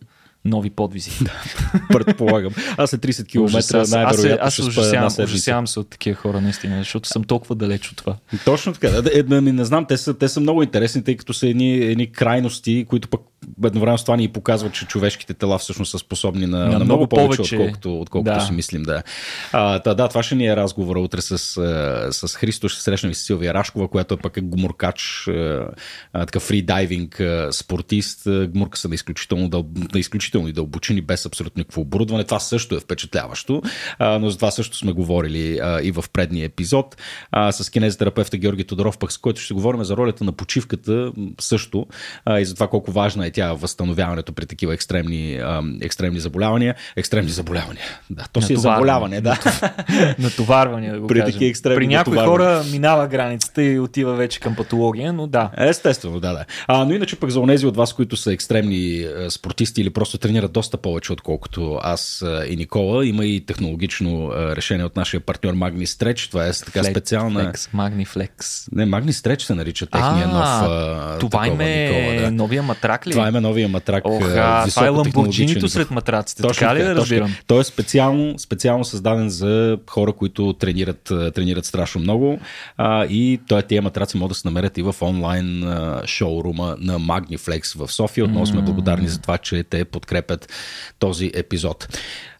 нови 0.45 0.69
подвизи. 0.69 1.11
Предполагам. 1.89 2.53
Аз 2.77 2.89
след 2.89 3.01
30 3.01 3.27
км 3.27 3.77
най-вероятно 3.91 4.45
аз, 4.45 4.59
аз, 4.59 4.59
аз 4.59 4.67
ужасявам, 4.67 5.11
ужасявам 5.23 5.67
се 5.67 5.79
от 5.79 5.89
такива 5.89 6.15
хора, 6.15 6.41
наистина, 6.41 6.77
защото 6.77 7.09
съм 7.09 7.23
толкова 7.23 7.55
далеч 7.55 7.91
от 7.91 7.97
това. 7.97 8.15
Точно 8.45 8.73
така. 8.73 8.87
Е, 8.87 9.23
не, 9.23 9.41
не 9.41 9.65
знам, 9.65 9.85
те 9.85 9.97
са, 9.97 10.13
те 10.13 10.29
са 10.29 10.39
много 10.39 10.63
интересни, 10.63 11.03
тъй 11.03 11.17
като 11.17 11.33
са 11.33 11.47
едни, 11.47 11.73
едни 11.77 12.11
крайности, 12.11 12.85
които 12.89 13.07
пък 13.07 13.21
едновременно 13.65 13.97
с 13.97 14.03
това 14.03 14.17
ни 14.17 14.27
показват, 14.27 14.73
че 14.73 14.85
човешките 14.85 15.33
тела 15.33 15.57
всъщност 15.57 15.91
са 15.91 15.99
способни 15.99 16.45
на, 16.45 16.57
на, 16.57 16.79
на 16.79 16.85
много 16.85 17.07
повече, 17.07 17.37
повече 17.37 17.55
отколкото, 17.55 18.01
отколкото 18.01 18.33
да. 18.33 18.41
си 18.41 18.53
мислим. 18.53 18.83
Да. 18.83 19.03
А, 19.51 19.79
та, 19.79 19.93
да, 19.93 20.07
това 20.07 20.23
ще 20.23 20.35
ни 20.35 20.47
е 20.47 20.55
разговора 20.55 20.99
утре 20.99 21.21
с, 21.21 21.37
с 22.11 22.35
Христо. 22.35 22.69
Ще 22.69 22.81
срещнем 22.81 23.11
и 23.11 23.15
с 23.15 23.21
Силвия 23.21 23.53
Рашкова, 23.53 23.87
която 23.87 24.13
е 24.13 24.17
пък 24.17 24.37
е 24.37 24.41
гуморкач, 24.41 25.29
такъв 26.13 26.43
фридайвинг 26.43 27.21
спортист. 27.51 28.21
Гмурка 28.47 28.77
са 28.77 28.89
на 28.89 28.95
изключително, 28.95 29.49
дъл, 29.49 29.65
на 29.93 29.99
изключително 29.99 30.47
и 30.47 30.53
дълбочини, 30.53 31.01
без 31.01 31.25
абсолютно 31.25 31.59
никакво 31.59 31.81
оборудване. 31.81 32.23
Това 32.23 32.39
също 32.39 32.75
е 32.75 32.79
впечатляващо, 32.79 33.61
а, 33.99 34.19
но 34.19 34.29
за 34.29 34.35
това 34.35 34.51
също 34.51 34.77
сме 34.77 34.91
говорили 34.91 35.59
а, 35.63 35.81
и 35.81 35.91
в 35.91 36.05
предния 36.13 36.45
епизод. 36.45 36.97
А, 37.31 37.51
с 37.51 37.69
кинезитерапевта 37.69 38.37
Георги 38.37 38.63
Тодоров, 38.63 38.97
пък 38.97 39.11
с 39.11 39.17
който 39.17 39.41
ще 39.41 39.53
говорим 39.53 39.83
за 39.83 39.97
ролята 39.97 40.23
на 40.23 40.31
почивката 40.31 41.11
също 41.39 41.87
а, 42.25 42.39
и 42.39 42.45
за 42.45 42.53
това 42.53 42.67
колко 42.67 42.91
важна 42.91 43.27
е 43.27 43.31
тя 43.33 43.53
възстановяването 43.53 44.33
при 44.33 44.45
такива 44.45 44.73
екстремни, 44.73 45.39
екстремни 45.81 46.19
заболявания. 46.19 46.75
Екстремни 46.95 47.31
заболявания. 47.31 47.83
Да, 48.09 48.25
то 48.33 48.41
си 48.41 48.53
е 48.53 48.55
заболяване, 48.55 49.21
да. 49.21 49.39
Натоварване, 50.19 50.91
да 50.91 50.99
го 50.99 51.07
при 51.07 51.19
кажем. 51.19 51.39
екстремни 51.41 51.75
При 51.75 51.87
някои 51.87 52.17
хора 52.17 52.63
минава 52.71 53.07
границата 53.07 53.63
и 53.63 53.79
отива 53.79 54.15
вече 54.15 54.39
към 54.39 54.55
патология, 54.55 55.13
но 55.13 55.27
да. 55.27 55.49
Естествено, 55.57 56.19
да, 56.19 56.33
да. 56.33 56.45
А, 56.67 56.85
но 56.85 56.93
иначе 56.93 57.15
пък 57.15 57.29
за 57.29 57.39
онези 57.39 57.65
от 57.65 57.75
вас, 57.75 57.93
които 57.93 58.17
са 58.17 58.33
екстремни 58.33 59.07
спортисти 59.29 59.81
или 59.81 59.89
просто 59.89 60.17
тренират 60.17 60.51
доста 60.51 60.77
повече, 60.77 61.13
отколкото 61.13 61.79
аз 61.81 62.23
и 62.49 62.55
Никола, 62.55 63.05
има 63.05 63.25
и 63.25 63.45
технологично 63.45 64.31
решение 64.35 64.85
от 64.85 64.95
нашия 64.95 65.19
партньор 65.19 65.53
Magni 65.53 65.85
Stretch. 65.85 66.29
Това 66.29 66.47
е 66.47 66.51
така 66.65 66.79
Flex, 66.79 66.91
специална... 66.91 67.43
Flex, 67.43 67.55
Magni 67.55 68.07
Flex. 68.07 68.67
Не, 68.71 68.85
Magni 68.85 69.11
Stretch 69.11 69.41
се 69.41 69.55
нарича 69.55 69.85
техния 69.85 70.27
а, 70.31 70.67
нов. 70.67 71.19
Това 71.19 71.47
им 71.47 71.61
е 71.61 71.65
Никола, 71.65 72.21
да. 72.21 72.31
новия 72.31 72.63
матрак 72.63 73.07
ли? 73.07 73.11
Това 73.11 73.22
е 73.27 73.31
новия 73.31 73.69
матрак. 73.69 74.05
Оха, 74.05 74.65
това 74.69 74.85
е 74.85 74.89
ламбурджинито 74.89 75.69
сред 75.69 75.91
матраците. 75.91 76.41
Точно 76.41 76.59
така 76.59 76.75
ли 76.75 76.83
да 76.83 76.95
разбирам? 76.95 77.35
Той 77.47 77.61
е 77.61 77.63
специално, 77.63 78.39
специално 78.39 78.85
създаден 78.85 79.29
за 79.29 79.77
хора, 79.89 80.13
които 80.13 80.53
тренират, 80.53 81.03
тренират 81.35 81.65
страшно 81.65 82.01
много. 82.01 82.39
А, 82.77 83.05
и 83.05 83.39
той 83.47 83.61
тия 83.61 83.81
матраци 83.81 84.17
могат 84.17 84.29
да 84.29 84.35
се 84.35 84.47
намерят 84.47 84.77
и 84.77 84.81
в 84.81 84.95
онлайн 85.01 85.63
а, 85.63 86.01
шоурума 86.05 86.75
на 86.79 86.99
Magniflex 86.99 87.77
в 87.77 87.91
София. 87.91 88.25
Отново 88.25 88.45
сме 88.45 88.61
благодарни 88.61 89.07
за 89.07 89.21
това, 89.21 89.37
че 89.37 89.63
те 89.63 89.85
подкрепят 89.85 90.53
този 90.99 91.31
епизод. 91.33 91.87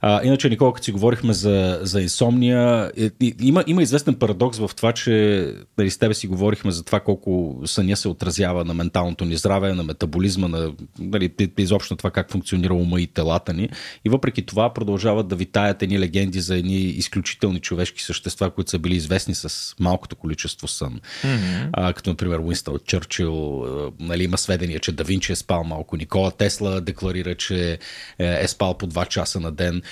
А, 0.06 0.24
иначе, 0.24 0.50
Никола, 0.50 0.74
като 0.74 0.86
си 0.86 0.92
говорихме 0.92 1.34
за, 1.34 1.80
за 1.82 2.02
инсомния, 2.02 2.92
е, 2.98 3.12
има, 3.42 3.64
има 3.68 3.84
известен 3.84 4.16
парадокс 4.16 4.58
в 4.58 4.72
това, 4.76 4.92
че 4.92 5.48
нали, 5.78 5.90
с 5.90 5.98
тебе 5.98 6.14
си 6.14 6.28
говорихме 6.28 6.72
за 6.72 6.84
това 6.84 7.00
колко 7.00 7.62
съня 7.66 7.98
се 7.98 8.08
отразява 8.08 8.66
на 8.66 8.74
менталното 8.74 9.26
ни 9.26 9.36
здраве, 9.36 9.74
на 9.74 9.84
метаболизма, 9.84 10.48
на 10.48 10.72
нали, 11.00 11.30
изобщо 11.58 11.96
това 11.96 12.12
как 12.12 12.32
функционира 12.32 12.74
ума 12.74 13.02
и 13.02 13.08
телата 13.08 13.54
ни. 13.54 13.70
И 14.06 14.10
въпреки 14.10 14.46
това 14.46 14.74
продължават 14.74 15.28
да 15.28 15.36
витаят 15.36 15.84
едни 15.84 16.00
легенди 16.00 16.40
за 16.42 16.58
едни 16.58 16.80
изключителни 16.80 17.60
човешки 17.60 18.04
същества, 18.04 18.52
които 18.52 18.72
са 18.72 18.80
били 18.80 18.96
известни 18.96 19.36
с 19.36 19.76
малкото 19.80 20.16
количество 20.16 20.68
сън. 20.68 21.00
Mm-hmm. 21.24 21.70
А, 21.74 21.94
като, 21.94 22.10
например, 22.10 22.40
Уинстън 22.40 22.78
Чърчил, 22.86 23.66
нали, 24.00 24.24
има 24.24 24.38
сведения, 24.38 24.80
че 24.80 24.92
Да 24.92 25.04
Винчи 25.04 25.32
е 25.32 25.36
спал 25.36 25.64
малко. 25.64 25.98
Никола 25.98 26.32
Тесла 26.32 26.82
декларира, 26.82 27.36
че 27.36 27.72
е, 28.20 28.44
е 28.44 28.48
спал 28.48 28.78
по 28.78 28.88
2 28.88 29.08
часа 29.08 29.40
на 29.40 29.52
ден 29.52 29.82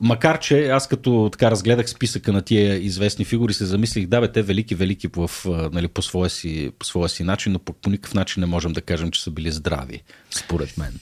Макар, 0.00 0.38
че 0.38 0.68
аз 0.68 0.88
като 0.88 1.28
така 1.32 1.50
разгледах 1.50 1.90
списъка 1.90 2.32
на 2.32 2.42
тия 2.42 2.74
известни 2.76 3.24
фигури, 3.24 3.54
се 3.54 3.66
замислих, 3.66 4.06
да 4.06 4.20
бе, 4.20 4.32
те 4.32 4.42
велики, 4.42 4.74
велики 4.74 5.08
в, 5.16 5.30
нали, 5.72 5.88
по, 5.88 6.02
своя 6.02 6.30
си, 6.30 6.70
по 6.78 6.86
своя 6.86 7.08
си 7.08 7.24
начин, 7.24 7.52
но 7.52 7.58
по, 7.58 7.72
по 7.72 7.90
никакъв 7.90 8.14
начин 8.14 8.40
не 8.40 8.46
можем 8.46 8.72
да 8.72 8.80
кажем, 8.80 9.10
че 9.10 9.22
са 9.22 9.30
били 9.30 9.52
здрави, 9.52 10.02
според 10.30 10.78
мен. 10.78 10.92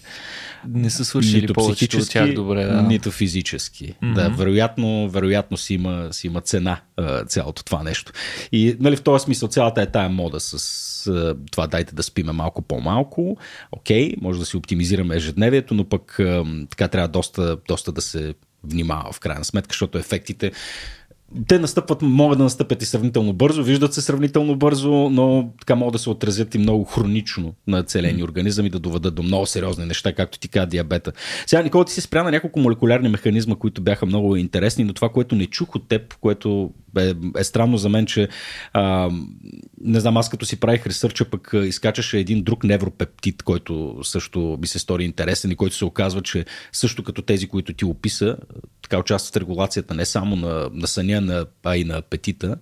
Не 0.69 0.91
са 0.91 1.05
свършили 1.05 1.41
нито 1.41 1.53
повечето 1.53 1.97
от 1.97 2.11
тях 2.11 2.33
добре. 2.33 2.65
Да. 2.65 2.83
Нито 2.83 3.11
физически. 3.11 3.95
Mm-hmm. 4.03 4.15
Да, 4.15 4.29
вероятно, 4.29 5.09
вероятно 5.09 5.57
си, 5.57 5.75
има, 5.75 6.09
си 6.13 6.27
има 6.27 6.41
цена 6.41 6.81
цялото 7.27 7.65
това 7.65 7.83
нещо. 7.83 8.13
И 8.53 8.77
нали, 8.81 8.97
в 8.97 9.03
този 9.03 9.25
смисъл 9.25 9.49
цялата 9.49 9.83
е 9.83 9.91
тая 9.91 10.09
мода 10.09 10.41
с 10.41 10.85
това 11.51 11.67
дайте 11.67 11.95
да 11.95 12.03
спиме 12.03 12.33
малко 12.33 12.63
по-малко. 12.63 13.37
Окей, 13.73 14.15
може 14.21 14.39
да 14.39 14.47
си 14.47 14.57
оптимизираме 14.57 15.17
ежедневието, 15.17 15.75
но 15.75 15.85
пък 15.85 16.21
така 16.71 16.89
трябва 16.89 17.09
доста, 17.09 17.57
доста 17.69 17.93
да 17.93 18.01
се 18.01 18.35
внимава 18.67 19.13
в 19.13 19.21
крайна 19.21 19.45
сметка, 19.45 19.73
защото 19.73 19.99
ефектите 19.99 20.53
те 21.49 21.59
настъпват, 21.59 22.03
могат 22.03 22.39
да 22.39 22.45
настъпят 22.45 22.83
и 22.83 22.87
сравнително 22.87 23.33
бързо, 23.33 23.63
виждат 23.63 23.95
се 23.95 24.01
сравнително 24.01 24.57
бързо, 24.57 24.93
но 24.93 25.51
така 25.61 25.75
могат 25.75 25.93
да 25.93 25.99
се 25.99 26.11
отразят 26.11 26.55
и 26.55 26.59
много 26.59 26.85
хронично 26.85 27.55
на 27.67 27.83
целени 27.83 28.23
организъм 28.23 28.67
и 28.67 28.71
да 28.71 28.79
доведат 28.79 29.15
до 29.15 29.23
много 29.23 29.47
сериозни 29.47 29.85
неща, 29.85 30.13
както 30.13 30.39
ти 30.39 30.49
каза 30.49 30.67
диабета. 30.67 31.13
Сега, 31.47 31.63
Никола, 31.63 31.85
ти 31.85 31.93
си 31.93 32.01
спря 32.01 32.23
на 32.23 32.31
няколко 32.31 32.61
молекулярни 32.61 33.09
механизма, 33.09 33.57
които 33.57 33.83
бяха 33.83 34.07
много 34.07 34.37
интересни, 34.37 34.85
но 34.85 34.93
това, 34.93 35.09
което 35.09 35.35
не 35.35 35.47
чух 35.47 35.75
от 35.75 35.89
теб, 35.89 36.15
което 36.21 36.71
е, 36.99 37.15
е 37.39 37.45
странно 37.45 37.77
за 37.77 37.89
мен, 37.89 38.07
че 38.07 38.29
а, 38.73 39.11
не 39.81 40.01
знам, 40.01 40.17
аз 40.17 40.29
като 40.29 40.47
си 40.47 40.61
правих 40.61 40.87
ресърча, 40.87 41.25
пък 41.25 41.51
изкачаше 41.65 42.19
един 42.19 42.43
друг 42.43 42.65
невропептид, 42.65 43.43
който 43.43 43.99
също 44.03 44.57
би 44.61 44.69
се 44.69 44.79
стори 44.79 45.05
интересен 45.05 45.51
и 45.51 45.57
който 45.57 45.77
се 45.77 45.85
оказва, 45.85 46.23
че 46.23 46.45
също 46.73 47.03
като 47.03 47.23
тези, 47.23 47.49
които 47.49 47.73
ти 47.73 47.85
описа, 47.85 48.37
така 48.83 48.99
участват 48.99 49.35
в 49.35 49.41
регулацията 49.41 49.95
не 49.95 50.05
само 50.05 50.37
на, 50.37 50.71
на 50.73 50.87
съня, 50.87 51.21
на, 51.21 51.47
а 51.65 51.77
и 51.77 51.85
на 51.85 51.97
апетита. 51.97 52.57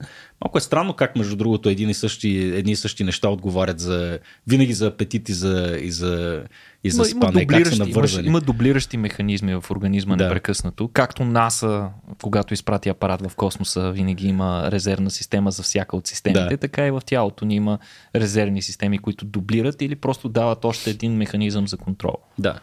Малко 0.45 0.59
е 0.59 0.61
странно 0.61 0.95
как, 0.95 1.17
между 1.17 1.37
другото, 1.37 1.69
един 1.69 1.91
и 1.91 1.95
същи, 1.95 2.39
едни 2.39 2.73
и 2.73 2.77
същи 2.77 3.05
неща 3.05 3.29
отговарят 3.29 3.81
за, 3.81 4.19
винаги 4.47 4.73
за 4.73 4.87
апетит 4.87 5.29
и 5.29 5.33
за, 5.33 5.79
и 5.83 5.91
за, 5.91 6.45
и 6.85 6.91
за 6.91 7.11
има, 7.11 7.31
има, 7.33 7.47
как 7.47 7.67
са 7.67 7.87
навързани. 7.87 8.27
Има, 8.27 8.31
има 8.31 8.41
дублиращи 8.41 8.97
механизми 8.97 9.55
в 9.55 9.71
организма 9.71 10.17
да. 10.17 10.25
непрекъснато. 10.25 10.91
Както 10.93 11.25
НАСА, 11.25 11.89
когато 12.23 12.55
изпрати 12.55 12.89
апарат 12.89 13.31
в 13.31 13.37
космоса, 13.37 13.93
винаги 13.93 14.29
има 14.29 14.71
резервна 14.71 15.11
система 15.11 15.51
за 15.51 15.63
всяка 15.63 15.97
от 15.97 16.07
системите, 16.07 16.49
да. 16.49 16.57
така 16.57 16.87
и 16.87 16.91
в 16.91 17.03
тялото 17.07 17.45
ни 17.45 17.55
има 17.55 17.79
резервни 18.17 18.63
системи, 18.63 18.99
които 18.99 19.25
дублират 19.25 19.83
или 19.83 19.97
просто 19.97 20.29
дават 20.29 20.65
още 20.65 20.91
един 20.91 21.17
механизъм 21.17 21.69
за 21.69 21.77
контрол. 21.77 22.17
Да. 22.39 22.59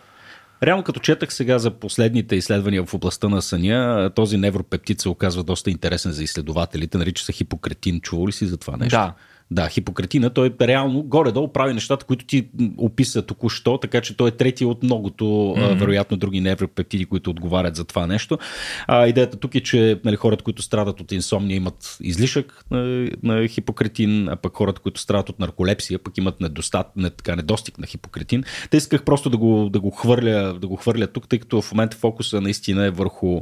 Реално 0.63 0.83
като 0.83 0.99
четах 0.99 1.33
сега 1.33 1.59
за 1.59 1.71
последните 1.71 2.35
изследвания 2.35 2.85
в 2.85 2.93
областта 2.93 3.29
на 3.29 3.41
съня, 3.41 4.11
този 4.15 4.37
невропептид 4.37 5.01
се 5.01 5.09
оказва 5.09 5.43
доста 5.43 5.69
интересен 5.69 6.11
за 6.11 6.23
изследователите. 6.23 6.97
Нарича 6.97 7.23
се 7.25 7.31
хипокретин. 7.31 8.01
Чува 8.01 8.27
ли 8.27 8.31
си 8.31 8.45
за 8.45 8.57
това 8.57 8.77
нещо? 8.77 8.97
Да. 8.97 9.13
Да, 9.51 9.69
хипокретина, 9.69 10.29
той 10.29 10.53
реално 10.61 11.03
горе-долу 11.03 11.47
прави 11.47 11.73
нещата, 11.73 12.05
които 12.05 12.25
ти 12.25 12.49
описа 12.77 13.21
току-що, 13.21 13.77
така 13.77 14.01
че 14.01 14.17
той 14.17 14.27
е 14.27 14.31
трети 14.31 14.65
от 14.65 14.83
многото, 14.83 15.23
mm-hmm. 15.23 15.79
вероятно, 15.79 16.17
други 16.17 16.41
невропептиди, 16.41 17.05
които 17.05 17.29
отговарят 17.29 17.75
за 17.75 17.85
това 17.85 18.07
нещо. 18.07 18.37
А, 18.87 19.07
идеята 19.07 19.37
тук 19.37 19.55
е, 19.55 19.59
че 19.63 19.99
нали, 20.05 20.15
хората, 20.15 20.43
които 20.43 20.61
страдат 20.61 21.01
от 21.01 21.11
инсомния, 21.11 21.55
имат 21.55 21.97
излишък 22.01 22.65
на, 22.71 23.09
на 23.23 23.47
хипокретин, 23.47 24.29
а 24.29 24.35
пък 24.35 24.55
хората, 24.55 24.81
които 24.81 25.01
страдат 25.01 25.29
от 25.29 25.39
нарколепсия, 25.39 25.99
пък 25.99 26.17
имат 26.17 26.41
недостат, 26.41 26.87
не, 26.95 27.09
така, 27.09 27.35
недостиг 27.35 27.77
на 27.77 27.87
хипокретин. 27.87 28.43
Те 28.69 28.77
исках 28.77 29.03
просто 29.03 29.29
да 29.29 29.37
го, 29.37 29.69
да 29.69 29.79
го, 29.79 29.91
хвърля, 29.91 30.57
да 30.61 30.67
го 30.67 30.75
хвърля 30.75 31.07
тук, 31.07 31.29
тъй 31.29 31.39
като 31.39 31.61
в 31.61 31.71
момента 31.71 31.97
фокуса 31.97 32.41
наистина 32.41 32.85
е 32.85 32.91
върху 32.91 33.41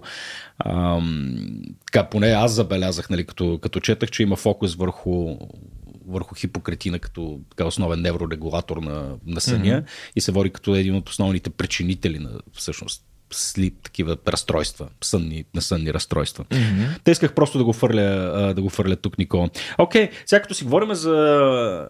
ам, 0.65 1.37
така, 1.85 2.09
поне 2.09 2.27
аз 2.27 2.51
забелязах, 2.51 3.09
нали, 3.09 3.25
като, 3.25 3.59
като 3.61 3.79
четах, 3.79 4.11
че 4.11 4.23
има 4.23 4.35
фокус 4.35 4.75
върху 4.75 5.37
върху 6.07 6.35
хипокретина 6.35 6.99
като 6.99 7.39
така, 7.49 7.65
основен 7.65 8.01
неврорегулатор 8.01 8.77
на, 8.77 9.15
на 9.25 9.41
съня 9.41 9.81
mm-hmm. 9.81 10.11
и 10.15 10.21
се 10.21 10.31
води 10.31 10.49
като 10.49 10.75
един 10.75 10.95
от 10.95 11.09
основните 11.09 11.49
причинители 11.49 12.19
на 12.19 12.29
всъщност 12.53 13.03
слип, 13.31 13.73
такива 13.83 14.17
разстройства, 14.27 14.87
сънни, 15.03 15.45
несънни 15.55 15.93
разстройства. 15.93 16.43
Mm-hmm. 16.43 16.87
Те 17.03 17.11
исках 17.11 17.33
просто 17.33 17.57
да 17.57 17.63
го 17.63 17.73
фърля, 17.73 18.53
да 18.55 18.61
го 18.61 18.69
фърля 18.69 18.95
тук, 18.95 19.17
Никола. 19.17 19.49
Окей, 19.77 20.07
okay, 20.07 20.11
сега 20.25 20.41
като 20.41 20.53
си 20.53 20.63
говорим 20.63 20.93
за, 20.93 21.87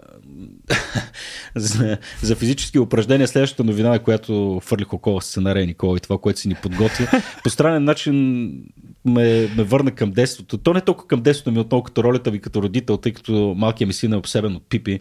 за, 1.55 1.97
за 2.21 2.35
физически 2.35 2.79
упражнения, 2.79 3.27
следващата 3.27 3.63
новина, 3.63 3.99
която 3.99 4.61
фърлих 4.63 4.93
около 4.93 5.21
сценария 5.21 5.65
Никола 5.65 5.97
и 5.97 5.99
това, 5.99 6.17
което 6.17 6.39
си 6.39 6.47
ни 6.47 6.55
подготви, 6.55 7.07
по 7.43 7.49
странен 7.49 7.83
начин 7.83 8.49
ме, 9.07 9.49
ме 9.57 9.63
върна 9.63 9.91
към 9.91 10.11
детството. 10.11 10.57
То 10.57 10.73
не 10.73 10.81
толкова 10.81 11.07
към 11.07 11.21
детството 11.21 11.51
ми, 11.51 11.59
отново 11.59 11.83
като 11.83 12.03
ролята 12.03 12.31
ви 12.31 12.39
като 12.39 12.61
родител, 12.61 12.97
тъй 12.97 13.13
като 13.13 13.53
малкият 13.57 13.87
ми 13.87 13.93
син 13.93 14.13
е 14.13 14.17
обсебен 14.17 14.55
от 14.55 14.69
Пипи 14.69 14.99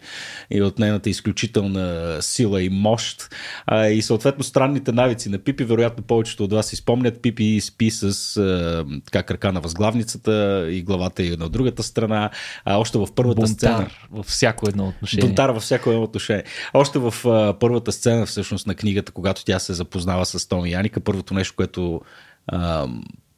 и 0.50 0.62
от 0.62 0.78
нейната 0.78 1.10
изключителна 1.10 2.16
сила 2.20 2.62
и 2.62 2.68
мощ. 2.68 3.34
А, 3.66 3.86
и 3.86 4.02
съответно 4.02 4.44
странните 4.44 4.92
навици 4.92 5.28
на 5.28 5.38
Пипи, 5.38 5.64
вероятно 5.64 6.04
повечето 6.04 6.44
от 6.44 6.52
вас 6.52 6.66
си 6.66 6.76
спомнят. 6.76 7.22
Пипи 7.22 7.60
спи 7.60 7.90
с 7.90 8.36
а, 8.36 8.84
така 9.04 9.22
крака 9.22 9.52
на 9.52 9.60
възглавницата 9.60 10.66
и 10.70 10.82
главата 10.82 11.22
и 11.22 11.36
на 11.36 11.48
другата 11.48 11.82
страна. 11.82 12.30
А, 12.64 12.76
още 12.78 12.98
в 12.98 13.08
първата 13.14 13.40
Бунтар 13.40 13.54
сцена. 13.54 13.90
във 14.10 14.26
всяко 14.26 14.68
едно 14.68 14.88
отношение. 14.88 15.26
Бунтар 15.26 15.50
във 15.50 15.62
всяко 15.62 15.90
едно 15.90 16.02
отношение. 16.02 16.44
Още 16.74 16.98
в 16.98 17.14
а, 17.26 17.54
първата 17.58 17.92
сцена 17.92 18.26
всъщност 18.26 18.66
на 18.66 18.74
книгата, 18.74 19.12
когато 19.12 19.44
тя 19.44 19.58
се 19.58 19.72
запознава 19.72 20.26
с 20.26 20.48
Томи 20.48 20.70
Яника, 20.70 21.00
първото 21.00 21.34
нещо, 21.34 21.54
което 21.56 22.00
а, 22.46 22.86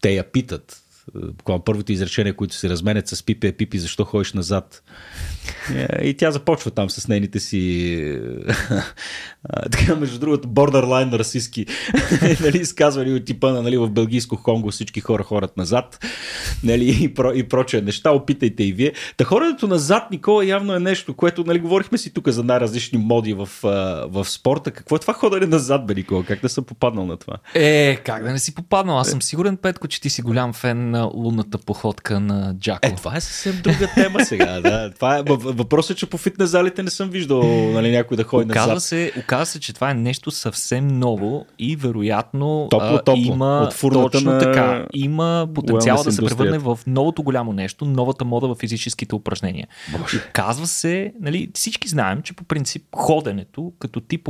те 0.01 0.15
я 0.15 0.25
питат, 0.25 0.83
буквално 1.15 1.65
първото 1.65 1.93
изречение, 1.93 2.33
които 2.33 2.55
се 2.55 2.69
разменят 2.69 3.09
с 3.09 3.23
Пипи 3.23 3.47
е 3.47 3.53
Пипи, 3.53 3.79
защо 3.79 4.05
ходиш 4.05 4.33
назад? 4.33 4.83
Е, 5.75 6.07
и 6.07 6.15
тя 6.15 6.31
започва 6.31 6.71
там 6.71 6.91
с 6.91 7.09
нейните 7.09 7.41
си 7.41 8.21
така, 9.71 9.97
между 9.97 10.19
другото, 10.19 10.49
бордерлайн 10.49 11.13
расистски 11.13 11.67
нали, 12.41 12.59
изказвали 12.59 13.13
от 13.13 13.25
типа 13.25 13.53
на 13.53 13.63
нали, 13.63 13.77
в 13.77 13.91
Белгийско 13.91 14.43
Конго 14.43 14.71
всички 14.71 15.01
хора 15.01 15.23
хорат 15.23 15.57
назад 15.57 16.07
нали, 16.65 17.05
и, 17.05 17.15
про, 17.15 17.33
и 17.33 17.49
прочее 17.49 17.81
неща, 17.81 18.11
опитайте 18.11 18.65
и 18.65 18.73
вие. 18.73 18.93
Та 19.17 19.25
хорането 19.25 19.67
назад, 19.67 20.11
Никола, 20.11 20.45
явно 20.45 20.75
е 20.75 20.81
нещо, 20.81 21.15
което, 21.15 21.45
нали, 21.45 21.59
говорихме 21.59 21.99
си 21.99 22.13
тук 22.13 22.29
за 22.29 22.45
най-различни 22.45 22.99
моди 22.99 23.35
в, 23.35 23.49
в 24.09 24.25
спорта. 24.25 24.71
Какво 24.71 24.97
е 24.97 24.99
това 24.99 25.15
ходене 25.15 25.47
назад, 25.47 25.87
бе, 25.87 25.95
Никола? 25.95 26.25
Как 26.25 26.41
да 26.41 26.49
съм 26.49 26.65
попаднал 26.65 27.07
на 27.07 27.17
това? 27.17 27.37
Е, 27.55 27.97
как 27.97 28.25
да 28.25 28.33
не 28.33 28.39
си 28.39 28.55
попаднал? 28.55 28.99
Аз 28.99 29.11
съм 29.11 29.23
сигурен, 29.23 29.57
Петко, 29.57 29.89
че 29.89 30.01
ти 30.01 30.11
си 30.11 30.23
голям 30.23 30.53
фен 30.53 30.95
на 30.99 31.11
лунната 31.15 31.59
походка 31.59 32.21
на 32.21 32.55
Джако. 32.59 32.89
Е, 32.89 32.95
това 32.95 33.17
е 33.17 33.21
съвсем 33.21 33.61
друга 33.63 33.89
тема 33.95 34.25
сега. 34.25 34.61
Да. 34.61 34.91
Това 34.91 35.19
е, 35.19 35.23
въпросът 35.29 35.97
е, 35.97 35.99
че 35.99 36.07
по 36.07 36.19
фитнес 36.19 36.51
залите 36.51 36.83
не 36.83 36.91
съм 36.91 37.11
виждал 37.11 37.43
нали, 37.73 37.91
някой 37.91 38.17
да 38.17 38.25
ходи 38.25 38.51
оказва 38.51 38.75
назад. 38.75 38.83
Се, 38.83 39.13
оказва 39.19 39.47
се, 39.47 39.61
че 39.61 39.73
това 39.73 39.91
е 39.91 39.95
нещо 39.95 40.31
съвсем 40.31 40.89
ново 40.89 41.47
и 41.59 41.77
вероятно 41.77 42.67
топло, 42.71 42.99
топло. 42.99 43.17
има 43.17 43.71
От 43.83 43.93
точно 43.93 44.33
на... 44.33 44.39
така, 44.39 44.87
има 44.95 45.49
потенциал 45.55 46.03
да 46.03 46.13
се 46.13 46.25
превърне 46.25 46.59
в 46.59 46.79
новото 46.87 47.23
голямо 47.23 47.53
нещо, 47.53 47.85
новата 47.85 48.25
мода 48.25 48.49
в 48.49 48.55
физическите 48.55 49.15
упражнения. 49.15 49.69
Боже. 49.99 50.23
Казва 50.33 50.67
се, 50.67 51.13
нали, 51.21 51.51
всички 51.55 51.89
знаем, 51.89 52.23
че 52.23 52.33
по 52.33 52.45
принцип 52.45 52.83
ходенето 52.97 53.73
като 53.79 54.01
тип 54.01 54.29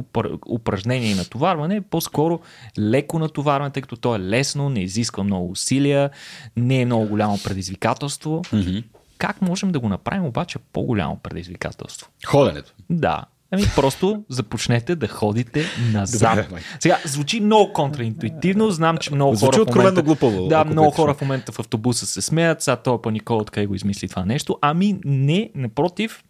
упражнение 0.48 1.10
и 1.10 1.14
натоварване 1.14 1.76
е 1.76 1.80
по-скоро 1.80 2.40
леко 2.78 3.18
натоварване, 3.18 3.70
тъй 3.70 3.82
като 3.82 3.96
то 3.96 4.16
е 4.16 4.18
лесно, 4.18 4.68
не 4.68 4.80
изисква 4.80 5.24
много 5.24 5.50
усилия, 5.50 6.10
не 6.58 6.80
е 6.80 6.86
много 6.86 7.06
голямо 7.06 7.38
предизвикателство. 7.44 8.42
Mm-hmm. 8.44 8.84
Как 9.18 9.42
можем 9.42 9.72
да 9.72 9.80
го 9.80 9.88
направим 9.88 10.24
обаче 10.24 10.58
по-голямо 10.72 11.18
предизвикателство? 11.22 12.08
Ходенето. 12.26 12.72
Да. 12.90 13.24
Ами 13.50 13.62
просто 13.76 14.24
започнете 14.28 14.96
да 14.96 15.08
ходите 15.08 15.64
назад. 15.92 16.46
Добре, 16.48 16.62
Сега, 16.80 16.98
звучи 17.04 17.40
много 17.40 17.72
контраинтуитивно, 17.72 18.70
знам, 18.70 18.96
че 18.96 19.14
много 19.14 19.34
звучи 19.34 19.58
хора 19.58 19.72
в 19.72 19.74
момента... 19.74 20.02
глупаво. 20.02 20.48
Да, 20.48 20.64
много 20.64 20.90
хора 20.90 21.14
в 21.14 21.20
момента 21.20 21.52
в 21.52 21.58
автобуса 21.58 22.06
се 22.06 22.22
смеят, 22.22 22.62
сега 22.62 22.76
това 22.76 23.02
па 23.02 23.10
Никола 23.10 23.42
откъде 23.42 23.66
го 23.66 23.74
измисли 23.74 24.08
това 24.08 24.24
нещо. 24.24 24.58
Ами 24.60 25.00
не, 25.04 25.50
напротив, 25.54 26.24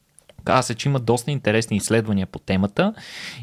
Казва 0.49 0.62
се, 0.62 0.74
че 0.74 0.88
има 0.88 1.01
доста 1.01 1.30
интересни 1.30 1.76
изследвания 1.76 2.26
по 2.26 2.38
темата 2.38 2.94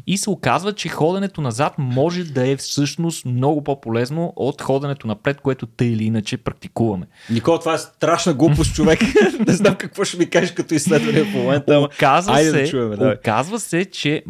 и 0.06 0.18
се 0.18 0.30
оказва, 0.30 0.72
че 0.72 0.88
ходенето 0.88 1.40
назад 1.40 1.74
може 1.78 2.24
да 2.24 2.48
е 2.48 2.56
всъщност 2.56 3.24
много 3.24 3.64
по-полезно 3.64 4.32
от 4.36 4.62
ходенето 4.62 5.06
напред, 5.06 5.40
което 5.40 5.66
тъй 5.66 5.86
или 5.86 6.04
иначе 6.04 6.36
практикуваме. 6.36 7.06
Никола, 7.30 7.58
това 7.58 7.74
е 7.74 7.78
страшна 7.78 8.34
глупост, 8.34 8.74
човек. 8.74 9.00
Не 9.46 9.52
знам 9.52 9.74
какво 9.74 10.04
ще 10.04 10.16
ми 10.16 10.30
кажеш 10.30 10.52
като 10.52 10.74
изследване 10.74 11.24
в 11.24 11.34
момента. 11.34 11.80
Оказва, 11.80 12.34
Айде 12.34 12.50
се, 12.50 12.62
да 12.62 12.68
чуем, 12.68 12.90
да. 12.90 13.16
оказва 13.20 13.60
се, 13.60 13.84
че 13.84 14.22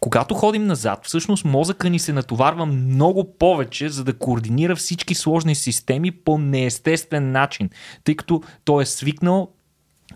когато 0.00 0.34
ходим 0.34 0.66
назад, 0.66 1.00
всъщност 1.02 1.44
мозъка 1.44 1.90
ни 1.90 1.98
се 1.98 2.12
натоварва 2.12 2.66
много 2.66 3.36
повече, 3.38 3.88
за 3.88 4.04
да 4.04 4.12
координира 4.18 4.76
всички 4.76 5.14
сложни 5.14 5.54
системи 5.54 6.10
по 6.10 6.38
неестествен 6.38 7.32
начин, 7.32 7.70
тъй 8.04 8.16
като 8.16 8.42
той 8.64 8.82
е 8.82 8.86
свикнал 8.86 9.48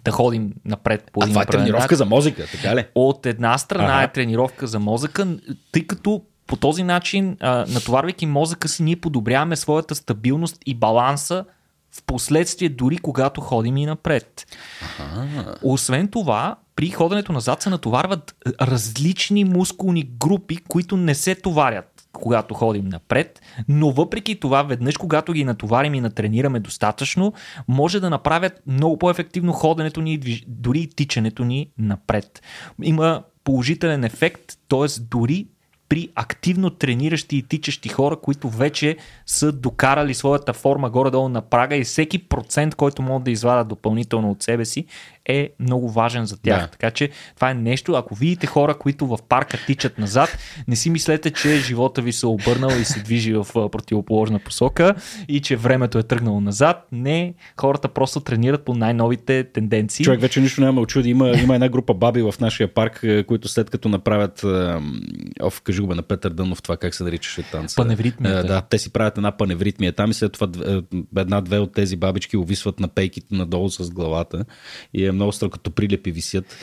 да 0.05 0.11
ходим 0.11 0.53
напред 0.64 1.11
по 1.12 1.22
един 1.22 1.30
А 1.30 1.32
това 1.32 1.42
е 1.42 1.46
тренировка 1.46 1.96
за 1.96 2.05
мозъка, 2.05 2.46
така 2.53 2.76
ли? 2.76 2.86
От 2.94 3.26
една 3.26 3.59
страна 3.59 3.94
ага. 3.94 4.03
е 4.03 4.12
тренировка 4.12 4.66
за 4.66 4.78
мозъка, 4.78 5.26
тъй 5.72 5.86
като 5.86 6.22
По 6.46 6.57
този 6.57 6.82
начин, 6.82 7.36
а, 7.40 7.66
натоварвайки 7.68 8.26
мозъка 8.26 8.68
си, 8.68 8.82
ние 8.82 8.96
подобряваме 8.96 9.57
своята 9.57 9.94
стабилност 9.94 10.57
и 10.66 10.74
баланса 10.74 11.44
в 11.92 12.03
последствие, 12.07 12.68
дори 12.68 12.98
когато 12.98 13.40
ходим 13.40 13.76
и 13.76 13.86
напред. 13.86 14.46
Ага. 14.98 15.55
Освен 15.62 16.09
това, 16.09 16.57
при 16.76 16.90
ходенето 16.90 17.32
назад 17.32 17.62
се 17.62 17.70
натоварват 17.70 18.34
различни 18.61 19.44
мускулни 19.44 20.11
групи, 20.20 20.57
които 20.57 20.96
не 20.96 21.14
се 21.14 21.34
товарят 21.34 21.99
когато 22.12 22.54
ходим 22.54 22.88
напред, 22.88 23.40
но 23.68 23.90
въпреки 23.90 24.40
това, 24.40 24.62
веднъж 24.62 24.96
когато 24.96 25.32
ги 25.32 25.44
натоварим 25.44 25.94
и 25.94 26.00
натренираме 26.00 26.61
достатъчно, 26.61 27.32
може 27.68 28.00
да 28.00 28.11
направят 28.11 28.62
много 28.66 28.98
по-ефективно 28.98 29.52
ходенето 29.52 30.00
ни, 30.00 30.44
дори 30.48 30.80
и 30.80 30.88
тичането 30.88 31.44
ни 31.44 31.70
напред. 31.78 32.42
Има 32.82 33.22
положителен 33.44 34.04
ефект, 34.04 34.58
т.е. 34.68 35.00
дори 35.00 35.46
при 35.90 36.08
активно 36.14 36.70
трениращи 36.70 37.36
и 37.36 37.42
тичащи 37.42 37.88
хора, 37.88 38.16
които 38.16 38.48
вече 38.48 38.96
са 39.26 39.52
докарали 39.52 40.14
своята 40.14 40.52
форма 40.52 40.90
горе-долу 40.90 41.28
на 41.28 41.42
прага 41.42 41.76
и 41.76 41.84
всеки 41.84 42.18
процент, 42.18 42.74
който 42.74 43.02
могат 43.02 43.24
да 43.24 43.30
извадят 43.30 43.68
допълнително 43.68 44.30
от 44.30 44.42
себе 44.42 44.64
си, 44.64 44.86
е 45.27 45.51
много 45.61 45.91
важен 45.91 46.27
за 46.27 46.37
тях. 46.43 46.61
Да. 46.61 46.66
Така 46.66 46.91
че 46.91 47.11
това 47.35 47.51
е 47.51 47.55
нещо, 47.55 47.93
ако 47.93 48.14
видите 48.14 48.47
хора, 48.47 48.75
които 48.75 49.07
в 49.07 49.18
парка 49.29 49.59
тичат 49.66 49.99
назад, 49.99 50.39
не 50.68 50.77
си 50.77 50.91
мислете, 50.91 51.31
че 51.31 51.57
живота 51.57 52.03
ви 52.03 52.12
се 52.12 52.27
е 52.27 52.29
обърнал 52.29 52.71
и 52.71 52.85
се 52.85 53.01
движи 53.01 53.33
в 53.33 53.47
противоположна 53.55 54.39
посока 54.39 54.95
и 55.29 55.41
че 55.41 55.57
времето 55.57 55.99
е 55.99 56.03
тръгнало 56.03 56.41
назад. 56.41 56.87
Не, 56.93 57.35
хората 57.61 57.89
просто 57.89 58.21
тренират 58.21 58.64
по 58.64 58.75
най-новите 58.75 59.45
тенденции. 59.45 60.05
Човек 60.05 60.21
вече 60.21 60.41
нищо 60.41 60.61
няма 60.61 60.81
очуди. 60.81 61.11
Има, 61.11 61.31
има 61.31 61.55
една 61.55 61.68
група 61.68 61.95
баби 61.95 62.23
в 62.23 62.35
нашия 62.41 62.75
парк, 62.75 63.05
които 63.27 63.49
след 63.49 63.71
като 63.71 63.89
направят 63.89 64.45
оф, 65.43 65.61
кажи 65.61 65.81
го 65.81 65.95
на 65.95 66.03
Петър 66.03 66.31
Дънов, 66.31 66.62
това 66.62 66.77
как 66.77 66.95
се 66.95 67.05
наричаше 67.05 67.43
танца. 67.43 67.77
Паневритмията. 67.77 68.47
Да, 68.47 68.61
те 68.61 68.79
си 68.79 68.93
правят 68.93 69.16
една 69.16 69.37
паневритмия 69.37 69.93
там 69.93 70.11
и 70.11 70.14
след 70.14 70.33
това 70.33 70.49
една-две 71.16 71.59
от 71.59 71.73
тези 71.73 71.97
бабички 71.97 72.37
увисват 72.37 72.81
на 72.81 72.89
пейките 72.89 73.35
надолу 73.35 73.71
с 73.71 73.91
главата 73.91 74.45
и 74.95 75.07
е 75.07 75.12
много 75.21 75.33
страх, 75.33 75.51
като 75.51 75.71
прилепи 75.71 76.12
висят. 76.12 76.57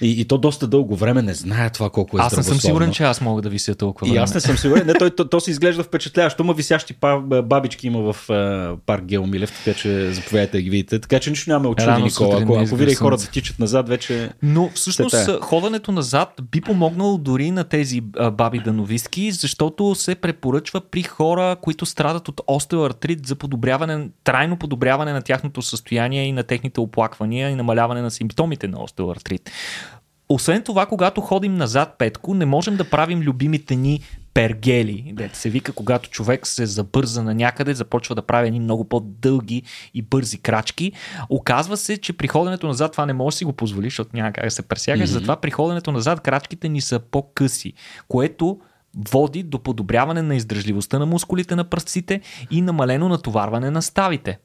И, 0.00 0.20
и 0.20 0.24
то 0.24 0.38
доста 0.38 0.66
дълго 0.66 0.96
време 0.96 1.22
не 1.22 1.34
знае 1.34 1.70
това 1.70 1.90
колко 1.90 2.18
е 2.18 2.20
Аз 2.20 2.36
не 2.36 2.42
съм 2.42 2.60
сигурен, 2.60 2.92
че 2.92 3.02
аз 3.02 3.20
мога 3.20 3.42
да 3.42 3.48
вися 3.48 3.74
толкова 3.74 4.06
време. 4.06 4.20
И 4.20 4.22
аз 4.22 4.34
не 4.34 4.40
съм 4.40 4.58
сигурен. 4.58 4.86
Не, 4.86 4.94
той, 4.94 5.10
то, 5.10 5.28
то, 5.28 5.40
се 5.40 5.50
изглежда 5.50 5.82
впечатляващо. 5.82 6.44
Ма 6.44 6.54
висящи 6.54 6.94
бабички 7.44 7.86
има 7.86 8.12
в 8.12 8.26
парк 8.86 9.04
Геомилев, 9.04 9.52
така 9.64 9.78
че 9.78 10.12
заповядайте 10.12 10.56
да 10.56 10.62
ги 10.62 10.70
видите. 10.70 11.00
Така 11.00 11.18
че 11.20 11.30
нищо 11.30 11.50
няма 11.50 11.68
очуди, 11.68 12.02
Никола. 12.02 12.42
Ако, 12.42 12.58
ако 12.58 12.76
видя 12.76 12.94
хората 12.94 13.30
тичат 13.30 13.58
назад, 13.58 13.88
вече. 13.88 14.30
Но 14.42 14.70
всъщност 14.74 15.40
ходенето 15.40 15.92
назад 15.92 16.40
би 16.50 16.60
помогнало 16.60 17.18
дори 17.18 17.50
на 17.50 17.64
тези 17.64 18.00
баби 18.32 18.58
дановистки, 18.58 19.32
защото 19.32 19.94
се 19.94 20.14
препоръчва 20.14 20.80
при 20.80 21.02
хора, 21.02 21.56
които 21.62 21.86
страдат 21.86 22.28
от 22.28 22.40
остеоартрит 22.46 23.26
за 23.26 23.34
подобряване, 23.34 24.08
трайно 24.24 24.56
подобряване 24.56 25.12
на 25.12 25.22
тяхното 25.22 25.62
състояние 25.62 26.24
и 26.24 26.32
на 26.32 26.42
техните 26.42 26.80
оплаквания 26.80 27.50
и 27.50 27.54
намаляване 27.66 28.02
на 28.02 28.10
симптомите 28.10 28.68
на 28.68 28.82
остеоартрит. 28.82 29.50
Освен 30.28 30.62
това, 30.62 30.86
когато 30.86 31.20
ходим 31.20 31.54
назад 31.54 31.94
петко, 31.98 32.34
не 32.34 32.46
можем 32.46 32.76
да 32.76 32.90
правим 32.90 33.20
любимите 33.20 33.76
ни 33.76 34.00
пергели, 34.34 35.12
дете 35.16 35.38
се 35.38 35.50
вика, 35.50 35.72
когато 35.72 36.10
човек 36.10 36.46
се 36.46 36.66
забърза 36.66 37.22
на 37.22 37.34
някъде, 37.34 37.74
започва 37.74 38.14
да 38.14 38.22
прави 38.22 38.46
едни 38.46 38.60
много 38.60 38.84
по-дълги 38.84 39.62
и 39.94 40.02
бързи 40.02 40.38
крачки. 40.38 40.92
Оказва 41.30 41.76
се, 41.76 41.96
че 41.96 42.12
при 42.12 42.28
ходенето 42.28 42.66
назад 42.66 42.92
това 42.92 43.06
не 43.06 43.12
може 43.12 43.34
да 43.34 43.38
си 43.38 43.44
го 43.44 43.52
позволиш, 43.52 43.92
защото 43.92 44.10
няма 44.14 44.32
как 44.32 44.44
да 44.44 44.50
се 44.50 44.62
пресягаш, 44.62 45.08
mm-hmm. 45.08 45.12
затова 45.12 45.36
при 45.36 45.50
ходенето 45.50 45.92
назад 45.92 46.20
крачките 46.20 46.68
ни 46.68 46.80
са 46.80 46.98
по-къси, 46.98 47.72
което 48.08 48.58
води 49.10 49.42
до 49.42 49.58
подобряване 49.58 50.22
на 50.22 50.36
издръжливостта 50.36 50.98
на 50.98 51.06
мускулите 51.06 51.56
на 51.56 51.64
пръстците 51.64 52.20
и 52.50 52.62
намалено 52.62 53.08
натоварване 53.08 53.70
на 53.70 53.82
ставите. 53.82 54.38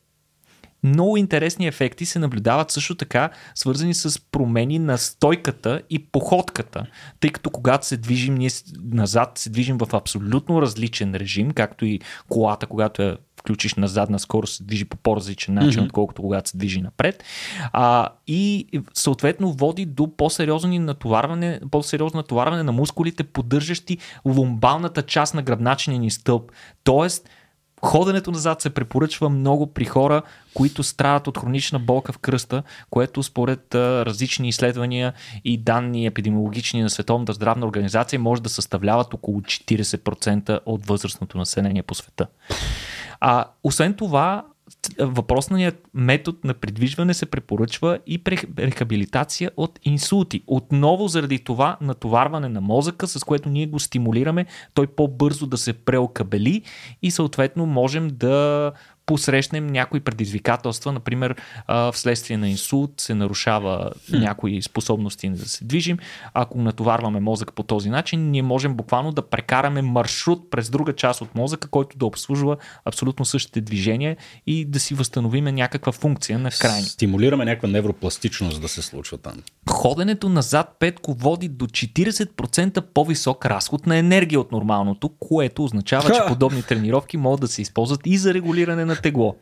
Много 0.84 1.18
интересни 1.18 1.68
ефекти 1.68 2.06
се 2.06 2.20
наблюдават 2.20 2.72
също 2.72 2.96
така, 2.96 3.30
свързани 3.56 3.94
с 3.94 4.22
промени 4.32 4.80
на 4.80 4.98
стойката 4.98 5.82
и 5.90 6.00
походката, 6.00 6.86
тъй 7.20 7.30
като 7.30 7.50
когато 7.50 7.88
се 7.88 7.98
движим 7.98 8.36
ние 8.36 8.50
назад, 8.84 9.38
се 9.38 9.50
движим 9.50 9.78
в 9.78 9.88
абсолютно 9.94 10.62
различен 10.62 11.16
режим, 11.16 11.52
както 11.52 11.86
и 11.86 12.00
колата, 12.30 12.68
когато 12.68 13.02
я 13.02 13.18
включиш 13.42 13.76
на 13.76 13.88
задна 13.88 14.20
скорост, 14.20 14.56
се 14.56 14.64
движи 14.64 14.86
по 14.86 14.98
по-различен 14.98 15.54
начин, 15.54 15.82
mm-hmm. 15.82 15.86
отколкото 15.86 16.22
когато 16.22 16.50
се 16.50 16.58
движи 16.58 16.82
напред. 16.82 17.24
А, 17.74 18.10
и 18.28 18.68
съответно 18.94 19.52
води 19.52 19.86
до 19.86 20.18
по-сериозно 20.18 20.80
натоварване, 20.80 21.60
по-сериозно 21.72 22.18
натоварване 22.18 22.64
на 22.64 22.72
мускулите, 22.72 23.24
поддържащи 23.24 23.98
ломбалната 24.26 25.02
част 25.02 25.34
на 25.34 25.42
гръбначния 25.42 26.00
ни 26.00 26.12
стълб. 26.12 26.52
Тоест, 26.84 27.30
Ходенето 27.86 28.32
назад 28.32 28.62
се 28.62 28.70
препоръчва 28.70 29.30
много 29.30 29.68
при 29.68 29.86
хора, 29.86 30.22
които 30.54 30.84
страдат 30.84 31.28
от 31.28 31.38
хронична 31.38 31.80
болка 31.80 32.14
в 32.14 32.18
кръста, 32.18 32.64
което 32.90 33.24
според 33.24 33.76
различни 33.76 34.50
изследвания 34.50 35.14
и 35.46 35.58
данни 35.58 36.06
епидемиологични 36.06 36.82
на 36.82 36.90
Световната 36.90 37.34
здравна 37.34 37.66
организация 37.66 38.20
може 38.20 38.42
да 38.42 38.50
съставляват 38.50 39.14
около 39.14 39.42
40% 39.42 40.60
от 40.66 40.86
възрастното 40.86 41.38
население 41.38 41.84
по 41.84 41.96
света. 41.96 42.28
А, 43.20 43.46
освен 43.64 43.94
това, 43.94 44.44
въпросният 45.00 45.88
метод 45.94 46.38
на 46.44 46.54
придвижване 46.54 47.14
се 47.14 47.26
препоръчва 47.26 48.00
и 48.08 48.22
рехабилитация 48.60 49.52
от 49.58 49.80
инсулти. 49.84 50.44
Отново 50.48 51.08
заради 51.08 51.40
това 51.40 51.78
натоварване 51.82 52.50
на 52.50 52.62
мозъка, 52.62 53.08
с 53.08 53.24
което 53.24 53.50
ние 53.50 53.68
го 53.68 53.80
стимулираме, 53.80 54.46
той 54.74 54.88
по-бързо 54.88 55.48
да 55.48 55.58
се 55.58 55.74
преокабели 55.74 56.62
и 57.02 57.12
съответно 57.12 57.66
можем 57.66 58.08
да 58.14 58.72
посрещнем 59.06 59.68
някои 59.68 60.00
предизвикателства, 60.00 60.92
например 60.92 61.36
вследствие 61.94 62.38
на 62.38 62.50
инсулт 62.50 62.92
се 62.98 63.16
нарушава 63.16 63.92
някои 64.10 64.62
способности 64.62 65.30
да 65.30 65.50
се 65.50 65.66
движим. 65.66 65.98
Ако 66.34 66.58
натоварваме 66.58 67.20
мозък 67.20 67.54
по 67.54 67.64
този 67.64 67.90
начин, 67.90 68.32
ние 68.32 68.42
можем 68.42 68.74
буквално 68.74 69.12
да 69.12 69.22
прекараме 69.30 69.82
маршрут 69.82 70.52
през 70.52 70.70
друга 70.70 70.94
част 70.94 71.22
от 71.22 71.36
мозъка, 71.36 71.68
който 71.68 71.98
да 71.98 72.06
обслужва 72.06 72.58
абсолютно 72.86 73.26
същите 73.26 73.62
движения 73.62 74.18
и 74.48 74.66
да 74.66 74.80
си 74.80 74.94
възстановиме 74.94 75.52
някаква 75.52 75.92
функция 75.92 76.40
на 76.40 76.52
крайни. 76.52 76.86
Стимулираме 76.86 77.46
някаква 77.46 77.70
невропластичност 77.70 78.62
да 78.62 78.68
се 78.68 78.82
случва 78.82 79.18
там. 79.18 79.34
Ходенето 79.70 80.30
назад 80.30 80.76
петко 80.80 81.14
води 81.14 81.48
до 81.48 81.66
40% 81.66 82.82
по-висок 82.82 83.46
разход 83.46 83.88
на 83.88 83.98
енергия 83.98 84.40
от 84.40 84.52
нормалното, 84.52 85.10
което 85.10 85.64
означава, 85.64 86.12
че 86.14 86.22
подобни 86.28 86.64
тренировки 86.64 87.18
могат 87.18 87.42
да 87.42 87.48
се 87.48 87.62
използват 87.62 88.02
и 88.06 88.18
за 88.18 88.34
регулиране 88.34 88.86
на 88.86 89.01
тегло. 89.02 89.36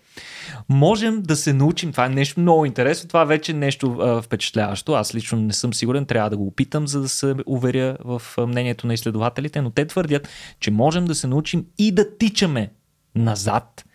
Можем 0.70 1.22
да 1.22 1.36
се 1.36 1.54
научим, 1.54 1.92
това 1.92 2.06
е 2.06 2.10
нещо 2.10 2.40
много 2.40 2.66
интересно, 2.66 3.08
това 3.08 3.26
вече 3.26 3.52
е 3.52 3.56
нещо 3.56 3.98
а, 4.00 4.22
впечатляващо. 4.22 4.94
Аз 4.94 5.16
лично 5.16 5.42
не 5.42 5.54
съм 5.54 5.74
сигурен, 5.74 6.06
трябва 6.06 6.30
да 6.30 6.38
го 6.38 6.48
опитам, 6.48 6.88
за 6.88 7.02
да 7.02 7.10
се 7.10 7.36
уверя 7.46 7.98
в 8.06 8.22
мнението 8.38 8.88
на 8.88 8.94
изследователите, 8.94 9.62
но 9.62 9.70
те 9.70 9.86
твърдят, 9.86 10.30
че 10.60 10.72
можем 10.72 11.06
да 11.06 11.16
се 11.16 11.28
научим 11.28 11.66
и 11.78 11.92
да 11.92 12.18
тичаме 12.18 12.72
назад, 13.16 13.86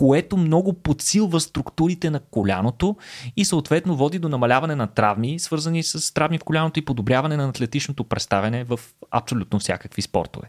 което 0.00 0.36
много 0.36 0.72
подсилва 0.72 1.40
структурите 1.40 2.10
на 2.10 2.20
коляното 2.20 2.96
и 3.36 3.44
съответно 3.44 3.96
води 3.96 4.18
до 4.18 4.28
намаляване 4.28 4.74
на 4.74 4.86
травми, 4.86 5.38
свързани 5.38 5.82
с 5.82 6.14
травми 6.14 6.38
в 6.38 6.44
коляното 6.44 6.78
и 6.78 6.84
подобряване 6.84 7.36
на 7.36 7.48
атлетичното 7.48 8.04
представяне 8.04 8.64
в 8.64 8.80
абсолютно 9.10 9.58
всякакви 9.58 10.02
спортове. 10.02 10.48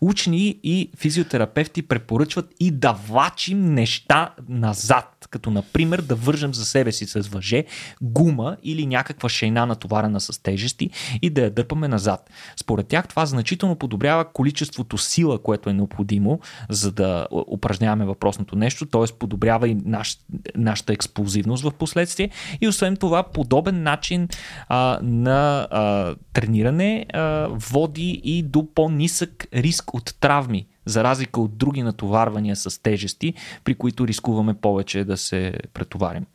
Учени 0.00 0.60
и 0.62 0.90
физиотерапевти 0.96 1.82
препоръчват 1.82 2.54
и 2.60 2.70
да 2.70 2.92
вачим 2.92 3.74
неща 3.74 4.34
назад 4.48 5.16
като 5.30 5.50
например 5.50 6.00
да 6.00 6.14
вържем 6.14 6.54
за 6.54 6.64
себе 6.64 6.92
си 6.92 7.06
с 7.06 7.20
въже, 7.20 7.64
гума 8.02 8.56
или 8.62 8.86
някаква 8.86 9.28
шейна 9.28 9.66
натоварена 9.66 10.20
с 10.20 10.42
тежести 10.42 10.90
и 11.22 11.30
да 11.30 11.40
я 11.40 11.50
дърпаме 11.50 11.88
назад. 11.88 12.30
Според 12.56 12.88
тях 12.88 13.08
това 13.08 13.26
значително 13.26 13.76
подобрява 13.76 14.32
количеството 14.32 14.98
сила, 14.98 15.42
което 15.42 15.70
е 15.70 15.72
необходимо, 15.72 16.40
за 16.68 16.92
да 16.92 17.26
упражняваме 17.30 18.04
въпросното 18.04 18.56
нещо, 18.56 18.85
т.е. 18.86 19.18
подобрява 19.18 19.68
и 19.68 19.74
наш, 19.84 20.18
нашата 20.56 20.92
експлозивност 20.92 21.62
в 21.62 21.70
последствие 21.70 22.30
и 22.60 22.68
освен 22.68 22.96
това 22.96 23.22
подобен 23.22 23.82
начин 23.82 24.28
а, 24.68 24.98
на 25.02 25.68
а, 25.70 26.14
трениране 26.32 27.06
а, 27.12 27.48
води 27.50 28.20
и 28.24 28.42
до 28.42 28.74
по-нисък 28.74 29.46
риск 29.54 29.94
от 29.94 30.14
травми 30.20 30.66
за 30.86 31.04
разлика 31.04 31.40
от 31.40 31.58
други 31.58 31.82
натоварвания 31.82 32.56
с 32.56 32.82
тежести, 32.82 33.34
при 33.64 33.74
които 33.74 34.08
рискуваме 34.08 34.54
повече 34.54 35.04
да 35.04 35.16
се 35.16 35.54
претоварим. 35.74 36.26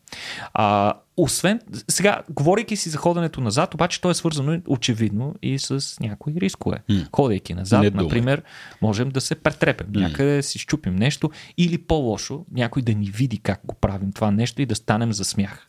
А, 0.54 0.94
освен, 1.24 1.60
сега, 1.88 2.22
говорейки 2.30 2.76
си 2.76 2.90
за 2.90 2.98
ходенето 2.98 3.42
назад, 3.42 3.74
обаче 3.74 4.02
то 4.02 4.10
е 4.10 4.14
свързано 4.14 4.62
очевидно 4.68 5.36
и 5.42 5.60
с 5.60 6.00
някои 6.00 6.34
рискове. 6.38 6.78
Mm. 6.90 7.08
Ходейки 7.16 7.54
назад, 7.54 7.82
Не 7.82 7.90
например, 7.90 8.44
можем 8.82 9.10
да 9.10 9.22
се 9.22 9.36
претрепем, 9.36 9.88
mm. 9.88 10.00
някъде 10.00 10.36
да 10.36 10.44
си 10.44 10.60
щупим 10.60 10.96
нещо 10.96 11.32
или 11.58 11.78
по-лошо, 11.78 12.46
някой 12.52 12.82
да 12.82 12.94
ни 12.94 13.10
види 13.10 13.38
как 13.38 13.62
го 13.66 13.76
правим 13.76 14.12
това 14.12 14.32
нещо 14.32 14.62
и 14.62 14.66
да 14.66 14.76
станем 14.76 15.14
за 15.14 15.26
смях. 15.26 15.68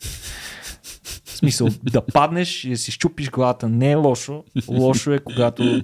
В 1.03 1.37
смисъл, 1.37 1.67
да 1.83 2.05
паднеш 2.05 2.63
и 2.63 2.69
да 2.69 2.77
си 2.77 2.91
щупиш 2.91 3.29
главата 3.29 3.69
не 3.69 3.91
е 3.91 3.95
лошо. 3.95 4.43
Лошо 4.67 5.11
е, 5.11 5.19
когато 5.19 5.83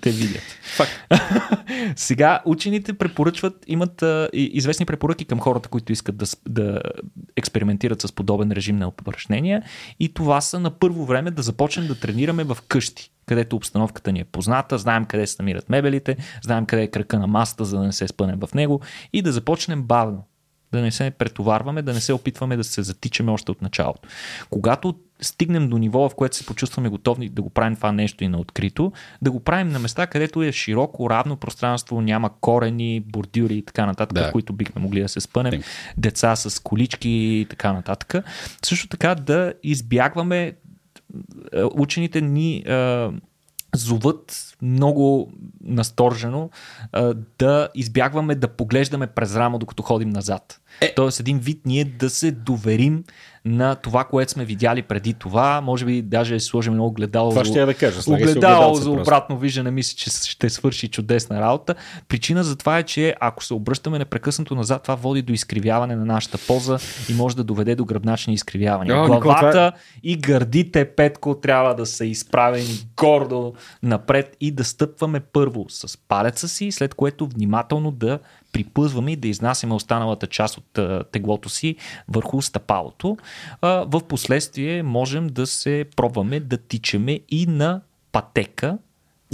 те 0.00 0.10
видят. 0.10 0.42
Сега 1.96 2.40
учените 2.44 2.92
препоръчват, 2.92 3.64
имат 3.66 4.02
а, 4.02 4.28
известни 4.32 4.86
препоръки 4.86 5.24
към 5.24 5.40
хората, 5.40 5.68
които 5.68 5.92
искат 5.92 6.16
да, 6.16 6.26
да 6.48 6.80
експериментират 7.36 8.02
с 8.02 8.12
подобен 8.12 8.52
режим 8.52 8.76
на 8.76 8.88
упражнения 8.88 9.62
и 10.00 10.14
това 10.14 10.40
са 10.40 10.60
на 10.60 10.70
първо 10.70 11.04
време 11.04 11.30
да 11.30 11.42
започнем 11.42 11.86
да 11.86 12.00
тренираме 12.00 12.44
в 12.44 12.58
къщи 12.68 13.12
където 13.26 13.56
обстановката 13.56 14.12
ни 14.12 14.20
е 14.20 14.24
позната, 14.24 14.78
знаем 14.78 15.04
къде 15.04 15.26
се 15.26 15.36
намират 15.38 15.68
мебелите, 15.68 16.16
знаем 16.42 16.66
къде 16.66 16.82
е 16.82 16.90
кръка 16.90 17.18
на 17.18 17.26
масата, 17.26 17.64
за 17.64 17.78
да 17.78 17.82
не 17.84 17.92
се 17.92 18.08
спънем 18.08 18.40
в 18.40 18.54
него 18.54 18.80
и 19.12 19.22
да 19.22 19.32
започнем 19.32 19.82
бавно. 19.82 20.24
Да 20.72 20.80
не 20.80 20.90
се 20.90 21.10
претоварваме, 21.10 21.82
да 21.82 21.92
не 21.92 22.00
се 22.00 22.12
опитваме 22.12 22.56
да 22.56 22.64
се 22.64 22.82
затичаме 22.82 23.32
още 23.32 23.50
от 23.50 23.62
началото. 23.62 24.08
Когато 24.50 24.94
стигнем 25.20 25.68
до 25.68 25.78
ниво, 25.78 26.08
в 26.08 26.14
което 26.14 26.36
се 26.36 26.46
почувстваме 26.46 26.88
готови 26.88 27.28
да 27.28 27.42
го 27.42 27.50
правим 27.50 27.76
това 27.76 27.92
нещо 27.92 28.24
и 28.24 28.28
на 28.28 28.38
открито, 28.38 28.92
да 29.22 29.30
го 29.30 29.40
правим 29.40 29.68
на 29.68 29.78
места, 29.78 30.06
където 30.06 30.42
е 30.42 30.52
широко, 30.52 31.10
равно 31.10 31.36
пространство, 31.36 32.00
няма 32.00 32.30
корени, 32.40 33.00
бордюри 33.00 33.54
и 33.54 33.62
така 33.62 33.86
нататък, 33.86 34.14
да. 34.14 34.28
в 34.28 34.32
които 34.32 34.52
бихме 34.52 34.82
могли 34.82 35.02
да 35.02 35.08
се 35.08 35.20
спънем, 35.20 35.52
Think. 35.52 35.64
деца 35.96 36.36
с 36.36 36.62
колички 36.62 37.10
и 37.10 37.46
така 37.50 37.72
нататък. 37.72 38.24
Също 38.64 38.88
така 38.88 39.14
да 39.14 39.54
избягваме 39.62 40.52
е, 41.52 41.62
учените 41.74 42.20
ни 42.20 42.56
е, 42.56 43.08
зоват 43.74 44.51
много 44.62 45.32
насторжено 45.64 46.50
е, 46.96 47.00
да 47.38 47.68
избягваме 47.74 48.34
да 48.34 48.48
поглеждаме 48.48 49.06
през 49.06 49.36
рамо, 49.36 49.58
докато 49.58 49.82
ходим 49.82 50.08
назад. 50.08 50.60
Е. 50.80 50.94
Тоест 50.94 51.20
един 51.20 51.38
вид 51.38 51.60
ние 51.66 51.84
да 51.84 52.10
се 52.10 52.30
доверим 52.30 53.04
на 53.44 53.74
това, 53.74 54.04
което 54.04 54.32
сме 54.32 54.44
видяли 54.44 54.82
преди 54.82 55.14
това. 55.14 55.60
Може 55.60 55.84
би 55.84 56.02
даже 56.02 56.40
сложим 56.40 56.72
едно 56.72 56.86
огледало. 56.86 57.30
Това 57.30 57.44
ще 57.44 57.58
я 57.58 57.66
да 57.66 57.74
кажа. 57.74 58.00
Огледало 58.06 58.74
за 58.74 58.90
обратно 58.90 59.38
виждане, 59.38 59.70
мисля, 59.70 59.96
че 59.96 60.10
ще 60.10 60.50
свърши 60.50 60.88
чудесна 60.88 61.40
работа. 61.40 61.74
Причина 62.08 62.44
за 62.44 62.56
това 62.56 62.78
е, 62.78 62.82
че 62.82 63.14
ако 63.20 63.44
се 63.44 63.54
обръщаме 63.54 63.98
непрекъснато 63.98 64.54
назад, 64.54 64.82
това 64.82 64.94
води 64.94 65.22
до 65.22 65.32
изкривяване 65.32 65.96
на 65.96 66.04
нашата 66.04 66.38
поза 66.46 66.78
и 67.10 67.14
може 67.14 67.36
да 67.36 67.44
доведе 67.44 67.74
до 67.74 67.84
гръбначни 67.84 68.34
изкривявания. 68.34 69.02
О, 69.02 69.06
Главата 69.06 69.50
това... 69.50 69.66
Е- 69.66 69.72
и 70.02 70.16
гърдите, 70.16 70.84
Петко, 70.84 71.34
трябва 71.34 71.74
да 71.74 71.86
са 71.86 72.04
изправени 72.04 72.86
гордо 72.96 73.54
напред 73.82 74.36
и 74.40 74.51
да 74.52 74.64
стъпваме 74.64 75.20
първо 75.20 75.66
с 75.68 75.98
палеца 75.98 76.48
си, 76.48 76.72
след 76.72 76.94
което 76.94 77.26
внимателно 77.26 77.90
да 77.90 78.18
припъзваме 78.52 79.12
и 79.12 79.16
да 79.16 79.28
изнасяме 79.28 79.74
останалата 79.74 80.26
част 80.26 80.58
от 80.58 80.78
теглото 81.12 81.48
си 81.48 81.76
върху 82.08 82.42
стъпалото. 82.42 83.16
В 83.62 84.00
последствие 84.08 84.82
можем 84.82 85.26
да 85.26 85.46
се 85.46 85.84
пробваме 85.96 86.40
да 86.40 86.56
тичаме 86.56 87.20
и 87.28 87.46
на 87.46 87.80
пътека, 88.12 88.78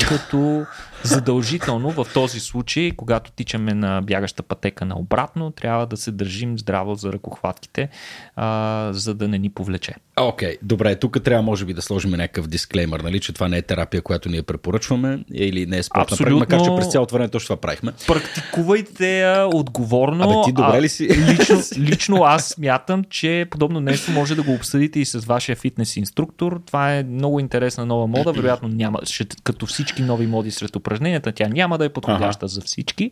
като 0.08 0.66
задължително 1.02 1.90
в 1.90 2.06
този 2.14 2.40
случай, 2.40 2.92
когато 2.96 3.32
тичаме 3.32 3.74
на 3.74 4.02
бягаща 4.02 4.42
пътека 4.42 4.84
на 4.84 4.98
обратно, 4.98 5.50
трябва 5.50 5.86
да 5.86 5.96
се 5.96 6.12
държим 6.12 6.58
здраво 6.58 6.94
за 6.94 7.12
ръкохватките, 7.12 7.88
а, 8.36 8.88
за 8.92 9.14
да 9.14 9.28
не 9.28 9.38
ни 9.38 9.50
повлече. 9.50 9.94
Окей, 10.20 10.48
okay, 10.48 10.58
добре, 10.62 10.96
тук 10.96 11.22
трябва 11.24 11.42
може 11.42 11.64
би 11.64 11.74
да 11.74 11.82
сложим 11.82 12.10
някакъв 12.10 12.46
дисклеймер, 12.46 13.00
нали, 13.00 13.20
че 13.20 13.32
това 13.32 13.48
не 13.48 13.56
е 13.56 13.62
терапия, 13.62 14.02
която 14.02 14.28
ние 14.28 14.42
препоръчваме 14.42 15.24
или 15.34 15.66
не 15.66 15.78
е 15.78 15.82
спортна 15.82 16.14
Абсолютно... 16.14 16.38
макар 16.38 16.62
че 16.62 16.70
през 16.76 16.92
цялото 16.92 17.14
време 17.14 17.28
точно 17.28 17.46
това 17.46 17.60
правихме. 17.60 17.92
Практикувайте 18.06 19.18
я 19.18 19.46
отговорно. 19.46 20.24
Абе, 20.24 20.34
ти 20.44 20.52
добре 20.52 20.82
ли 20.82 20.88
си? 20.88 21.08
Лично, 21.08 21.62
лично 21.78 22.22
аз 22.24 22.48
смятам, 22.48 23.04
че 23.10 23.46
подобно 23.50 23.80
нещо 23.80 24.10
може 24.10 24.34
да 24.34 24.42
го 24.42 24.52
обсъдите 24.52 25.00
и 25.00 25.04
с 25.04 25.18
вашия 25.18 25.56
фитнес 25.56 25.96
инструктор. 25.96 26.60
Това 26.66 26.94
е 26.94 27.02
много 27.02 27.40
интересна 27.40 27.86
нова 27.86 28.06
мода, 28.06 28.32
вероятно 28.32 28.68
няма, 28.68 28.98
ще, 29.04 29.26
като 29.44 29.66
всички 29.66 30.02
нови 30.02 30.26
моди 30.26 30.50
сред 30.50 30.76
упражненията, 30.76 31.32
тя 31.32 31.48
няма 31.48 31.78
да 31.78 31.84
е 31.84 31.88
подходяща 31.88 32.46
ага. 32.46 32.48
за 32.48 32.60
всички, 32.60 33.10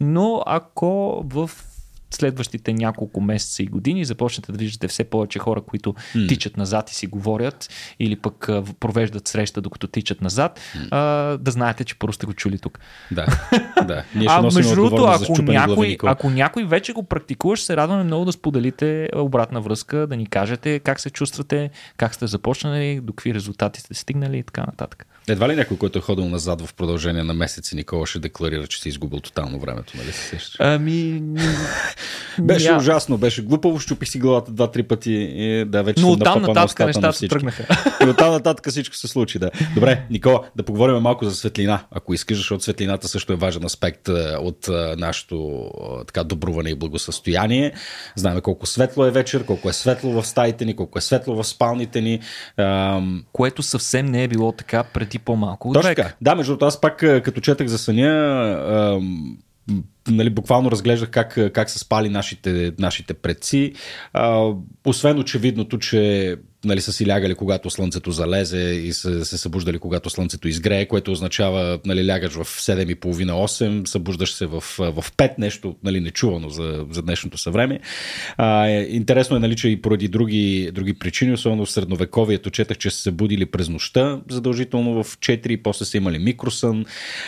но 0.00 0.42
ако 0.46 1.22
в 1.26 1.50
следващите 2.10 2.72
няколко 2.72 3.20
месеца 3.20 3.62
и 3.62 3.66
години 3.66 4.04
започнете 4.04 4.52
да 4.52 4.58
виждате 4.58 4.88
все 4.88 5.04
повече 5.04 5.38
хора, 5.38 5.60
които 5.60 5.92
mm. 5.92 6.28
тичат 6.28 6.56
назад 6.56 6.90
и 6.90 6.94
си 6.94 7.06
говорят 7.06 7.68
или 8.00 8.16
пък 8.16 8.48
провеждат 8.80 9.28
среща 9.28 9.60
докато 9.60 9.86
тичат 9.86 10.20
назад, 10.20 10.60
mm. 10.76 10.88
а, 10.90 11.36
да 11.36 11.50
знаете, 11.50 11.84
че 11.84 11.98
просто 11.98 12.14
сте 12.14 12.26
го 12.26 12.32
чули 12.32 12.58
тук. 12.58 12.78
Да, 13.10 13.26
да. 13.86 14.04
Ние 14.14 14.28
ще 14.28 14.38
а 14.38 14.42
между 14.42 14.74
другото, 14.74 15.04
ако, 15.04 15.42
някой, 15.42 15.96
ако 16.04 16.30
някой 16.30 16.64
вече 16.64 16.92
го 16.92 17.02
практикуваш, 17.02 17.62
се 17.62 17.76
радваме 17.76 18.04
много 18.04 18.24
да 18.24 18.32
споделите 18.32 19.08
обратна 19.14 19.60
връзка, 19.60 20.06
да 20.06 20.16
ни 20.16 20.26
кажете 20.26 20.78
как 20.78 21.00
се 21.00 21.10
чувствате, 21.10 21.70
как 21.96 22.14
сте 22.14 22.26
започнали, 22.26 23.00
до 23.02 23.12
какви 23.12 23.34
резултати 23.34 23.80
сте 23.80 23.94
стигнали 23.94 24.38
и 24.38 24.42
така 24.42 24.60
нататък. 24.60 25.06
Едва 25.28 25.48
ли 25.48 25.56
някой, 25.56 25.76
който 25.76 25.98
е 25.98 26.02
ходил 26.02 26.28
назад 26.28 26.66
в 26.66 26.74
продължение 26.74 27.22
на 27.22 27.34
месеци, 27.34 27.76
Никола 27.76 28.06
ще 28.06 28.18
декларира, 28.18 28.66
че 28.66 28.80
си 28.80 28.88
изгубил 28.88 29.20
тотално 29.20 29.58
времето, 29.58 29.92
нали 29.96 30.12
се 30.12 30.22
сещаш? 30.22 30.56
Ами... 30.58 31.22
беше 32.40 32.70
Ня... 32.70 32.76
ужасно, 32.76 33.18
беше 33.18 33.42
глупаво, 33.42 33.78
щупи 33.78 34.06
си 34.06 34.18
главата 34.18 34.52
два-три 34.52 34.82
пъти 34.82 35.12
и 35.12 35.64
да, 35.64 35.82
вече 35.82 36.02
Но 36.02 36.12
оттам 36.12 36.42
нататък 36.42 36.86
нещата 36.86 37.12
се 37.12 37.28
тръгнаха. 37.28 37.66
И 38.06 38.08
оттам 38.08 38.32
нататък 38.32 38.68
всичко 38.70 38.96
се 38.96 39.08
случи, 39.08 39.38
да. 39.38 39.50
Добре, 39.74 40.02
Никола, 40.10 40.42
да 40.56 40.62
поговорим 40.62 40.96
малко 40.96 41.24
за 41.24 41.34
светлина, 41.34 41.80
ако 41.90 42.14
искаш, 42.14 42.36
защото 42.36 42.62
светлината 42.62 43.08
също 43.08 43.32
е 43.32 43.36
важен 43.36 43.64
аспект 43.64 44.08
е, 44.08 44.12
от 44.36 44.68
е, 44.68 44.96
нашето 44.96 45.70
е, 46.00 46.04
така 46.06 46.24
добруване 46.24 46.70
и 46.70 46.74
благосъстояние. 46.74 47.72
Знаем 48.16 48.40
колко 48.40 48.66
светло 48.66 49.06
е 49.06 49.10
вечер, 49.10 49.44
колко 49.44 49.68
е 49.68 49.72
светло 49.72 50.12
в 50.12 50.26
стаите 50.26 50.64
ни, 50.64 50.76
колко 50.76 50.98
е 50.98 51.02
светло 51.02 51.34
в 51.34 51.44
спалните 51.44 52.00
ни. 52.00 52.20
Което 53.32 53.62
съвсем 53.62 54.06
не 54.06 54.24
е 54.24 54.28
било 54.28 54.52
така 54.52 54.84
преди 54.84 55.18
по-малко. 55.18 55.72
Точно 55.72 55.88
така. 55.88 56.12
Да, 56.20 56.34
между 56.34 56.52
другото, 56.52 56.66
аз 56.66 56.80
пак 56.80 56.96
като 56.96 57.40
четах 57.40 57.66
за 57.66 57.78
съня, 57.78 59.00
нали, 60.10 60.30
буквално 60.30 60.70
разглеждах 60.70 61.10
как, 61.10 61.38
как 61.52 61.70
са 61.70 61.78
спали 61.78 62.08
нашите, 62.08 62.72
нашите 62.78 63.14
предци. 63.14 63.72
А, 64.12 64.52
освен 64.84 65.18
очевидното, 65.18 65.78
че 65.78 66.36
нали, 66.64 66.80
са 66.80 66.92
си 66.92 67.08
лягали 67.08 67.34
когато 67.34 67.70
слънцето 67.70 68.10
залезе 68.10 68.58
и 68.58 68.92
са 68.92 69.24
се 69.24 69.38
събуждали 69.38 69.78
когато 69.78 70.10
слънцето 70.10 70.48
изгрее, 70.48 70.86
което 70.86 71.12
означава 71.12 71.78
нали, 71.84 72.08
лягаш 72.08 72.32
в 72.32 72.44
7.30-8, 72.44 73.86
събуждаш 73.86 74.32
се 74.32 74.46
в, 74.46 74.60
в 74.78 75.04
5, 75.16 75.30
нещо 75.38 75.76
нали, 75.84 76.00
нечувано 76.00 76.48
за, 76.48 76.86
за 76.90 77.02
днешното 77.02 77.38
съвреме. 77.38 77.80
А, 78.36 78.66
е, 78.66 78.82
интересно 78.82 79.36
е, 79.36 79.40
нали, 79.40 79.56
че 79.56 79.68
и 79.68 79.82
поради 79.82 80.08
други, 80.08 80.70
други 80.74 80.94
причини, 80.94 81.32
особено 81.32 81.66
в 81.66 81.70
средновековието, 81.70 82.50
четах, 82.50 82.78
че 82.78 82.90
са 82.90 83.02
се 83.02 83.10
будили 83.10 83.46
през 83.46 83.68
нощта, 83.68 84.20
задължително 84.30 85.04
в 85.04 85.18
4, 85.18 85.62
после 85.62 85.84
са 85.84 85.96
имали 85.96 86.18
микросън. 86.18 86.84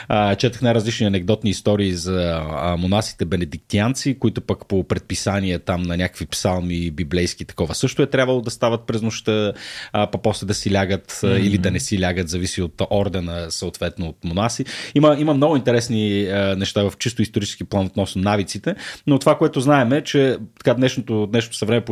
А, 0.09 0.35
четах 0.35 0.63
най-различни 0.63 1.07
анекдотни 1.07 1.51
истории 1.51 1.93
за 1.93 2.43
монасите 2.79 3.25
бенедиктианци, 3.25 4.19
които 4.19 4.41
пък 4.41 4.67
по 4.67 4.85
предписание 4.85 5.59
там 5.59 5.83
на 5.83 5.97
някакви 5.97 6.27
псалми 6.27 6.91
библейски 6.91 7.45
такова 7.45 7.75
също 7.75 8.03
е 8.03 8.07
трябвало 8.07 8.41
да 8.41 8.51
стават 8.51 8.87
през 8.87 9.03
нощта 9.03 9.22
нощта, 9.23 9.53
а, 9.93 10.07
па 10.07 10.19
после 10.19 10.47
да 10.47 10.55
си 10.55 10.73
лягат 10.73 11.13
mm-hmm. 11.13 11.41
или 11.41 11.59
да 11.59 11.71
не 11.71 11.81
си 11.81 12.01
лягат, 12.01 12.29
зависи 12.29 12.63
от 12.63 12.83
ордена, 12.91 13.51
съответно 13.51 14.07
от 14.07 14.25
монаси. 14.25 14.65
Има, 14.95 15.17
има 15.19 15.35
много 15.35 15.57
интересни 15.57 16.25
а, 16.25 16.57
неща 16.57 16.83
в 16.83 16.93
чисто 16.99 17.23
исторически 17.23 17.65
план 17.65 17.87
относно 17.87 18.23
навиците, 18.23 18.75
но 19.07 19.19
това, 19.19 19.39
което 19.39 19.61
знаем 19.61 19.93
е, 19.93 20.05
че 20.05 20.37
така, 20.59 20.75
днешното, 20.75 21.27
днешното 21.27 21.57
съвреме 21.57 21.83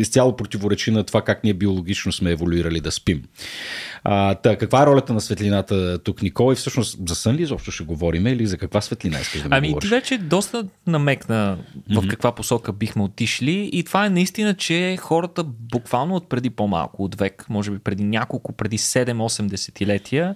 изцяло 0.00 0.36
противоречи 0.36 0.90
на 0.90 1.04
това 1.04 1.22
как 1.22 1.44
ние 1.44 1.54
биологично 1.54 2.12
сме 2.12 2.30
еволюирали 2.30 2.80
да 2.80 2.92
спим. 2.92 3.22
А, 4.04 4.34
та, 4.34 4.56
каква 4.56 4.82
е 4.82 4.86
ролята 4.86 5.12
на 5.12 5.20
светлината 5.20 5.98
тук, 5.98 6.22
Никола? 6.22 6.52
И 6.52 6.56
всъщност 6.56 7.08
за 7.08 7.14
сън 7.14 7.36
ли 7.36 7.42
изобщо 7.42 7.70
ще 7.70 7.84
говорим 7.84 8.26
или 8.26 8.46
за 8.46 8.58
каква 8.58 8.80
светлина 8.80 9.20
искаш 9.20 9.42
да 9.42 9.48
ми 9.48 9.56
Ами 9.56 9.68
говориш? 9.68 9.90
ти 9.90 9.94
вече 9.94 10.18
доста 10.18 10.64
намекна 10.86 11.58
в 11.88 11.92
mm-hmm. 11.92 12.10
каква 12.10 12.34
посока 12.34 12.72
бихме 12.72 13.02
отишли 13.02 13.70
и 13.72 13.84
това 13.84 14.06
е 14.06 14.10
наистина, 14.10 14.54
че 14.54 14.96
хората 15.00 15.44
буквално 15.44 16.14
от 16.14 16.28
преди 16.28 16.50
по-малко 16.50 17.04
от 17.04 17.14
век, 17.14 17.46
може 17.48 17.70
би 17.70 17.78
преди 17.78 18.04
няколко, 18.04 18.52
преди 18.52 18.78
7-8 18.78 19.46
десетилетия, 19.46 20.34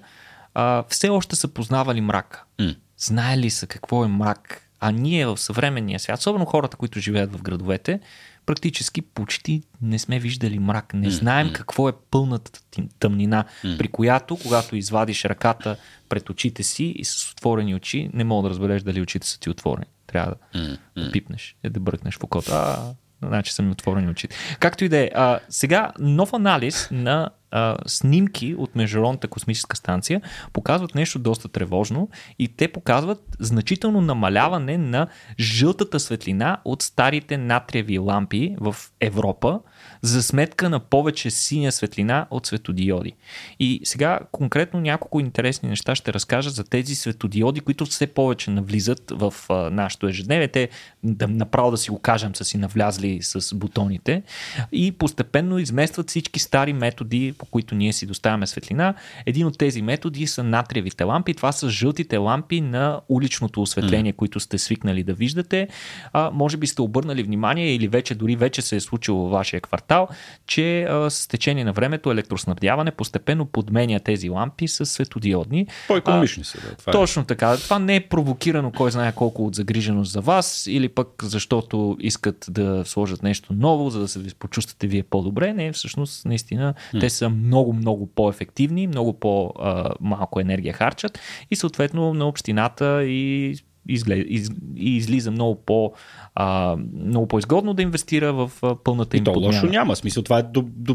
а, 0.55 0.85
все 0.89 1.09
още 1.09 1.37
са 1.37 1.49
познавали 1.49 2.01
мрака. 2.01 2.45
Mm. 2.61 2.77
Знаели 2.99 3.51
са 3.51 3.67
какво 3.67 4.05
е 4.05 4.09
мрак. 4.09 4.66
А 4.81 4.91
ние 4.91 5.27
в 5.27 5.37
съвременния 5.39 6.01
свят, 6.01 6.18
особено 6.18 6.45
хората, 6.45 6.77
които 6.77 7.01
живеят 7.01 7.33
в 7.33 7.43
градовете, 7.43 8.01
практически 8.47 9.03
почти 9.03 9.62
не 9.83 9.99
сме 9.99 10.18
виждали 10.18 10.59
мрак. 10.59 10.95
Не 10.95 11.11
знаем 11.11 11.53
какво 11.53 11.89
е 11.89 11.93
пълната 12.11 12.51
тъмнина, 12.99 13.45
при 13.79 13.89
която, 13.89 14.37
когато 14.43 14.77
извадиш 14.77 15.24
ръката 15.24 15.77
пред 16.09 16.31
очите 16.31 16.62
си 16.62 16.85
и 16.85 17.05
с 17.05 17.33
отворени 17.33 17.74
очи, 17.74 18.11
не 18.12 18.24
мога 18.24 18.43
да 18.43 18.51
разбереш 18.51 18.83
дали 18.83 19.01
очите 19.01 19.27
са 19.27 19.41
ти 19.41 19.51
отворени. 19.51 19.87
Трябва 20.07 20.35
да, 20.55 20.79
да 20.97 21.12
пипнеш 21.12 21.57
и 21.64 21.70
да 21.70 21.81
бръкнеш 21.81 22.18
в 22.18 22.24
окото. 22.24 22.53
А, 22.53 22.93
значи 23.22 23.53
са 23.53 23.62
ми 23.62 23.70
отворени 23.70 24.11
очите. 24.11 24.37
Както 24.61 24.85
и 24.85 24.89
да 24.89 24.99
е. 24.99 25.11
Сега 25.49 25.93
нов 25.99 26.33
анализ 26.33 26.89
на 26.91 27.31
а, 27.57 27.77
снимки 27.87 28.55
от 28.59 28.77
Международната 28.77 29.29
космическа 29.29 29.77
станция 29.77 30.21
показват 30.53 30.95
нещо 30.95 31.19
доста 31.19 31.49
тревожно 31.49 32.09
и 32.39 32.49
те 32.49 32.69
показват 32.69 33.37
значително 33.41 34.01
намаляване 34.01 34.79
на 34.79 35.07
жълтата 35.41 36.01
светлина 36.01 36.61
от 36.65 36.83
старите 36.83 37.37
натриеви 37.37 37.99
лампи 37.99 38.57
в 38.61 38.77
Европа 39.01 39.61
за 40.03 40.23
сметка 40.23 40.71
на 40.71 40.81
повече 40.81 41.31
синя 41.31 41.73
светлина 41.73 42.27
от 42.31 42.47
светодиоди. 42.47 43.13
И 43.61 43.81
сега 43.85 44.21
конкретно 44.33 44.81
няколко 44.81 45.21
интересни 45.21 45.69
неща 45.69 45.95
ще 45.95 46.13
разкажа 46.13 46.51
за 46.51 46.65
тези 46.65 46.95
светодиоди, 46.95 47.61
които 47.61 47.87
все 47.87 48.07
повече 48.07 48.51
навлизат 48.51 49.11
в 49.11 49.35
а, 49.49 49.55
нашото 49.71 50.09
ежедневие. 50.09 50.49
Те 50.49 50.69
да, 51.03 51.29
направо 51.29 51.71
да 51.71 51.77
си 51.77 51.91
го 51.91 51.99
кажем 51.99 52.35
са 52.35 52.45
си 52.45 52.59
навлязли 52.59 53.19
с 53.23 53.55
бутоните 53.55 54.23
и 54.73 54.93
постепенно 54.93 55.59
изместват 55.59 56.11
всички 56.11 56.39
стари 56.39 56.73
методи, 56.73 57.35
по 57.39 57.46
които 57.51 57.75
ние 57.75 57.93
си 57.93 58.07
доставяме 58.07 58.47
светлина. 58.47 58.95
Един 59.27 59.47
от 59.47 59.59
тези 59.59 59.83
методи 59.83 60.27
са 60.27 60.43
натриевите 60.43 61.05
лампи. 61.05 61.35
Това 61.35 61.53
са 61.53 61.71
жълтите 61.71 62.17
лампи 62.17 62.61
на 62.61 63.01
уличното 63.09 63.63
осветление, 63.63 64.13
mm. 64.13 64.17
които 64.17 64.41
сте 64.41 64.59
свикнали 64.59 65.03
да 65.03 65.15
виждате. 65.15 65.69
А, 66.13 66.31
може 66.33 66.57
би 66.57 66.67
сте 66.67 66.83
обърнали 66.83 67.23
внимание 67.23 67.75
или 67.75 67.89
вече 67.89 68.15
дори 68.15 68.37
вече 68.37 68.63
се 68.63 68.77
е 68.77 68.81
случило 68.81 69.23
във 69.23 69.31
вашия 69.31 69.61
квартал, 69.61 70.09
че 70.47 70.83
а, 70.83 71.11
с 71.11 71.29
течение 71.29 71.65
на 71.65 71.73
времето 71.73 72.11
електроснабдяване 72.11 72.91
постепенно 72.91 73.47
подменя 73.47 74.01
тези 74.01 74.29
лампи 74.29 74.69
с 74.69 74.87
светодиодни. 74.87 75.67
По-економични 75.89 76.45
са. 76.45 76.61
Да, 76.61 76.77
това 76.77 76.91
е. 76.91 76.93
точно 76.93 77.25
така. 77.25 77.57
Това 77.57 77.79
не 77.79 77.97
е 77.97 78.01
провокирано 78.01 78.73
кой 78.73 78.91
знае 78.91 79.13
колко 79.13 79.47
от 79.47 79.55
загриженост 79.55 80.13
за 80.13 80.21
вас 80.21 80.67
или 80.67 80.89
пък 80.89 81.09
защото 81.23 81.97
искат 82.01 82.47
да 82.51 82.83
сложат 82.85 83.23
нещо 83.23 83.53
ново, 83.53 83.91
за 83.91 84.01
да 84.01 84.09
се 84.09 84.35
почувствате 84.39 84.87
вие 84.87 85.03
по-добре. 85.03 85.53
Не, 85.53 85.73
всъщност 85.73 86.25
наистина 86.25 86.75
mm. 86.95 87.01
те 87.01 87.11
са 87.11 87.29
много, 87.37 87.72
много 87.72 88.07
по-ефективни, 88.07 88.87
много 88.87 89.12
по-малко 89.12 90.41
енергия 90.41 90.72
харчат 90.72 91.18
и 91.51 91.57
съответно 91.57 92.14
на 92.14 92.28
общината 92.28 93.05
и 93.05 93.57
из, 93.89 94.05
и 94.76 94.97
излиза 94.97 95.30
много 95.30 95.55
по 95.55 95.93
а, 96.34 96.76
много 96.95 97.28
по-изгодно 97.28 97.74
да 97.74 97.82
инвестира 97.82 98.32
в 98.32 98.51
пълната 98.84 99.16
им 99.16 99.22
и 99.22 99.24
то 99.24 99.32
подмяна. 99.32 99.55
лошо 99.55 99.66
няма. 99.66 99.97
Смисъл, 99.97 100.22
това 100.22 100.39
е 100.39 100.43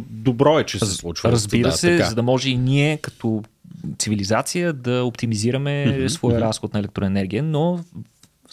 добро 0.09 0.59
е, 0.59 0.63
че 0.63 0.79
се 0.79 0.85
случва. 0.85 1.31
Разбира 1.31 1.69
да, 1.69 1.77
се, 1.77 1.97
така. 1.97 2.09
за 2.09 2.15
да 2.15 2.23
може 2.23 2.49
и 2.49 2.57
ние 2.57 2.97
като 2.97 3.43
цивилизация 3.97 4.73
да 4.73 5.03
оптимизираме 5.03 5.69
mm-hmm, 5.69 6.07
своя 6.07 6.35
mm-hmm. 6.35 6.41
разход 6.41 6.73
на 6.73 6.79
електроенергия, 6.79 7.43
но 7.43 7.79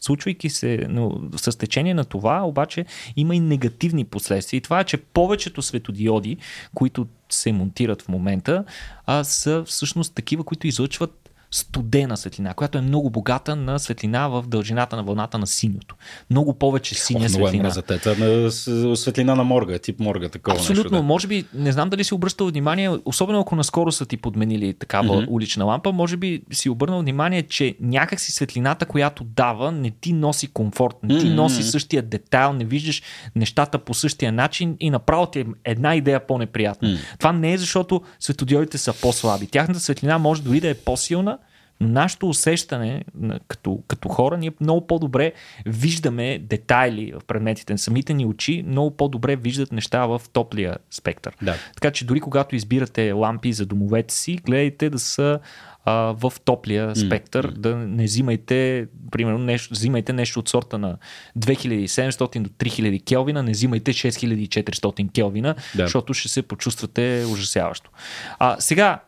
случвайки 0.01 0.51
се 0.51 0.87
но 0.89 1.21
с 1.37 1.59
течение 1.59 1.95
на 1.95 2.05
това, 2.05 2.43
обаче 2.43 2.85
има 3.17 3.37
и 3.37 3.41
негативни 3.41 4.05
последствия. 4.05 4.59
И 4.59 4.61
това 4.61 4.81
е, 4.81 4.85
че 4.85 4.97
повечето 4.97 5.63
светодиоди, 5.63 6.37
които 6.75 7.07
се 7.31 7.53
монтират 7.53 8.03
в 8.03 8.09
момента, 8.09 8.65
а, 9.07 9.25
са 9.25 9.65
всъщност 9.67 10.15
такива, 10.15 10.45
които 10.45 10.67
излъчват 10.67 11.28
студена 11.51 12.17
светлина, 12.17 12.55
която 12.55 12.79
е 12.79 12.81
много 12.81 13.11
богата 13.11 13.57
на 13.57 13.79
светлина 13.79 14.29
в 14.29 14.45
дължината 14.47 14.97
на 14.97 15.03
вълната 15.03 15.39
на 15.39 15.47
синьото. 15.47 15.97
Много 16.31 16.55
повече 16.55 16.95
синя 16.95 17.25
О, 17.25 17.29
светлина. 17.29 17.73
Много 18.17 18.25
е 18.25 18.45
на 18.89 18.97
светлина 18.97 19.35
на 19.35 19.45
морга, 19.45 19.79
тип 19.79 20.01
морга, 20.01 20.29
такова 20.29 20.57
Абсолютно. 20.57 20.83
Нещо, 20.83 20.95
да. 20.95 21.03
Може 21.03 21.27
би, 21.27 21.45
не 21.55 21.73
знам 21.73 21.91
дали 21.91 22.05
си 22.05 22.15
обръщал 22.15 22.47
внимание, 22.47 22.91
особено 23.05 23.41
ако 23.41 23.57
наскоро 23.57 23.93
са 23.93 24.07
ти 24.07 24.17
подменили 24.17 24.75
такава 24.75 25.09
mm-hmm. 25.09 25.29
улична 25.29 25.65
лампа, 25.65 25.93
може 25.93 26.17
би 26.17 26.43
си 26.53 26.69
обърнал 26.69 27.01
внимание, 27.01 27.43
че 27.43 27.77
някакси 27.81 28.33
светлината, 28.33 28.87
която 28.87 29.25
дава, 29.25 29.73
не 29.73 29.91
ти 29.91 30.13
носи 30.13 30.47
комфорт, 30.47 30.97
не 31.03 31.19
ти 31.19 31.27
mm-hmm. 31.27 31.35
носи 31.35 31.63
същия 31.63 32.03
детайл, 32.03 32.53
не 32.53 32.65
виждаш 32.65 33.03
нещата 33.37 33.79
по 33.79 33.95
същия 33.95 34.33
начин 34.33 34.77
и 34.81 34.91
направо 34.91 35.27
ти 35.27 35.41
е 35.41 35.45
една 35.65 35.95
идея 35.95 36.27
по-неприятна. 36.27 36.89
Mm-hmm. 36.89 37.19
Това 37.19 37.33
не 37.33 37.53
е 37.53 37.59
защото 37.59 38.03
светодиодите 38.21 38.79
са 38.79 38.93
по-слаби. 38.93 39.47
Тяхната 39.47 39.81
светлина 39.81 40.19
може 40.19 40.43
дори 40.43 40.61
да 40.61 40.69
е 40.69 40.75
по-силна, 40.75 41.39
нашето 41.81 42.29
усещане 42.29 43.05
като, 43.49 43.83
като 43.89 44.09
хора, 44.09 44.37
ние 44.37 44.53
много 44.61 44.87
по-добре 44.87 45.33
виждаме 45.67 46.39
детайли 46.39 47.13
в 47.13 47.25
предметите. 47.25 47.79
Самите 47.79 48.15
ни 48.15 48.27
очи 48.27 48.65
много 48.67 48.97
по-добре 48.97 49.37
виждат 49.37 49.73
неща 49.73 50.07
в 50.07 50.23
топлия 50.33 50.77
спектър. 50.91 51.37
Да. 51.43 51.55
Така 51.75 51.91
че 51.91 52.05
дори 52.05 52.21
когато 52.21 52.57
избирате 52.57 53.13
лампи 53.13 53.53
за 53.53 53.67
домовете 53.67 54.15
си, 54.15 54.37
гледайте 54.37 54.91
да 54.91 54.99
са 54.99 55.41
а, 55.85 55.93
в 55.93 56.33
топлия 56.45 56.97
спектър, 56.97 57.53
mm. 57.53 57.55
да 57.55 57.77
не 57.77 58.05
взимайте, 58.05 58.87
примерно, 59.11 59.39
нещо, 59.39 59.75
взимайте 59.75 60.13
нещо 60.13 60.41
от 60.41 60.49
сорта 60.49 60.79
на 60.79 60.97
2700 61.39 62.43
до 62.43 62.51
3000 62.51 63.05
келвина, 63.05 63.43
не 63.43 63.51
взимайте 63.51 63.93
6400 63.93 65.13
келвина, 65.13 65.55
да. 65.75 65.83
защото 65.83 66.15
ще 66.15 66.29
се 66.29 66.43
почувствате 66.43 67.25
ужасяващо. 67.33 67.91
А, 68.39 68.57
сега, 68.59 69.01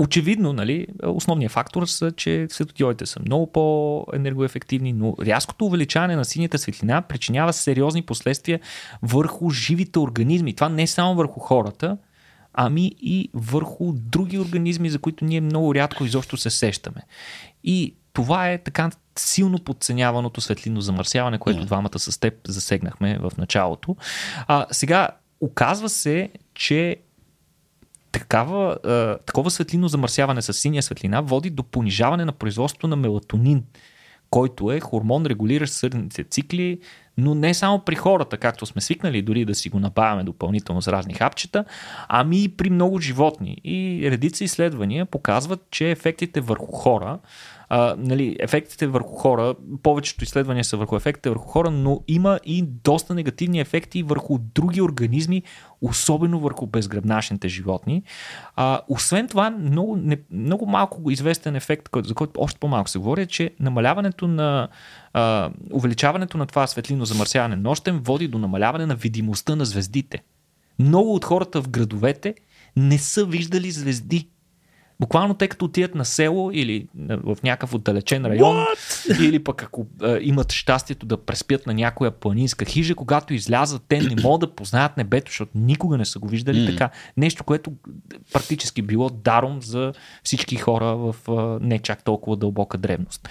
Очевидно, 0.00 0.52
нали, 0.52 0.86
основният 1.06 1.52
фактор 1.52 1.86
са, 1.86 2.12
че 2.12 2.46
светодиодите 2.50 3.06
са 3.06 3.20
много 3.20 3.52
по-енергоефективни, 3.52 4.92
но 4.92 5.14
рязкото 5.22 5.66
увеличаване 5.66 6.16
на 6.16 6.24
синята 6.24 6.58
светлина 6.58 7.02
причинява 7.02 7.52
сериозни 7.52 8.02
последствия 8.02 8.60
върху 9.02 9.50
живите 9.50 9.98
организми. 9.98 10.54
Това 10.54 10.68
не 10.68 10.82
е 10.82 10.86
само 10.86 11.14
върху 11.14 11.40
хората, 11.40 11.96
ами 12.52 12.92
и 13.00 13.30
върху 13.34 13.92
други 13.92 14.38
организми, 14.38 14.90
за 14.90 14.98
които 14.98 15.24
ние 15.24 15.40
много 15.40 15.74
рядко 15.74 16.04
изобщо 16.04 16.36
се 16.36 16.50
сещаме. 16.50 17.02
И 17.64 17.94
това 18.12 18.50
е 18.50 18.58
така 18.58 18.90
силно 19.18 19.58
подценяваното 19.58 20.40
светлино 20.40 20.80
замърсяване, 20.80 21.38
което 21.38 21.64
двамата 21.64 21.98
с 21.98 22.20
теб 22.20 22.34
засегнахме 22.48 23.18
в 23.18 23.32
началото. 23.38 23.96
А, 24.46 24.66
сега, 24.70 25.08
оказва 25.40 25.88
се, 25.88 26.28
че 26.54 26.96
такава, 28.12 28.76
а, 28.84 29.18
такова 29.26 29.50
светлино 29.50 29.88
замърсяване 29.88 30.42
с 30.42 30.52
синя 30.52 30.82
светлина 30.82 31.20
води 31.20 31.50
до 31.50 31.62
понижаване 31.62 32.24
на 32.24 32.32
производството 32.32 32.88
на 32.88 32.96
мелатонин, 32.96 33.64
който 34.30 34.72
е 34.72 34.80
хормон, 34.80 35.26
регулиращ 35.26 35.72
сърдните 35.72 36.24
цикли, 36.24 36.80
но 37.18 37.34
не 37.34 37.54
само 37.54 37.80
при 37.80 37.94
хората, 37.94 38.36
както 38.36 38.66
сме 38.66 38.80
свикнали 38.80 39.22
дори 39.22 39.44
да 39.44 39.54
си 39.54 39.68
го 39.68 39.80
набавяме 39.80 40.24
допълнително 40.24 40.82
с 40.82 40.88
разни 40.88 41.14
хапчета, 41.14 41.64
ами 42.08 42.42
и 42.42 42.48
при 42.48 42.70
много 42.70 43.00
животни. 43.00 43.56
И 43.64 44.08
редица 44.10 44.44
изследвания 44.44 45.06
показват, 45.06 45.60
че 45.70 45.90
ефектите 45.90 46.40
върху 46.40 46.72
хора 46.72 47.18
а, 47.72 47.94
нали, 47.98 48.36
ефектите 48.40 48.86
върху 48.86 49.14
хора, 49.14 49.54
повечето 49.82 50.24
изследвания 50.24 50.64
са 50.64 50.76
върху 50.76 50.96
ефектите 50.96 51.28
върху 51.28 51.48
хора, 51.48 51.70
но 51.70 52.00
има 52.08 52.40
и 52.44 52.62
доста 52.62 53.14
негативни 53.14 53.60
ефекти 53.60 54.02
върху 54.02 54.38
други 54.54 54.80
организми, 54.80 55.42
особено 55.82 56.40
върху 56.40 56.66
безгръбнашните 56.66 57.48
животни. 57.48 58.02
А, 58.56 58.80
освен 58.88 59.28
това, 59.28 59.50
много, 59.50 59.96
не, 59.96 60.18
много 60.30 60.66
малко 60.66 61.10
известен 61.10 61.56
ефект, 61.56 61.88
за 62.04 62.14
който 62.14 62.40
още 62.40 62.58
по-малко 62.58 62.90
се 62.90 62.98
говори, 62.98 63.22
е, 63.22 63.26
че 63.26 63.50
намаляването 63.60 64.28
на 64.28 64.68
а, 65.12 65.50
увеличаването 65.72 66.38
на 66.38 66.46
това 66.46 66.66
светлино 66.66 67.04
замърсяване 67.04 67.56
нощем 67.56 68.00
води 68.04 68.28
до 68.28 68.38
намаляване 68.38 68.86
на 68.86 68.94
видимостта 68.94 69.56
на 69.56 69.64
звездите. 69.64 70.22
Много 70.78 71.14
от 71.14 71.24
хората 71.24 71.62
в 71.62 71.68
градовете 71.68 72.34
не 72.76 72.98
са 72.98 73.24
виждали 73.24 73.70
звезди 73.70 74.28
Буквално 75.00 75.34
те 75.34 75.48
като 75.48 75.64
отидат 75.64 75.94
на 75.94 76.04
село 76.04 76.50
или 76.52 76.88
в 77.08 77.36
някакъв 77.44 77.74
отдалечен 77.74 78.26
район, 78.26 78.56
What? 78.56 79.20
или 79.28 79.44
пък 79.44 79.62
ако 79.62 79.86
а, 80.02 80.18
имат 80.20 80.52
щастието 80.52 81.06
да 81.06 81.16
преспят 81.16 81.66
на 81.66 81.74
някоя 81.74 82.10
планинска 82.10 82.64
хижа, 82.64 82.94
когато 82.94 83.34
излязат, 83.34 83.82
те 83.88 84.00
не 84.00 84.22
могат 84.22 84.40
да 84.40 84.54
познаят 84.54 84.96
небето, 84.96 85.30
защото 85.30 85.52
никога 85.54 85.98
не 85.98 86.04
са 86.04 86.18
го 86.18 86.28
виждали 86.28 86.58
mm. 86.58 86.70
така. 86.72 86.90
Нещо, 87.16 87.44
което 87.44 87.72
практически 88.32 88.82
било 88.82 89.10
даром 89.10 89.62
за 89.62 89.92
всички 90.22 90.56
хора 90.56 90.96
в 90.96 91.16
а, 91.28 91.58
не 91.66 91.78
чак 91.78 92.04
толкова 92.04 92.36
дълбока 92.36 92.78
древност. 92.78 93.28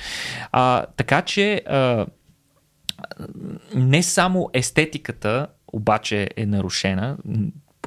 А, 0.52 0.86
така 0.98 1.22
че 1.22 1.62
а, 1.68 2.06
не 3.76 4.04
само 4.04 4.50
естетиката 4.54 5.48
обаче 5.74 6.30
е 6.36 6.46
нарушена, 6.46 7.18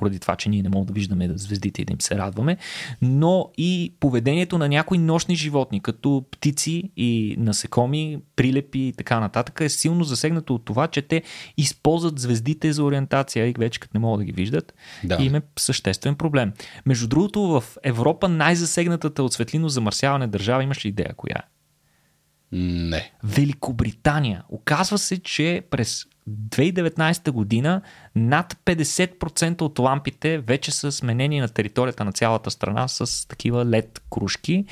поради 0.02 0.18
това, 0.18 0.36
че 0.36 0.48
ние 0.48 0.62
не 0.62 0.68
можем 0.68 0.86
да 0.86 0.92
виждаме 0.92 1.30
звездите 1.34 1.82
и 1.82 1.84
да 1.84 1.92
им 1.92 2.00
се 2.00 2.18
радваме, 2.18 2.56
но 3.02 3.50
и 3.58 3.94
поведението 4.00 4.58
на 4.58 4.68
някои 4.68 4.98
нощни 4.98 5.36
животни, 5.36 5.80
като 5.80 6.24
птици 6.30 6.90
и 6.96 7.34
насекоми, 7.38 8.18
прилепи 8.36 8.78
и 8.78 8.92
така 8.92 9.20
нататък, 9.20 9.60
е 9.60 9.68
силно 9.68 10.04
засегнато 10.04 10.54
от 10.54 10.64
това, 10.64 10.88
че 10.88 11.02
те 11.02 11.22
използват 11.56 12.18
звездите 12.18 12.72
за 12.72 12.84
ориентация 12.84 13.46
и 13.46 13.54
вече 13.58 13.80
като 13.80 13.90
не 13.94 14.00
могат 14.00 14.20
да 14.20 14.24
ги 14.24 14.32
виждат, 14.32 14.74
да. 15.04 15.18
и 15.20 15.24
им 15.24 15.34
е 15.34 15.42
съществен 15.58 16.14
проблем. 16.14 16.52
Между 16.86 17.08
другото, 17.08 17.42
в 17.42 17.64
Европа 17.82 18.28
най-засегнатата 18.28 19.22
от 19.22 19.32
светлино 19.32 19.68
замърсяване 19.68 20.26
държава, 20.26 20.62
имаш 20.62 20.84
ли 20.84 20.88
идея 20.88 21.14
коя 21.16 21.36
е? 21.36 21.42
Не. 22.52 23.12
Великобритания. 23.24 24.42
Оказва 24.48 24.98
се, 24.98 25.22
че 25.22 25.62
през 25.70 26.06
2019 26.30 27.30
година 27.30 27.82
над 28.14 28.56
50% 28.64 29.62
от 29.62 29.78
лампите 29.78 30.38
вече 30.38 30.72
са 30.72 30.92
сменени 30.92 31.40
на 31.40 31.48
територията 31.48 32.04
на 32.04 32.12
цялата 32.12 32.50
страна 32.50 32.88
с 32.88 33.28
такива 33.28 33.66
LED 33.66 33.98
кружки. 34.10 34.64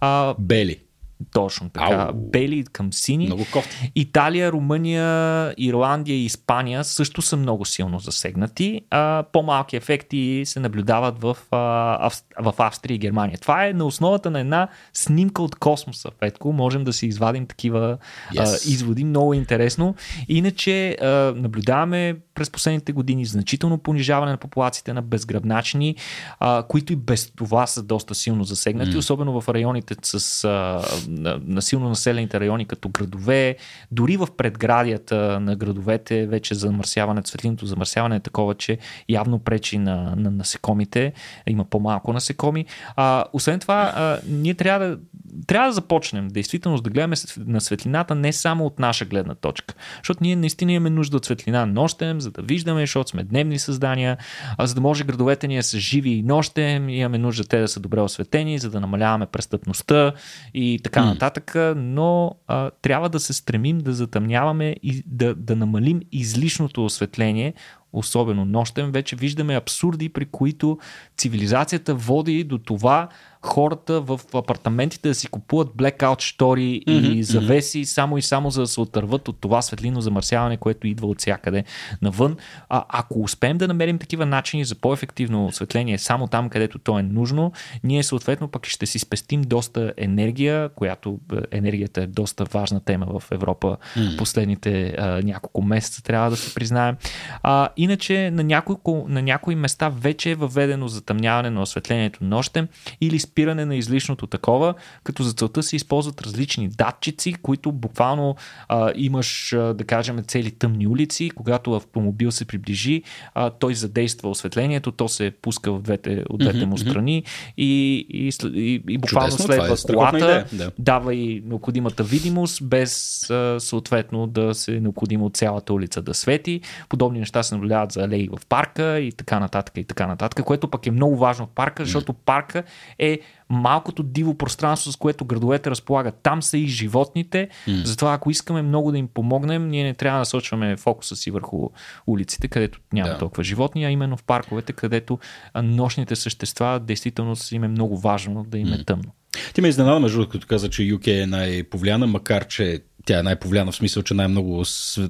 А, 0.00 0.34
бели. 0.38 0.87
Точно 1.32 1.68
така. 1.70 1.94
Ау. 1.94 2.12
Бели 2.14 2.64
към 2.72 2.92
сини. 2.92 3.26
Много 3.26 3.44
кофти. 3.52 3.92
Италия, 3.94 4.52
Румъния, 4.52 5.54
Ирландия 5.58 6.16
и 6.16 6.24
Испания 6.24 6.84
също 6.84 7.22
са 7.22 7.36
много 7.36 7.64
силно 7.64 7.98
засегнати. 7.98 8.80
А, 8.90 9.24
по-малки 9.32 9.76
ефекти 9.76 10.42
се 10.46 10.60
наблюдават 10.60 11.20
в, 11.20 11.36
а, 11.50 12.10
в 12.40 12.54
Австрия 12.58 12.94
и 12.94 12.98
Германия. 12.98 13.38
Това 13.38 13.66
е 13.66 13.72
на 13.72 13.84
основата 13.84 14.30
на 14.30 14.40
една 14.40 14.68
снимка 14.92 15.42
от 15.42 15.54
космоса, 15.56 16.10
Петко. 16.20 16.52
Можем 16.52 16.84
да 16.84 16.92
си 16.92 17.06
извадим 17.06 17.46
такива 17.46 17.98
Yes. 18.34 18.68
а, 18.68 18.70
изводи. 18.70 19.04
Много 19.04 19.34
интересно. 19.34 19.94
Иначе 20.28 20.90
а, 20.90 21.06
наблюдаваме 21.36 22.16
през 22.34 22.50
последните 22.50 22.92
години 22.92 23.24
значително 23.24 23.78
понижаване 23.78 24.32
на 24.32 24.38
популациите 24.38 24.92
на 24.92 25.02
безгръбначни, 25.02 25.96
а, 26.40 26.62
които 26.68 26.92
и 26.92 26.96
без 26.96 27.30
това 27.36 27.66
са 27.66 27.82
доста 27.82 28.14
силно 28.14 28.44
засегнати, 28.44 28.90
М. 28.92 28.98
особено 28.98 29.40
в 29.40 29.48
районите 29.48 29.94
с 30.02 30.44
а, 30.44 30.82
на, 31.08 31.62
силно 31.62 31.88
населените 31.88 32.40
райони 32.40 32.64
като 32.64 32.88
градове, 32.88 33.56
дори 33.90 34.16
в 34.16 34.28
предградията 34.36 35.40
на 35.40 35.56
градовете 35.56 36.26
вече 36.26 36.54
замърсяването, 36.54 37.28
светлиното 37.28 37.66
замърсяване 37.66 38.16
е 38.16 38.20
такова, 38.20 38.54
че 38.54 38.78
явно 39.08 39.38
пречи 39.38 39.78
на, 39.78 40.14
на 40.16 40.30
насекомите, 40.30 41.12
има 41.46 41.64
по-малко 41.64 42.12
насекоми. 42.12 42.66
А, 42.96 43.24
освен 43.32 43.60
това, 43.60 43.92
а, 43.96 44.18
ние 44.28 44.54
трябва 44.54 44.86
да, 44.86 44.98
трябва 45.46 45.68
да 45.68 45.72
започнем 45.72 46.28
действително 46.28 46.78
да 46.78 46.90
гледаме 46.90 47.16
на 47.38 47.60
светлината 47.60 48.14
не 48.14 48.32
само 48.32 48.66
от 48.66 48.78
наша 48.78 49.04
гледна 49.04 49.34
точка, 49.34 49.74
защото 49.98 50.18
ние 50.22 50.36
наистина 50.36 50.72
имаме 50.72 50.90
нужда 50.90 51.16
от 51.16 51.24
светлина 51.24 51.66
нощем, 51.66 52.20
за 52.20 52.30
да 52.30 52.42
виждаме, 52.42 52.80
защото 52.80 53.10
сме 53.10 53.24
дневни 53.24 53.58
създания, 53.58 54.16
а 54.58 54.66
за 54.66 54.74
да 54.74 54.80
може 54.80 55.04
градовете 55.04 55.48
ни 55.48 55.62
са 55.62 55.78
живи 55.78 56.10
и 56.10 56.22
нощем, 56.22 56.88
имаме 56.88 57.18
нужда 57.18 57.44
те 57.44 57.60
да 57.60 57.68
са 57.68 57.80
добре 57.80 58.00
осветени, 58.00 58.58
за 58.58 58.70
да 58.70 58.80
намаляваме 58.80 59.26
престъпността 59.26 60.12
и 60.54 60.80
така 60.84 60.97
М. 61.02 61.06
нататък, 61.06 61.56
но 61.76 62.34
а, 62.46 62.70
трябва 62.82 63.08
да 63.08 63.20
се 63.20 63.32
стремим 63.32 63.78
да 63.78 63.92
затъмняваме 63.92 64.76
и 64.82 65.02
да, 65.06 65.34
да 65.34 65.56
намалим 65.56 66.00
излишното 66.12 66.84
осветление, 66.84 67.54
особено 67.92 68.44
нощем. 68.44 68.92
Вече 68.92 69.16
виждаме 69.16 69.56
абсурди, 69.56 70.08
при 70.08 70.24
които 70.24 70.78
цивилизацията 71.16 71.94
води 71.94 72.44
до 72.44 72.58
това 72.58 73.08
хората 73.42 74.00
в 74.00 74.20
апартаментите 74.34 75.08
да 75.08 75.14
си 75.14 75.28
купуват 75.28 75.68
blackout 75.68 76.20
штори 76.20 76.82
Мгм, 76.88 77.12
и 77.12 77.22
завеси 77.22 77.84
само 77.84 78.18
и 78.18 78.22
само 78.22 78.50
за 78.50 78.60
да 78.60 78.66
се 78.66 78.80
отърват 78.80 79.28
от 79.28 79.40
това 79.40 79.62
светлино 79.62 80.00
замърсяване, 80.00 80.56
което 80.56 80.86
идва 80.86 81.06
от 81.06 81.18
всякъде 81.18 81.64
навън. 82.02 82.36
А, 82.68 82.84
ако 82.88 83.20
успеем 83.20 83.58
да 83.58 83.68
намерим 83.68 83.98
такива 83.98 84.26
начини 84.26 84.64
за 84.64 84.74
по-ефективно 84.74 85.46
осветление 85.46 85.98
само 85.98 86.26
там, 86.26 86.48
където 86.48 86.78
то 86.78 86.98
е 86.98 87.02
нужно, 87.02 87.52
ние 87.84 88.02
съответно 88.02 88.48
пък 88.48 88.66
ще 88.66 88.86
си 88.86 88.98
спестим 88.98 89.42
доста 89.42 89.92
енергия, 89.96 90.68
която 90.68 91.18
е, 91.32 91.56
енергията 91.56 92.02
е 92.02 92.06
доста 92.06 92.44
важна 92.44 92.80
тема 92.80 93.06
в 93.06 93.22
Европа 93.30 93.76
М. 93.96 94.10
последните 94.18 94.94
а, 94.98 95.22
няколко 95.22 95.62
месеца, 95.62 96.02
трябва 96.02 96.30
да 96.30 96.36
се 96.36 96.54
признаем. 96.54 96.96
А, 97.42 97.68
иначе 97.78 98.30
на 98.30 98.44
някои, 98.44 98.76
на 99.08 99.22
някои 99.22 99.54
места 99.54 99.88
вече 99.88 100.30
е 100.30 100.34
въведено 100.34 100.88
затъмняване 100.88 101.50
на 101.50 101.62
осветлението 101.62 102.24
нощем 102.24 102.68
или 103.00 103.18
спиране 103.18 103.64
на 103.64 103.76
излишното 103.76 104.26
такова, 104.26 104.74
като 105.04 105.22
за 105.22 105.32
целта 105.32 105.62
се 105.62 105.76
използват 105.76 106.22
различни 106.22 106.68
датчици, 106.68 107.32
които 107.32 107.72
буквално 107.72 108.36
а, 108.68 108.92
имаш, 108.96 109.52
а, 109.52 109.74
да 109.74 109.84
кажем, 109.84 110.22
цели 110.26 110.50
тъмни 110.50 110.86
улици. 110.86 111.30
Когато 111.30 111.72
автомобил 111.72 112.30
се 112.30 112.44
приближи, 112.44 113.02
а, 113.34 113.50
той 113.50 113.74
задейства 113.74 114.30
осветлението, 114.30 114.92
то 114.92 115.08
се 115.08 115.32
пуска 115.42 115.72
в 115.72 115.82
двете, 115.82 116.24
от 116.28 116.40
двете 116.40 116.58
Мгм, 116.58 116.68
му 116.68 116.78
страни 116.78 117.24
и, 117.56 118.06
и, 118.10 118.32
след- 118.32 118.54
и, 118.54 118.82
и 118.88 118.98
буквално 118.98 119.30
Чудесно, 119.30 119.54
това 119.54 119.76
следва 119.76 119.92
е 119.92 119.94
колата, 119.94 120.16
идея, 120.16 120.46
да. 120.52 120.70
дава 120.78 121.14
и 121.14 121.42
необходимата 121.46 122.02
видимост, 122.02 122.64
без 122.64 123.30
а, 123.30 123.56
съответно 123.60 124.26
да 124.26 124.54
се 124.54 124.76
е 124.76 124.80
необходимо 124.80 125.30
цялата 125.30 125.72
улица 125.72 126.02
да 126.02 126.14
свети. 126.14 126.60
Подобни 126.88 127.18
неща 127.18 127.42
се 127.42 127.54
наблюдават 127.54 127.67
за 127.90 128.04
алеи 128.04 128.28
в 128.28 128.46
парка 128.46 128.98
и 129.00 129.12
така 129.12 129.40
нататък 129.40 129.76
и 129.76 129.84
така 129.84 130.06
нататък, 130.06 130.44
което 130.44 130.68
пък 130.68 130.86
е 130.86 130.90
много 130.90 131.16
важно 131.16 131.46
в 131.46 131.50
парка, 131.50 131.84
защото 131.84 132.12
парка 132.12 132.62
е 132.98 133.20
малкото 133.48 134.02
диво 134.02 134.34
пространство, 134.34 134.92
с 134.92 134.96
което 134.96 135.24
градовете 135.24 135.70
разполагат. 135.70 136.20
Там 136.22 136.42
са 136.42 136.58
и 136.58 136.66
животните, 136.66 137.48
затова 137.84 138.14
ако 138.14 138.30
искаме 138.30 138.62
много 138.62 138.92
да 138.92 138.98
им 138.98 139.08
помогнем, 139.08 139.68
ние 139.68 139.84
не 139.84 139.94
трябва 139.94 140.16
да 140.16 140.20
насочваме 140.20 140.76
фокуса 140.76 141.16
си 141.16 141.30
върху 141.30 141.68
улиците, 142.06 142.48
където 142.48 142.80
няма 142.92 143.10
Да. 143.10 143.18
толкова 143.18 143.44
животни, 143.44 143.84
а 143.84 143.90
именно 143.90 144.16
в 144.16 144.24
парковете, 144.24 144.72
където 144.72 145.18
нощните 145.62 146.16
същества 146.16 146.80
действително 146.80 147.34
им 147.52 147.64
е 147.64 147.68
много 147.68 147.98
важно 147.98 148.44
да 148.44 148.58
им 148.58 148.72
е 148.72 148.84
тъмно. 148.84 149.12
Ти 149.54 149.60
ме 149.60 149.68
изненада, 149.68 150.00
между 150.00 150.18
другото, 150.18 150.32
като 150.32 150.46
каза, 150.46 150.70
че 150.70 150.82
UK 150.82 151.22
е 151.22 151.26
най-повлияна, 151.26 152.06
макар 152.06 152.46
че 152.46 152.80
тя 153.06 153.18
е 153.18 153.22
най-повлияна 153.22 153.72
в 153.72 153.76
смисъл, 153.76 154.02
че 154.02 154.14
най-много, 154.14 154.62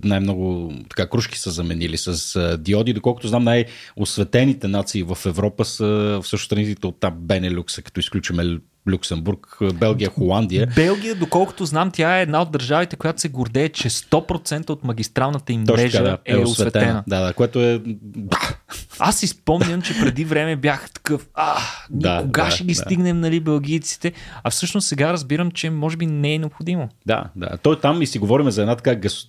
най-много 0.05 0.73
така, 0.91 1.09
кружки 1.09 1.39
са 1.39 1.51
заменили 1.51 1.97
с 1.97 2.37
а, 2.37 2.59
диоди. 2.59 2.93
Доколкото 2.93 3.29
знам, 3.29 3.45
най-осветените 3.45 4.69
нации 4.69 5.03
в 5.03 5.19
Европа 5.27 5.65
са 5.65 6.21
всъщност 6.23 6.45
страните 6.45 6.87
от 6.87 7.01
там 7.01 7.15
Бенелюкса, 7.19 7.83
като 7.83 8.01
изключиме 8.01 8.59
Люксембург, 8.91 9.59
Белгия, 9.75 10.11
Холандия. 10.11 10.69
Белгия, 10.77 11.15
доколкото 11.15 11.65
знам, 11.65 11.91
тя 11.91 12.19
е 12.19 12.23
една 12.23 12.43
от 12.43 12.53
държавите, 12.53 12.97
която 12.97 13.21
се 13.21 13.29
гордее, 13.29 13.69
че 13.69 13.91
100% 13.91 14.71
от 14.71 14.85
магистралната 14.85 15.53
им 15.53 15.65
мрежа 15.69 15.99
така, 15.99 16.11
да, 16.11 16.19
е, 16.25 16.37
осветена. 16.37 17.05
Да, 17.07 17.21
да, 17.21 17.33
което 17.33 17.61
е... 17.61 17.81
Аз 18.99 19.19
си 19.19 19.27
спомням, 19.27 19.83
че 19.83 20.01
преди 20.01 20.25
време 20.25 20.57
бях 20.57 20.91
такъв, 20.91 21.29
а, 21.35 21.59
Да, 21.91 22.21
кога 22.23 22.45
да, 22.45 22.51
ще 22.51 22.65
ги 22.65 22.75
да. 22.75 22.81
стигнем, 22.81 23.21
нали, 23.21 23.41
белгийците? 23.41 24.13
А 24.45 24.51
всъщност 24.51 24.89
сега 24.89 25.13
разбирам, 25.13 25.51
че 25.51 25.71
може 25.71 25.97
би 25.97 26.07
не 26.07 26.35
е 26.35 26.39
необходимо. 26.39 26.89
Да, 27.07 27.25
да. 27.37 27.57
Той 27.63 27.81
там 27.81 28.03
и 28.03 28.07
си 28.07 28.19
говорим 28.19 28.51
за 28.51 28.61
една 28.61 28.77
така, 28.77 28.95
гъс, 28.95 29.27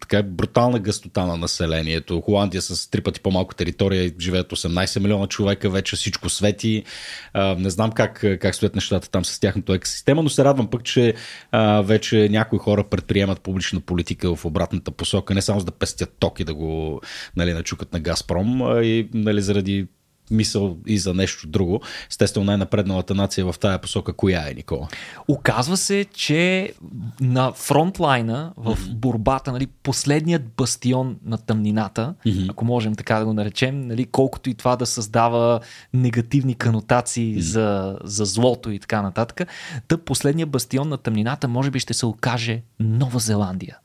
така 0.00 0.22
брутална 0.22 0.78
гъстота 0.78 1.26
на 1.26 1.36
населението. 1.36 2.20
Холандия 2.20 2.62
с 2.62 2.90
три 2.90 3.00
пъти 3.00 3.20
по-малко 3.20 3.54
територия, 3.54 4.12
живеят 4.20 4.52
18 4.52 5.00
милиона 5.00 5.26
човека, 5.26 5.70
вече 5.70 5.96
всичко 5.96 6.28
свети. 6.28 6.84
А, 7.32 7.54
не 7.54 7.70
знам 7.70 7.92
как, 7.92 8.24
как 8.40 8.54
стоят 8.54 8.74
нещата 8.74 9.10
там 9.10 9.24
с 9.24 9.40
тяхното 9.40 9.74
екосистема, 9.74 10.22
но 10.22 10.28
се 10.28 10.44
радвам 10.44 10.70
пък, 10.70 10.84
че 10.84 11.14
а, 11.52 11.80
вече 11.80 12.28
някои 12.30 12.58
хора 12.58 12.84
предприемат 12.84 13.40
публична 13.40 13.80
политика 13.80 14.36
в 14.36 14.44
обратната 14.44 14.90
посока, 14.90 15.34
не 15.34 15.42
само 15.42 15.60
за 15.60 15.66
да 15.66 15.72
пестят 15.72 16.16
ток 16.18 16.40
и 16.40 16.44
да 16.44 16.54
го 16.54 17.00
нали, 17.36 17.52
начукат 17.52 17.92
на 17.92 18.00
Газпром, 18.00 18.79
и 18.82 19.08
нали, 19.14 19.42
заради 19.42 19.86
мисъл 20.30 20.76
и 20.86 20.98
за 20.98 21.14
нещо 21.14 21.46
друго. 21.46 21.80
Естествено, 22.10 22.46
най-напредналата 22.46 23.14
нация 23.14 23.52
в 23.52 23.58
тая 23.58 23.78
посока, 23.78 24.12
коя 24.12 24.48
е, 24.48 24.54
Никола? 24.54 24.88
Оказва 25.28 25.76
се, 25.76 26.06
че 26.14 26.72
на 27.20 27.52
фронтлайна 27.52 28.52
в 28.56 28.78
борбата, 28.90 29.52
нали, 29.52 29.66
последният 29.66 30.42
бастион 30.56 31.16
на 31.24 31.38
тъмнината, 31.38 32.14
ако 32.48 32.64
можем 32.64 32.94
така 32.94 33.18
да 33.18 33.24
го 33.24 33.32
наречем, 33.32 33.86
нали, 33.86 34.04
колкото 34.04 34.50
и 34.50 34.54
това 34.54 34.76
да 34.76 34.86
създава 34.86 35.60
негативни 35.94 36.54
канотации 36.54 37.42
за, 37.42 37.98
за 38.04 38.24
злото 38.24 38.70
и 38.70 38.78
така 38.78 39.02
нататък, 39.02 39.48
да 39.88 39.98
последният 39.98 40.50
бастион 40.50 40.88
на 40.88 40.96
тъмнината 40.96 41.48
може 41.48 41.70
би 41.70 41.78
ще 41.78 41.94
се 41.94 42.06
окаже 42.06 42.62
Нова 42.80 43.18
Зеландия. 43.18 43.78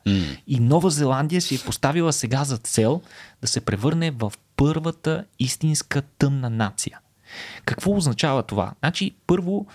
И 0.48 0.60
Нова 0.60 0.90
Зеландия 0.90 1.42
си 1.42 1.56
е 1.56 1.66
поставила 1.66 2.14
сега 2.14 2.44
за 2.44 2.58
цел 2.58 3.02
да 3.42 3.48
се 3.48 3.62
превърне 3.62 4.12
в 4.12 4.34
първата 4.56 5.26
истинска 5.40 6.02
тъмна 6.02 6.50
нация. 6.50 7.00
Какво 7.66 7.96
означава 7.96 8.44
това? 8.44 8.74
Значи, 8.80 9.16
първо, 9.28 9.66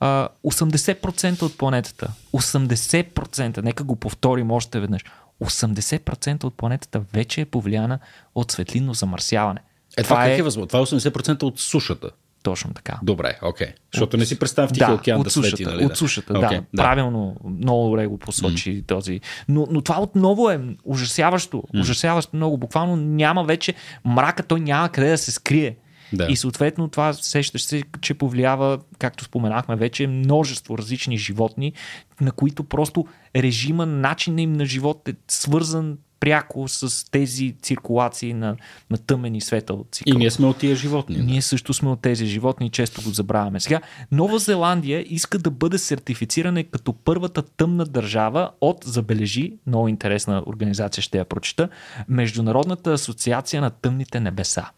а, 0.00 0.28
80% 0.44 1.42
от 1.42 1.58
планетата, 1.58 2.12
80%, 2.32 3.62
нека 3.62 3.84
го 3.84 3.96
повторим 3.96 4.50
още 4.50 4.80
веднъж, 4.80 5.04
80% 5.40 6.44
от 6.44 6.54
планетата 6.54 7.00
вече 7.12 7.40
е 7.40 7.44
повлияна 7.44 7.98
от 8.34 8.52
светлинно 8.52 8.94
замърсяване. 8.94 9.60
Е, 9.96 10.02
това, 10.02 10.16
как 10.16 10.38
е 10.38 10.42
възможно? 10.42 10.66
Това 10.66 10.80
е 10.80 10.82
80% 10.82 11.42
от 11.42 11.60
сушата. 11.60 12.10
Точно 12.42 12.74
така. 12.74 12.98
Добре, 13.02 13.38
окей. 13.42 13.66
Okay. 13.66 13.72
Защото 13.92 14.16
не 14.16 14.26
си 14.26 14.38
представям 14.38 14.68
в 14.68 14.72
Тихия 14.72 14.88
да, 14.88 14.94
океан 14.94 15.20
от 15.20 15.24
да 15.24 15.30
сушата, 15.30 15.56
свети, 15.56 15.72
нали? 15.74 15.84
От 15.84 15.96
сушата, 15.96 16.32
okay, 16.32 16.64
да. 16.74 16.82
Правилно, 16.82 17.36
много 17.44 17.84
добре 17.84 18.06
го 18.06 18.18
посочи 18.18 18.82
mm. 18.82 18.86
този. 18.86 19.20
Но, 19.48 19.66
но 19.70 19.80
това 19.80 20.02
отново 20.02 20.50
е 20.50 20.60
ужасяващо. 20.84 21.64
Mm. 21.74 21.80
Ужасяващо 21.80 22.36
много. 22.36 22.56
Буквално 22.56 22.96
няма 22.96 23.44
вече 23.44 23.74
мрака, 24.04 24.42
той 24.42 24.60
няма 24.60 24.88
къде 24.88 25.10
да 25.10 25.18
се 25.18 25.32
скрие. 25.32 25.76
Да. 26.12 26.26
И 26.30 26.36
съответно 26.36 26.88
това 26.88 27.12
сещаш 27.12 27.62
се, 27.64 27.82
че 28.00 28.14
повлиява, 28.14 28.78
както 28.98 29.24
споменахме 29.24 29.76
вече, 29.76 30.06
множество 30.06 30.78
различни 30.78 31.18
животни, 31.18 31.72
на 32.20 32.32
които 32.32 32.64
просто 32.64 33.06
режима, 33.36 33.86
начинът 33.86 34.40
им 34.40 34.52
на 34.52 34.64
живот 34.64 35.08
е 35.08 35.14
свързан 35.28 35.98
пряко 36.20 36.68
с 36.68 37.10
тези 37.10 37.54
циркулации 37.62 38.34
на, 38.34 38.56
на 38.90 38.98
тъмен 38.98 39.34
и 39.34 39.40
светъл 39.40 39.84
цикъл. 39.92 40.12
И 40.14 40.16
ние 40.16 40.30
сме 40.30 40.46
от 40.46 40.56
тия 40.56 40.76
животни. 40.76 41.16
Да. 41.16 41.22
Ние 41.22 41.42
също 41.42 41.74
сме 41.74 41.90
от 41.90 42.00
тези 42.00 42.26
животни 42.26 42.66
и 42.66 42.70
често 42.70 43.02
го 43.02 43.10
забравяме. 43.10 43.60
Сега, 43.60 43.80
Нова 44.12 44.38
Зеландия 44.38 45.04
иска 45.08 45.38
да 45.38 45.50
бъде 45.50 45.78
сертифицирана 45.78 46.64
като 46.64 46.92
първата 46.92 47.42
тъмна 47.42 47.84
държава 47.84 48.50
от, 48.60 48.84
забележи, 48.84 49.52
много 49.66 49.88
интересна 49.88 50.42
организация 50.46 51.02
ще 51.02 51.18
я 51.18 51.24
прочета, 51.24 51.68
Международната 52.08 52.92
асоциация 52.92 53.62
на 53.62 53.70
тъмните 53.70 54.20
небеса. 54.20 54.70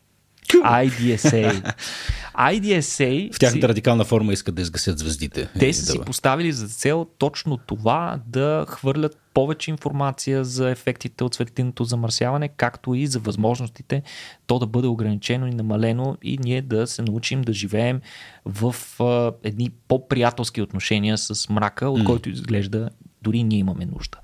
IDSA. 0.61 1.75
IDSA... 2.35 3.35
В 3.35 3.39
тяхната 3.39 3.61
си... 3.61 3.69
радикална 3.69 4.05
форма 4.05 4.33
искат 4.33 4.55
да 4.55 4.63
изгасят 4.63 4.99
звездите. 4.99 5.49
Те 5.59 5.73
са 5.73 5.87
да, 5.87 5.93
си 5.93 5.99
поставили 6.07 6.53
за 6.53 6.69
цел 6.69 7.07
точно 7.19 7.57
това 7.57 8.21
да 8.27 8.67
хвърлят 8.69 9.22
повече 9.35 9.71
информация 9.71 10.45
за 10.45 10.71
ефектите 10.71 11.25
от 11.25 11.35
светлинното 11.35 11.85
замърсяване, 11.85 12.49
както 12.49 12.95
и 12.95 13.07
за 13.07 13.19
възможностите 13.19 14.03
то 14.47 14.59
да 14.59 14.67
бъде 14.67 14.89
ограничено 14.89 15.47
и 15.47 15.55
намалено 15.55 16.17
и 16.23 16.39
ние 16.39 16.63
да 16.63 16.87
се 16.87 17.03
научим 17.03 17.43
да 17.43 17.53
живеем 17.53 18.01
в 18.45 18.77
а, 19.01 19.33
едни 19.43 19.71
по-приятелски 19.89 20.63
отношения 20.63 21.19
с 21.19 21.49
мрака, 21.49 21.91
от 21.91 22.01
mm. 22.01 22.07
който 22.07 22.31
изглежда 22.31 22.91
дори 23.23 23.43
ние 23.43 23.59
имаме 23.59 23.87
нужда. 23.87 24.19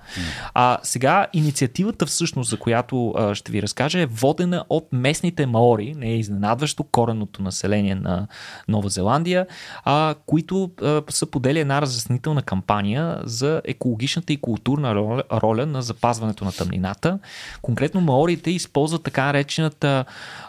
А 0.55 0.79
сега 0.83 1.27
инициативата 1.33 2.07
всъщност, 2.07 2.51
за 2.51 2.57
която 2.57 3.11
а, 3.11 3.35
ще 3.35 3.53
ви 3.53 3.63
разкажа, 3.63 4.01
е 4.01 4.07
водена 4.07 4.65
от 4.69 4.89
местните 4.93 5.47
маори, 5.47 5.95
не 5.97 6.07
е 6.07 6.19
изненадващо 6.19 6.85
коренното 6.85 7.43
население 7.43 7.95
на 7.95 8.27
Нова 8.69 8.89
Зеландия, 8.89 9.47
а, 9.85 10.15
които 10.27 10.71
а, 10.83 11.03
са 11.09 11.27
подели 11.27 11.61
една 11.61 11.83
разяснителна 11.83 12.43
кампания 12.43 13.19
за 13.25 13.63
екологичната 13.65 14.33
и 14.33 14.37
културна 14.37 14.95
роля, 14.95 15.23
роля 15.33 15.67
на 15.67 15.83
запазването 15.83 16.45
на 16.45 16.53
тъмнината. 16.53 17.19
Конкретно 17.63 18.01
маорите 18.01 18.51
използват 18.51 19.03
така 19.03 19.25
наречената 19.25 20.05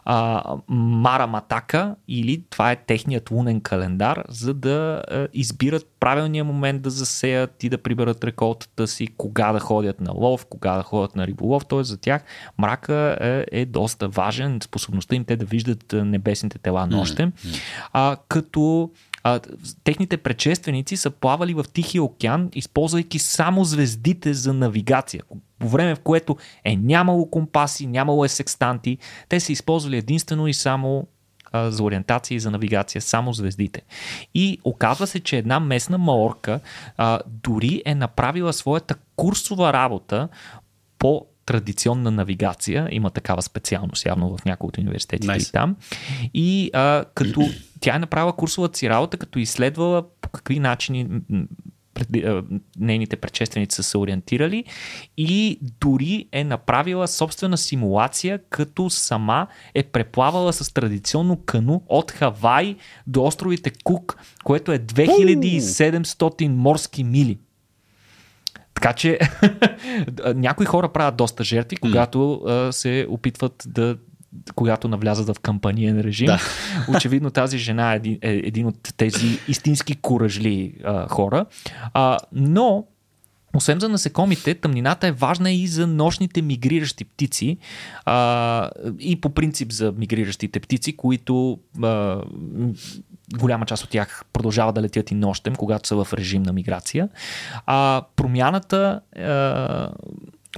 а, 0.06 0.44
Мара 0.68 1.42
или 2.08 2.44
това 2.50 2.72
е 2.72 2.76
техният 2.76 3.32
лунен 3.32 3.62
календар, 3.62 4.24
за 4.30 4.54
да 4.54 5.04
а, 5.12 5.28
избират 5.34 5.88
правилния 6.00 6.44
момент 6.44 6.82
да 6.82 6.90
засеят 6.90 7.64
и 7.64 7.70
да 7.70 7.78
приберат 7.78 8.24
реколтата 8.24 8.88
си, 8.88 9.08
кога 9.18 9.49
да 9.54 9.60
ходят 9.60 10.02
на 10.02 10.12
лов, 10.12 10.46
кога 10.46 10.78
да 10.78 10.84
ходят 10.84 11.16
на 11.16 11.28
риболов. 11.28 11.66
Т.е. 11.66 11.84
за 11.84 11.98
тях 11.98 12.24
мрака 12.58 13.18
е, 13.22 13.46
е 13.52 13.66
доста 13.66 14.08
важен, 14.08 14.60
способността 14.64 15.16
им 15.16 15.26
те 15.26 15.36
да 15.36 15.46
виждат 15.46 15.94
небесните 15.94 16.60
тела 16.60 16.88
нощем. 16.88 17.32
Mm-hmm. 17.32 17.62
А, 17.94 18.18
като 18.28 18.92
а, 19.24 19.40
техните 19.84 20.18
предшественици 20.18 20.98
са 20.98 21.12
плавали 21.12 21.54
в 21.54 21.66
Тихия 21.74 22.04
океан, 22.04 22.50
използвайки 22.54 23.20
само 23.20 23.64
звездите 23.64 24.34
за 24.34 24.54
навигация. 24.54 25.24
По 25.60 25.70
време 25.70 25.96
в 25.96 26.00
което 26.00 26.38
е 26.64 26.76
нямало 26.76 27.30
компаси, 27.30 27.88
нямало 27.88 28.26
е 28.26 28.30
секстанти, 28.30 28.98
те 29.30 29.40
са 29.40 29.52
използвали 29.52 29.98
единствено 29.98 30.48
и 30.48 30.54
само 30.54 31.08
а, 31.52 31.72
за 31.72 31.84
ориентация 31.84 32.36
и 32.36 32.40
за 32.40 32.52
навигация, 32.52 33.02
само 33.02 33.34
звездите. 33.34 33.82
И 34.36 34.60
оказва 34.64 35.08
се, 35.08 35.20
че 35.20 35.38
една 35.38 35.60
местна 35.60 35.98
маорка 35.98 36.60
а, 36.98 37.20
дори 37.28 37.82
е 37.86 37.96
направила 37.96 38.54
своята 38.54 38.96
курсова 39.16 39.74
работа 39.74 40.28
по 41.00 41.26
традиционна 41.46 42.12
навигация. 42.12 42.88
Има 42.92 43.10
такава 43.10 43.42
специалност 43.42 44.06
явно 44.06 44.38
в 44.38 44.46
някои 44.46 44.68
от 44.68 44.78
университетите 44.78 45.34
nice. 45.34 45.50
и 45.50 45.52
там. 45.52 45.76
И 46.34 46.70
а, 46.74 47.06
като 47.14 47.42
тя 47.80 47.96
е 47.96 48.00
направила 48.00 48.34
курсовата 48.36 48.78
си 48.78 48.90
работа, 48.90 49.18
като 49.18 49.40
изследвала 49.40 50.04
по 50.22 50.30
какви 50.30 50.60
начини 50.60 51.08
нейните 52.80 53.16
предшественици 53.16 53.76
са 53.76 53.84
се 53.84 53.98
ориентирали 53.98 54.64
и 55.18 55.60
дори 55.80 56.26
е 56.32 56.44
направила 56.44 57.08
собствена 57.08 57.58
симулация, 57.58 58.40
като 58.50 58.90
сама 58.90 59.48
е 59.74 59.84
преплавала 59.84 60.54
с 60.54 60.74
традиционно 60.74 61.38
кано 61.46 61.82
от 61.90 62.12
Хавай 62.12 62.76
до 63.08 63.24
островите 63.24 63.72
Кук, 63.84 64.18
което 64.44 64.72
е 64.72 64.80
2700 64.80 66.48
морски 66.48 67.04
мили. 67.04 67.38
Така 68.74 68.94
че 68.94 69.20
някои 70.36 70.66
хора 70.66 70.90
правят 70.90 71.16
доста 71.16 71.44
жертви, 71.44 71.76
когато 71.76 72.34
а, 72.34 72.72
се 72.72 73.08
опитват 73.10 73.64
да 73.68 73.98
когато 74.56 74.88
навлязат 74.88 75.28
в 75.28 75.40
кампаниен 75.40 76.00
режим. 76.00 76.26
Да. 76.26 76.40
Очевидно 76.96 77.32
тази 77.32 77.58
жена 77.58 77.94
е 77.94 77.96
един, 77.96 78.18
е 78.22 78.32
един 78.32 78.68
от 78.68 78.94
тези 78.98 79.40
истински 79.48 79.96
куражли 79.96 80.74
а, 80.84 81.08
хора. 81.08 81.46
А, 81.94 82.18
но 82.32 82.86
освен 83.56 83.80
за 83.80 83.90
насекомите, 83.90 84.56
тъмнината 84.56 85.08
е 85.08 85.12
важна 85.12 85.52
и 85.52 85.68
за 85.68 85.88
нощните 85.88 86.42
мигриращи 86.42 87.06
птици 87.06 87.58
а, 88.06 88.70
и 89.00 89.22
по 89.22 89.30
принцип 89.30 89.72
за 89.72 89.94
мигриращите 89.98 90.60
птици, 90.60 90.98
които 90.98 91.60
а, 91.84 92.22
голяма 93.38 93.66
част 93.66 93.84
от 93.84 93.90
тях 93.90 94.24
продължават 94.34 94.76
да 94.76 94.82
летят 94.82 95.12
и 95.12 95.16
нощем, 95.16 95.56
когато 95.56 95.88
са 95.88 96.04
в 96.04 96.14
режим 96.14 96.44
на 96.44 96.54
миграция. 96.54 97.10
А 97.66 98.04
промяната 98.16 99.02
а, 99.16 99.90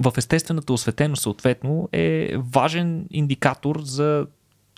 в 0.00 0.12
естествената 0.16 0.72
осветеност 0.72 1.22
съответно 1.22 1.88
е 1.92 2.34
важен 2.36 3.06
индикатор 3.10 3.80
за 3.80 4.26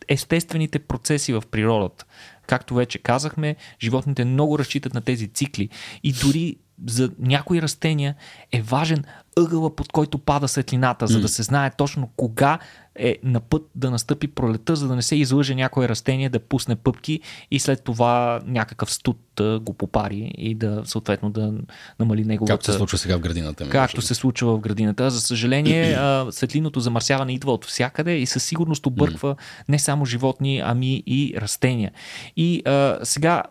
естествените 0.09 0.79
процеси 0.79 1.33
в 1.33 1.43
природата. 1.51 2.05
Както 2.47 2.75
вече 2.75 2.99
казахме, 2.99 3.57
животните 3.81 4.25
много 4.25 4.59
разчитат 4.59 4.95
на 4.95 5.01
тези 5.01 5.29
цикли 5.29 5.69
и 6.03 6.13
дори 6.13 6.57
за 6.87 7.11
някои 7.19 7.63
растения 7.63 8.15
е 8.53 8.63
важен 8.63 9.05
ъгъла, 9.37 9.77
под 9.77 9.93
който 9.93 10.19
пада 10.19 10.49
светлината, 10.49 11.07
за 11.07 11.21
да 11.21 11.29
се 11.29 11.43
знае 11.43 11.71
точно 11.77 12.11
кога 12.17 12.59
е 12.97 13.19
на 13.23 13.41
път 13.41 13.63
да 13.75 13.91
настъпи 13.91 14.29
пролета, 14.29 14.77
за 14.77 14.89
да 14.89 14.97
не 14.97 15.03
се 15.03 15.17
излъже 15.17 15.55
някое 15.55 15.89
растение 15.89 16.29
да 16.29 16.41
пусне 16.41 16.77
пъпки 16.77 17.21
и 17.51 17.59
след 17.59 17.85
това 17.85 18.41
някакъв 18.47 18.93
студ 18.93 19.19
да 19.37 19.61
го 19.61 19.75
попари 19.75 20.33
и 20.39 20.55
да 20.55 20.83
съответно 20.85 21.31
да 21.31 21.55
намали 21.99 22.25
неговата... 22.25 22.53
Както 22.53 22.73
се 22.73 22.73
случва 22.73 22.99
сега 22.99 23.17
в 23.17 23.21
градината. 23.21 23.65
Ми, 23.65 23.71
както 23.71 24.03
се 24.03 24.15
случва 24.15 24.57
в 24.57 24.61
градината. 24.61 25.11
За 25.11 25.21
съжаление, 25.21 25.99
светлиното 26.31 26.81
замърсяване 26.81 27.33
идва 27.33 27.53
от 27.53 27.65
всякъде 27.65 28.17
и 28.17 28.27
със 28.27 28.45
сигурност 28.45 28.87
обърква 28.87 29.37
не 29.69 29.79
само 29.79 30.05
животни, 30.05 30.63
ами 30.65 31.03
и 31.07 31.35
растения. 31.37 31.93
И 32.37 32.63
а, 32.65 32.99
сега 33.03 33.43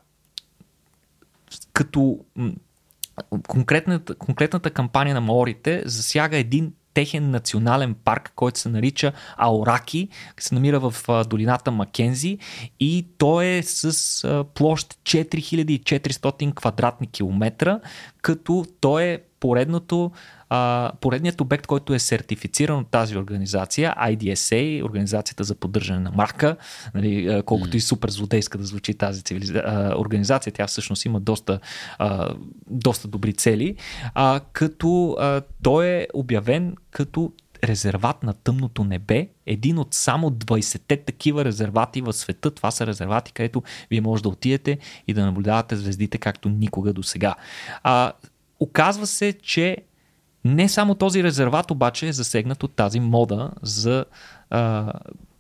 като 1.74 2.20
конкретната, 3.48 4.16
конкретната 4.16 4.70
кампания 4.70 5.16
на 5.16 5.22
Маорите 5.22 5.84
засяга 5.86 6.38
един 6.38 6.74
техен 6.94 7.32
национален 7.32 7.96
парк, 8.04 8.32
който 8.36 8.60
се 8.60 8.70
нарича 8.70 9.12
Аораки, 9.38 10.10
се 10.40 10.56
намира 10.56 10.80
в 10.80 10.94
долината 11.30 11.72
Макензи 11.72 12.38
и 12.80 13.08
той 13.18 13.46
е 13.46 13.64
с 13.64 14.46
площ 14.54 14.94
4400 15.04 16.54
квадратни 16.54 17.08
километра, 17.08 17.80
като 18.22 18.66
той 18.82 19.04
е 19.04 19.20
поредното 19.44 20.12
а, 20.50 20.92
поредният 21.02 21.42
обект, 21.42 21.68
който 21.68 21.94
е 21.94 22.00
сертифициран 22.00 22.80
от 22.80 22.88
тази 22.88 23.18
организация, 23.18 23.96
IDSA, 23.98 24.84
Организацията 24.84 25.44
за 25.44 25.56
поддържане 25.56 26.00
на 26.00 26.12
марка, 26.12 26.56
нали, 26.96 27.42
колкото 27.46 27.72
mm. 27.72 27.76
и 27.76 27.82
супер 27.82 28.10
злодейска 28.10 28.58
да 28.58 28.64
звучи 28.64 28.94
тази 28.94 29.24
цивилиза... 29.24 29.62
а, 29.66 29.96
организация, 29.98 30.54
тя 30.54 30.68
всъщност 30.68 31.06
има 31.06 31.20
доста, 31.20 31.60
а, 32.00 32.34
доста 32.70 33.08
добри 33.08 33.34
цели, 33.34 33.76
а, 34.14 34.40
като 34.54 35.16
а, 35.20 35.42
той 35.64 35.88
е 35.88 36.08
обявен 36.14 36.76
като 36.92 37.32
резерват 37.64 38.24
на 38.24 38.34
тъмното 38.34 38.84
небе, 38.84 39.30
един 39.46 39.78
от 39.78 39.94
само 39.94 40.30
20-те 40.30 40.98
такива 40.98 41.46
резервати 41.46 42.02
в 42.02 42.14
света. 42.14 42.52
Това 42.52 42.72
са 42.72 42.88
резервати, 42.88 43.34
където 43.34 43.64
вие 43.90 44.02
може 44.02 44.24
да 44.24 44.30
отидете 44.30 44.78
и 45.08 45.14
да 45.14 45.26
наблюдавате 45.26 45.76
звездите 45.76 46.18
както 46.18 46.50
никога 46.50 46.94
до 46.94 47.04
сега. 47.04 47.36
Оказва 48.64 49.08
се, 49.08 49.34
че 49.34 49.78
не 50.46 50.70
само 50.70 50.96
този 50.96 51.24
резерват 51.24 51.72
обаче 51.72 52.08
е 52.08 52.14
засегнат 52.14 52.64
от 52.64 52.76
тази 52.76 53.00
мода 53.00 53.52
за 53.62 54.06
а, 54.50 54.94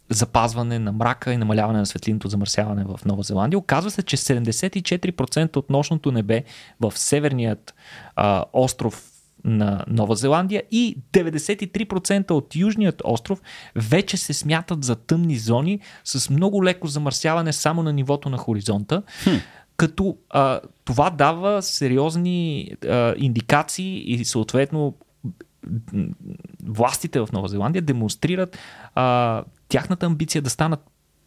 запазване 0.09 0.79
на 0.79 0.91
мрака 0.91 1.33
и 1.33 1.37
намаляване 1.37 1.79
на 1.79 1.85
светлиното 1.85 2.27
замърсяване 2.27 2.83
в 2.83 2.99
Нова 3.05 3.23
Зеландия. 3.23 3.57
Оказва 3.57 3.91
се, 3.91 4.03
че 4.03 4.17
74% 4.17 5.57
от 5.57 5.69
нощното 5.69 6.11
небе 6.11 6.43
в 6.79 6.93
северният 6.95 7.75
а, 8.15 8.45
остров 8.53 9.09
на 9.43 9.85
Нова 9.87 10.15
Зеландия 10.15 10.63
и 10.71 10.97
93% 11.13 12.31
от 12.31 12.55
южният 12.55 13.01
остров 13.05 13.41
вече 13.75 14.17
се 14.17 14.33
смятат 14.33 14.83
за 14.83 14.95
тъмни 14.95 15.37
зони 15.37 15.79
с 16.03 16.29
много 16.29 16.63
леко 16.63 16.87
замърсяване 16.87 17.53
само 17.53 17.83
на 17.83 17.93
нивото 17.93 18.29
на 18.29 18.37
хоризонта. 18.37 19.03
Хм 19.23 19.35
като 19.77 20.17
а, 20.29 20.59
това 20.85 21.09
дава 21.09 21.61
сериозни 21.61 22.71
а, 22.87 23.13
индикации 23.17 24.13
и 24.13 24.25
съответно 24.25 24.95
властите 26.65 27.19
в 27.19 27.29
Нова 27.33 27.47
Зеландия 27.47 27.81
демонстрират 27.81 28.57
а, 28.95 29.43
тяхната 29.69 30.05
амбиция 30.05 30.41
да 30.41 30.49
станат 30.49 30.79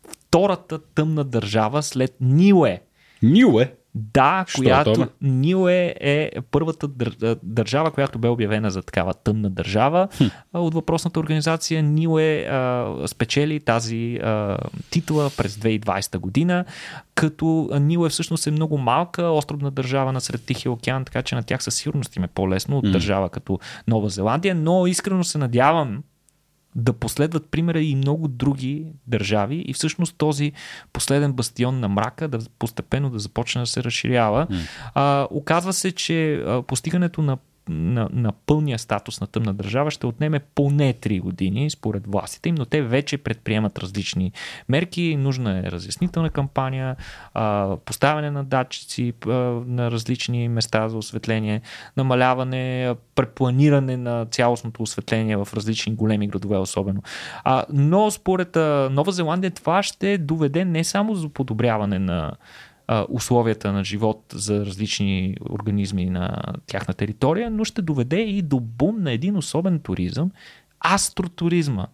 втората 0.09 0.79
тъмна 0.79 1.25
държава 1.25 1.83
след 1.83 2.17
Ниле. 2.21 2.81
Ниле? 3.23 3.75
Да, 3.99 4.45
Що 4.49 4.59
която 4.59 5.07
Ниле 5.23 5.95
е 6.01 6.31
първата 6.51 6.89
държава, 7.43 7.91
която 7.91 8.19
бе 8.19 8.29
обявена 8.29 8.71
за 8.71 8.83
такава 8.83 9.15
тъмна 9.15 9.51
държава 9.51 10.09
хм. 10.17 10.25
от 10.55 10.75
въпросната 10.75 11.21
организация. 11.21 11.83
Ниле 11.83 12.43
а, 12.43 12.95
спечели 13.07 13.61
тази 13.61 14.17
а, 14.17 14.59
титла 14.91 15.31
през 15.37 15.57
2020 15.57 16.19
година, 16.19 16.65
като 17.15 17.69
Ниле 17.81 18.09
всъщност 18.09 18.47
е 18.47 18.51
много 18.51 18.79
малка 18.79 19.23
островна 19.23 19.71
държава 19.71 20.13
на 20.13 20.21
сред 20.21 20.45
Тихия 20.45 20.73
океан, 20.73 21.05
така 21.05 21.23
че 21.23 21.35
на 21.35 21.43
тях 21.43 21.63
със 21.63 21.75
сигурност 21.75 22.17
им 22.17 22.25
е 22.25 22.29
по-лесно 22.29 22.79
от 22.79 22.93
държава 22.93 23.29
като 23.29 23.59
Нова 23.89 24.09
Зеландия, 24.09 24.55
но 24.55 24.87
искрено 24.87 25.25
се 25.25 25.39
надявам 25.39 26.03
да 26.77 26.93
последват 26.93 27.51
примера 27.51 27.81
и 27.81 27.95
много 27.95 28.29
други 28.29 28.87
държави 29.07 29.65
и 29.69 29.73
всъщност 29.73 30.17
този 30.19 30.53
последен 30.93 31.33
бастион 31.33 31.81
на 31.81 31.89
мрака 31.89 32.29
да 32.29 32.39
постепенно 32.59 33.11
да 33.11 33.19
започне 33.19 33.61
да 33.61 33.67
се 33.67 33.85
разширява. 33.85 34.47
Mm. 34.47 34.69
А, 34.95 35.29
оказва 35.31 35.73
се, 35.73 35.93
че 35.93 36.35
а, 36.35 36.63
постигането 36.63 37.23
на 37.23 37.39
на, 37.69 38.09
на 38.13 38.33
пълния 38.33 38.79
статус 38.79 39.21
на 39.21 39.27
тъмна 39.27 39.55
държава 39.55 39.91
ще 39.91 40.07
отнеме 40.07 40.41
поне 40.55 40.95
3 40.95 41.21
години 41.21 41.71
според 41.71 42.07
властите 42.07 42.49
им, 42.49 42.55
но 42.55 42.65
те 42.65 42.83
вече 42.83 43.19
предприемат 43.19 43.79
различни 43.79 44.33
мерки. 44.69 45.17
Нужна 45.17 45.59
е 45.59 45.63
разяснителна 45.63 46.31
кампания, 46.31 46.97
поставяне 47.85 48.31
на 48.31 48.45
датчици 48.45 49.13
на 49.67 49.91
различни 49.91 50.49
места 50.49 50.89
за 50.89 50.97
осветление, 50.97 51.61
намаляване, 51.97 52.95
препланиране 53.15 53.97
на 53.97 54.27
цялостното 54.27 54.83
осветление 54.83 55.37
в 55.37 55.49
различни 55.55 55.95
големи 55.95 56.29
градове 56.29 56.57
особено. 56.57 57.03
но 57.73 58.11
според 58.11 58.57
Нова 58.91 59.13
Зеландия 59.13 59.51
това 59.51 59.83
ще 59.83 60.19
доведе 60.19 60.65
не 60.65 60.85
само 60.85 61.15
за 61.15 61.29
подобряване 61.29 61.99
на 61.99 62.33
а, 62.89 63.07
условията 63.11 63.73
на 63.73 63.85
живот 63.85 64.25
за 64.33 64.67
различни 64.67 65.37
организми 65.51 66.11
на 66.11 66.43
тяхна 66.67 66.95
територия, 66.95 67.51
но 67.51 67.65
ще 67.65 67.83
доведе 67.83 68.21
и 68.21 68.43
до 68.43 68.61
бум 68.61 69.03
на 69.03 69.13
един 69.13 69.37
особен 69.37 69.81
туризъм 69.81 70.31
астротуризма. 70.95 71.87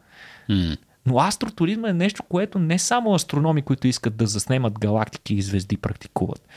Mm. 0.50 0.78
Но 1.06 1.18
астротуризма 1.18 1.88
е 1.88 1.92
нещо, 1.92 2.22
което 2.22 2.58
не 2.58 2.78
само 2.78 3.14
астрономи, 3.14 3.62
които 3.62 3.86
искат 3.86 4.16
да 4.16 4.26
заснемат 4.26 4.78
галактики 4.78 5.34
и 5.34 5.42
звезди, 5.42 5.76
практикуват. 5.76 6.48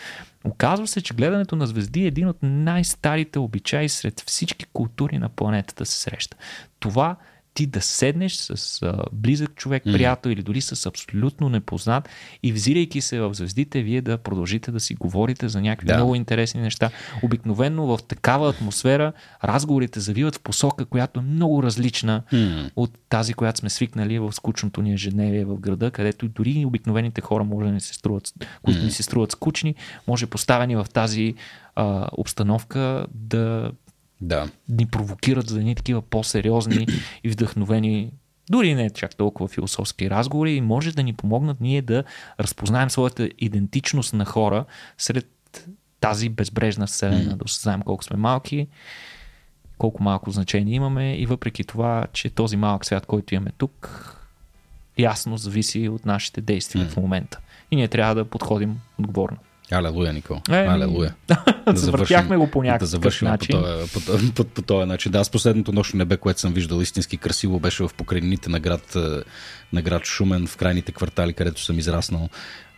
Оказва 0.43 0.88
се, 0.88 1.01
че 1.01 1.13
гледането 1.13 1.55
на 1.55 1.67
звезди 1.67 2.03
е 2.03 2.07
един 2.07 2.27
от 2.27 2.38
най-старите 2.41 3.39
обичаи 3.39 3.89
сред 3.89 4.23
всички 4.27 4.65
култури 4.73 5.17
на 5.17 5.29
планетата 5.29 5.86
се 5.86 5.99
среща. 5.99 6.38
Това 6.79 7.15
ти 7.56 7.66
да 7.66 7.82
седнеш 7.82 8.36
с 8.36 8.82
а, 8.82 9.03
близък 9.14 9.56
човек, 9.56 9.84
приятел 9.84 10.30
mm. 10.30 10.34
или 10.34 10.43
дори 10.43 10.62
с 10.62 10.86
абсолютно 10.86 11.49
непознат 11.49 12.10
и 12.43 12.53
взирайки 12.53 13.01
се 13.01 13.20
в 13.20 13.34
звездите, 13.34 13.82
вие 13.82 14.01
да 14.01 14.18
продължите 14.18 14.72
да 14.72 14.80
си 14.80 14.95
говорите 14.95 15.49
за 15.49 15.62
някакви 15.62 15.88
да. 15.88 15.95
много 15.95 16.16
интересни 16.16 16.62
неща. 16.62 16.89
Обикновенно 17.24 17.86
в 17.86 17.99
такава 18.08 18.49
атмосфера 18.49 19.14
разговорите 19.43 19.99
завиват 19.99 20.36
в 20.36 20.41
посока, 20.41 20.86
която 20.86 21.20
е 21.20 21.24
много 21.24 21.64
различна 21.64 22.24
mm. 22.34 22.72
от 22.76 22.91
тази, 23.10 23.34
която 23.34 23.60
сме 23.60 23.70
свикнали 23.70 24.20
в 24.20 24.34
скучното 24.34 24.82
ни 24.82 24.93
ежедневие 24.93 25.45
в 25.45 25.60
града, 25.60 25.91
където 25.91 26.28
дори 26.28 26.66
обикновените 26.66 27.22
хора 27.22 27.43
може 27.43 27.66
да 27.66 27.72
не 27.72 27.80
се 27.80 27.93
струват, 27.93 28.34
които 28.64 28.80
mm. 28.80 28.84
ни 28.84 28.91
се 28.91 29.03
струват 29.03 29.32
скучни, 29.32 29.76
може 30.08 30.26
поставени 30.26 30.76
в 30.76 30.86
тази 30.93 31.36
а, 31.76 32.08
обстановка 32.18 33.06
да 33.14 33.72
да. 34.22 34.49
ни 34.70 34.86
провокират 34.86 35.49
за 35.49 35.59
едни 35.59 35.76
такива 35.76 36.01
по-сериозни 36.01 36.88
и 37.24 37.30
вдъхновени 37.30 38.11
дори 38.49 38.76
не 38.76 38.89
чак 38.89 39.16
толкова 39.16 39.49
философски 39.49 40.09
разговори 40.09 40.53
и 40.53 40.61
може 40.61 40.91
да 40.91 41.03
ни 41.03 41.13
помогнат 41.13 41.61
ние 41.61 41.82
да 41.82 42.03
разпознаем 42.39 42.89
своята 42.89 43.30
идентичност 43.39 44.13
на 44.13 44.26
хора 44.26 44.66
сред 44.97 45.68
тази 45.99 46.30
безбрежна 46.30 46.88
вселена, 46.88 47.38
да 47.38 47.43
осъзнаем 47.45 47.82
колко 47.82 48.03
сме 48.03 48.18
малки, 48.18 48.68
колко 49.78 50.03
малко 50.03 50.32
значение 50.32 50.76
имаме 50.76 51.16
и 51.16 51.26
въпреки 51.26 51.63
това, 51.63 52.07
че 52.13 52.30
този 52.30 52.57
малък 52.57 52.86
свят, 52.86 53.05
който 53.05 53.36
имаме 53.36 53.51
тук, 53.57 54.11
ясно 54.97 55.38
зависи 55.38 55.89
от 55.89 56.05
нашите 56.05 56.41
действия 56.41 56.86
mm. 56.86 56.89
в 56.89 56.97
момента. 56.97 57.39
И 57.72 57.76
ние 57.76 57.88
трябва 57.88 58.16
да 58.16 58.26
подходим 58.26 58.80
отговорно. 58.99 59.38
Алелуя, 59.72 60.13
Никол. 60.13 60.41
Е, 60.49 60.66
Алелуя. 60.66 61.13
да 61.66 61.80
завършим, 61.80 62.28
го 62.28 62.51
по 62.51 62.63
някакъв 62.63 62.80
Да 62.80 62.86
завършим 62.86 63.28
начин. 63.28 63.61
По, 63.93 63.99
този, 63.99 64.32
по, 64.32 64.43
по, 64.43 64.49
по 64.49 64.61
този 64.61 64.88
начин. 64.88 65.11
Да, 65.11 65.20
аз 65.20 65.30
последното 65.30 65.72
нощно 65.72 65.97
небе, 65.97 66.18
което 66.18 66.39
съм 66.39 66.53
виждал 66.53 66.82
истински 66.82 67.18
красиво, 67.18 67.59
беше 67.59 67.84
в 67.84 67.89
покрайнините 67.97 68.49
на 68.49 68.59
град, 68.59 68.95
на 69.74 69.82
град 69.82 70.05
Шумен, 70.05 70.47
в 70.47 70.57
крайните 70.57 70.91
квартали, 70.91 71.34
където 71.34 71.61
съм 71.61 71.80
израснал. 71.80 72.30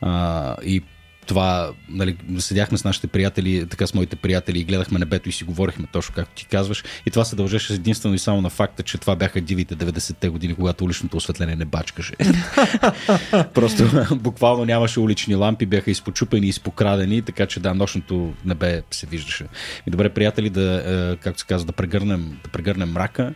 А, 0.02 0.56
и 0.64 0.84
това, 1.28 1.72
нали, 1.90 2.18
седяхме 2.40 2.78
с 2.78 2.84
нашите 2.84 3.08
приятели, 3.08 3.68
така 3.68 3.88
с 3.88 3.94
моите 3.94 4.16
приятели 4.16 4.60
и 4.60 4.64
гледахме 4.64 5.00
небето 5.00 5.30
и 5.30 5.32
си 5.32 5.44
говорихме 5.44 5.88
точно 5.92 6.16
както 6.16 6.36
ти 6.36 6.46
казваш. 6.46 6.84
И 7.06 7.12
това 7.12 7.26
се 7.26 7.36
дължеше 7.36 7.74
единствено 7.74 8.16
и 8.16 8.20
само 8.20 8.42
на 8.42 8.50
факта, 8.50 8.84
че 8.84 8.98
това 8.98 9.16
бяха 9.16 9.42
дивите 9.42 9.76
90-те 9.76 10.30
години, 10.30 10.56
когато 10.56 10.84
уличното 10.84 11.18
осветление 11.18 11.56
не 11.56 11.66
бачкаше. 11.66 12.14
Просто 13.54 14.16
буквално 14.16 14.66
нямаше 14.66 15.00
улични 15.00 15.36
лампи, 15.36 15.66
бяха 15.66 15.92
изпочупени 15.92 16.48
изпокрадени, 16.48 17.22
така 17.22 17.46
че 17.46 17.60
да, 17.60 17.74
нощното 17.74 18.34
небе 18.46 18.82
се 18.92 19.08
виждаше. 19.08 19.46
И 19.88 19.92
добре, 19.92 20.10
приятели, 20.10 20.50
да, 20.50 20.84
е, 20.86 21.16
както 21.16 21.40
се 21.40 21.46
казва, 21.46 21.66
да 21.66 21.72
прегърнем, 21.72 22.40
да 22.44 22.50
прегърнем 22.50 22.92
мрака, 22.92 23.34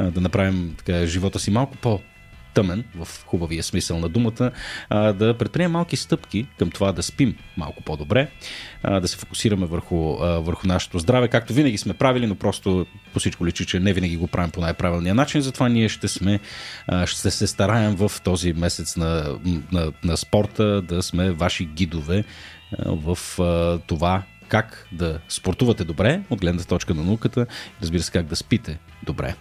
е, 0.00 0.04
да 0.04 0.20
направим 0.20 0.74
така, 0.78 1.06
живота 1.06 1.38
си 1.38 1.50
малко 1.50 1.76
по 1.76 2.00
тъмен, 2.54 2.84
в 2.94 3.08
хубавия 3.26 3.62
смисъл 3.62 3.98
на 3.98 4.08
думата, 4.08 4.50
да 4.90 5.34
предприемем 5.38 5.72
малки 5.72 5.96
стъпки 5.96 6.46
към 6.58 6.70
това 6.70 6.92
да 6.92 7.02
спим 7.02 7.36
малко 7.56 7.82
по-добре, 7.82 8.28
да 8.84 9.08
се 9.08 9.16
фокусираме 9.16 9.66
върху, 9.66 10.16
върху 10.16 10.66
нашето 10.66 10.98
здраве, 10.98 11.28
както 11.28 11.52
винаги 11.52 11.78
сме 11.78 11.94
правили, 11.94 12.26
но 12.26 12.34
просто 12.34 12.86
по 13.12 13.18
всичко 13.18 13.46
личи, 13.46 13.66
че 13.66 13.80
не 13.80 13.92
винаги 13.92 14.16
го 14.16 14.26
правим 14.26 14.50
по 14.50 14.60
най-правилния 14.60 15.14
начин, 15.14 15.40
затова 15.40 15.68
ние 15.68 15.88
ще 15.88 16.08
сме, 16.08 16.40
ще 17.06 17.30
се 17.30 17.46
стараем 17.46 17.94
в 17.96 18.12
този 18.24 18.52
месец 18.52 18.96
на, 18.96 19.38
на, 19.72 19.92
на 20.04 20.16
спорта 20.16 20.82
да 20.82 21.02
сме 21.02 21.30
ваши 21.30 21.64
гидове 21.64 22.24
в 22.86 23.18
това 23.86 24.22
как 24.48 24.88
да 24.92 25.18
спортувате 25.28 25.84
добре 25.84 26.20
от 26.30 26.40
гледната 26.40 26.68
точка 26.68 26.94
на 26.94 27.02
науката 27.02 27.46
разбира 27.82 28.02
се 28.02 28.12
как 28.12 28.26
да 28.26 28.36
спите 28.36 28.78
добре. 29.02 29.34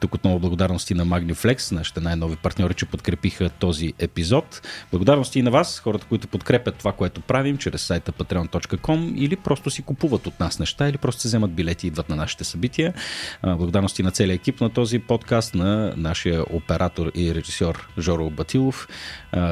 Тук 0.00 0.14
отново 0.14 0.38
благодарности 0.38 0.94
на 0.94 1.06
Magniflex, 1.06 1.72
нашите 1.72 2.00
най-нови 2.00 2.36
партньори, 2.36 2.74
че 2.74 2.86
подкрепиха 2.86 3.50
този 3.50 3.92
епизод. 3.98 4.62
Благодарности 4.90 5.38
и 5.38 5.42
на 5.42 5.50
вас, 5.50 5.80
хората, 5.80 6.06
които 6.06 6.28
подкрепят 6.28 6.76
това, 6.76 6.92
което 6.92 7.20
правим 7.20 7.58
чрез 7.58 7.82
сайта 7.82 8.12
patreon.com 8.12 9.14
или 9.16 9.36
просто 9.36 9.70
си 9.70 9.82
купуват 9.82 10.26
от 10.26 10.40
нас 10.40 10.58
неща 10.58 10.88
или 10.88 10.96
просто 10.96 11.22
се 11.22 11.28
вземат 11.28 11.52
билети 11.52 11.86
и 11.86 11.88
идват 11.88 12.08
на 12.08 12.16
нашите 12.16 12.44
събития. 12.44 12.94
Благодарности 13.42 14.02
на 14.02 14.10
целия 14.10 14.34
екип 14.34 14.60
на 14.60 14.70
този 14.70 14.98
подкаст, 14.98 15.54
на 15.54 15.94
нашия 15.96 16.44
оператор 16.50 17.12
и 17.14 17.34
режисьор 17.34 17.88
Жоро 17.98 18.30
Батилов 18.30 18.88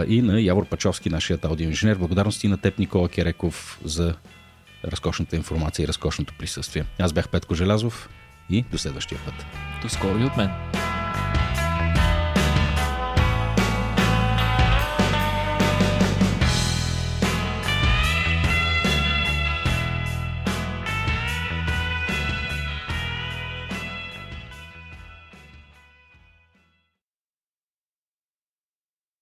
и 0.08 0.22
на 0.22 0.40
Явор 0.40 0.66
Пачовски, 0.68 1.10
нашият 1.10 1.44
аудиоинженер. 1.44 1.96
Благодарности 1.96 2.48
на 2.48 2.58
теб, 2.58 2.78
Никола 2.78 3.08
Кереков, 3.08 3.80
за 3.84 4.14
разкошната 4.84 5.36
информация 5.36 5.84
и 5.84 5.88
разкошното 5.88 6.34
присъствие. 6.38 6.84
Аз 6.98 7.12
бях 7.12 7.28
Петко 7.28 7.54
Желязов 7.54 8.08
и 8.50 8.62
до 8.62 8.78
следващия 8.78 9.20
път. 9.24 9.46
До 9.82 9.88
скоро 9.88 10.18
и 10.18 10.24
от 10.24 10.36
мен. 10.36 10.50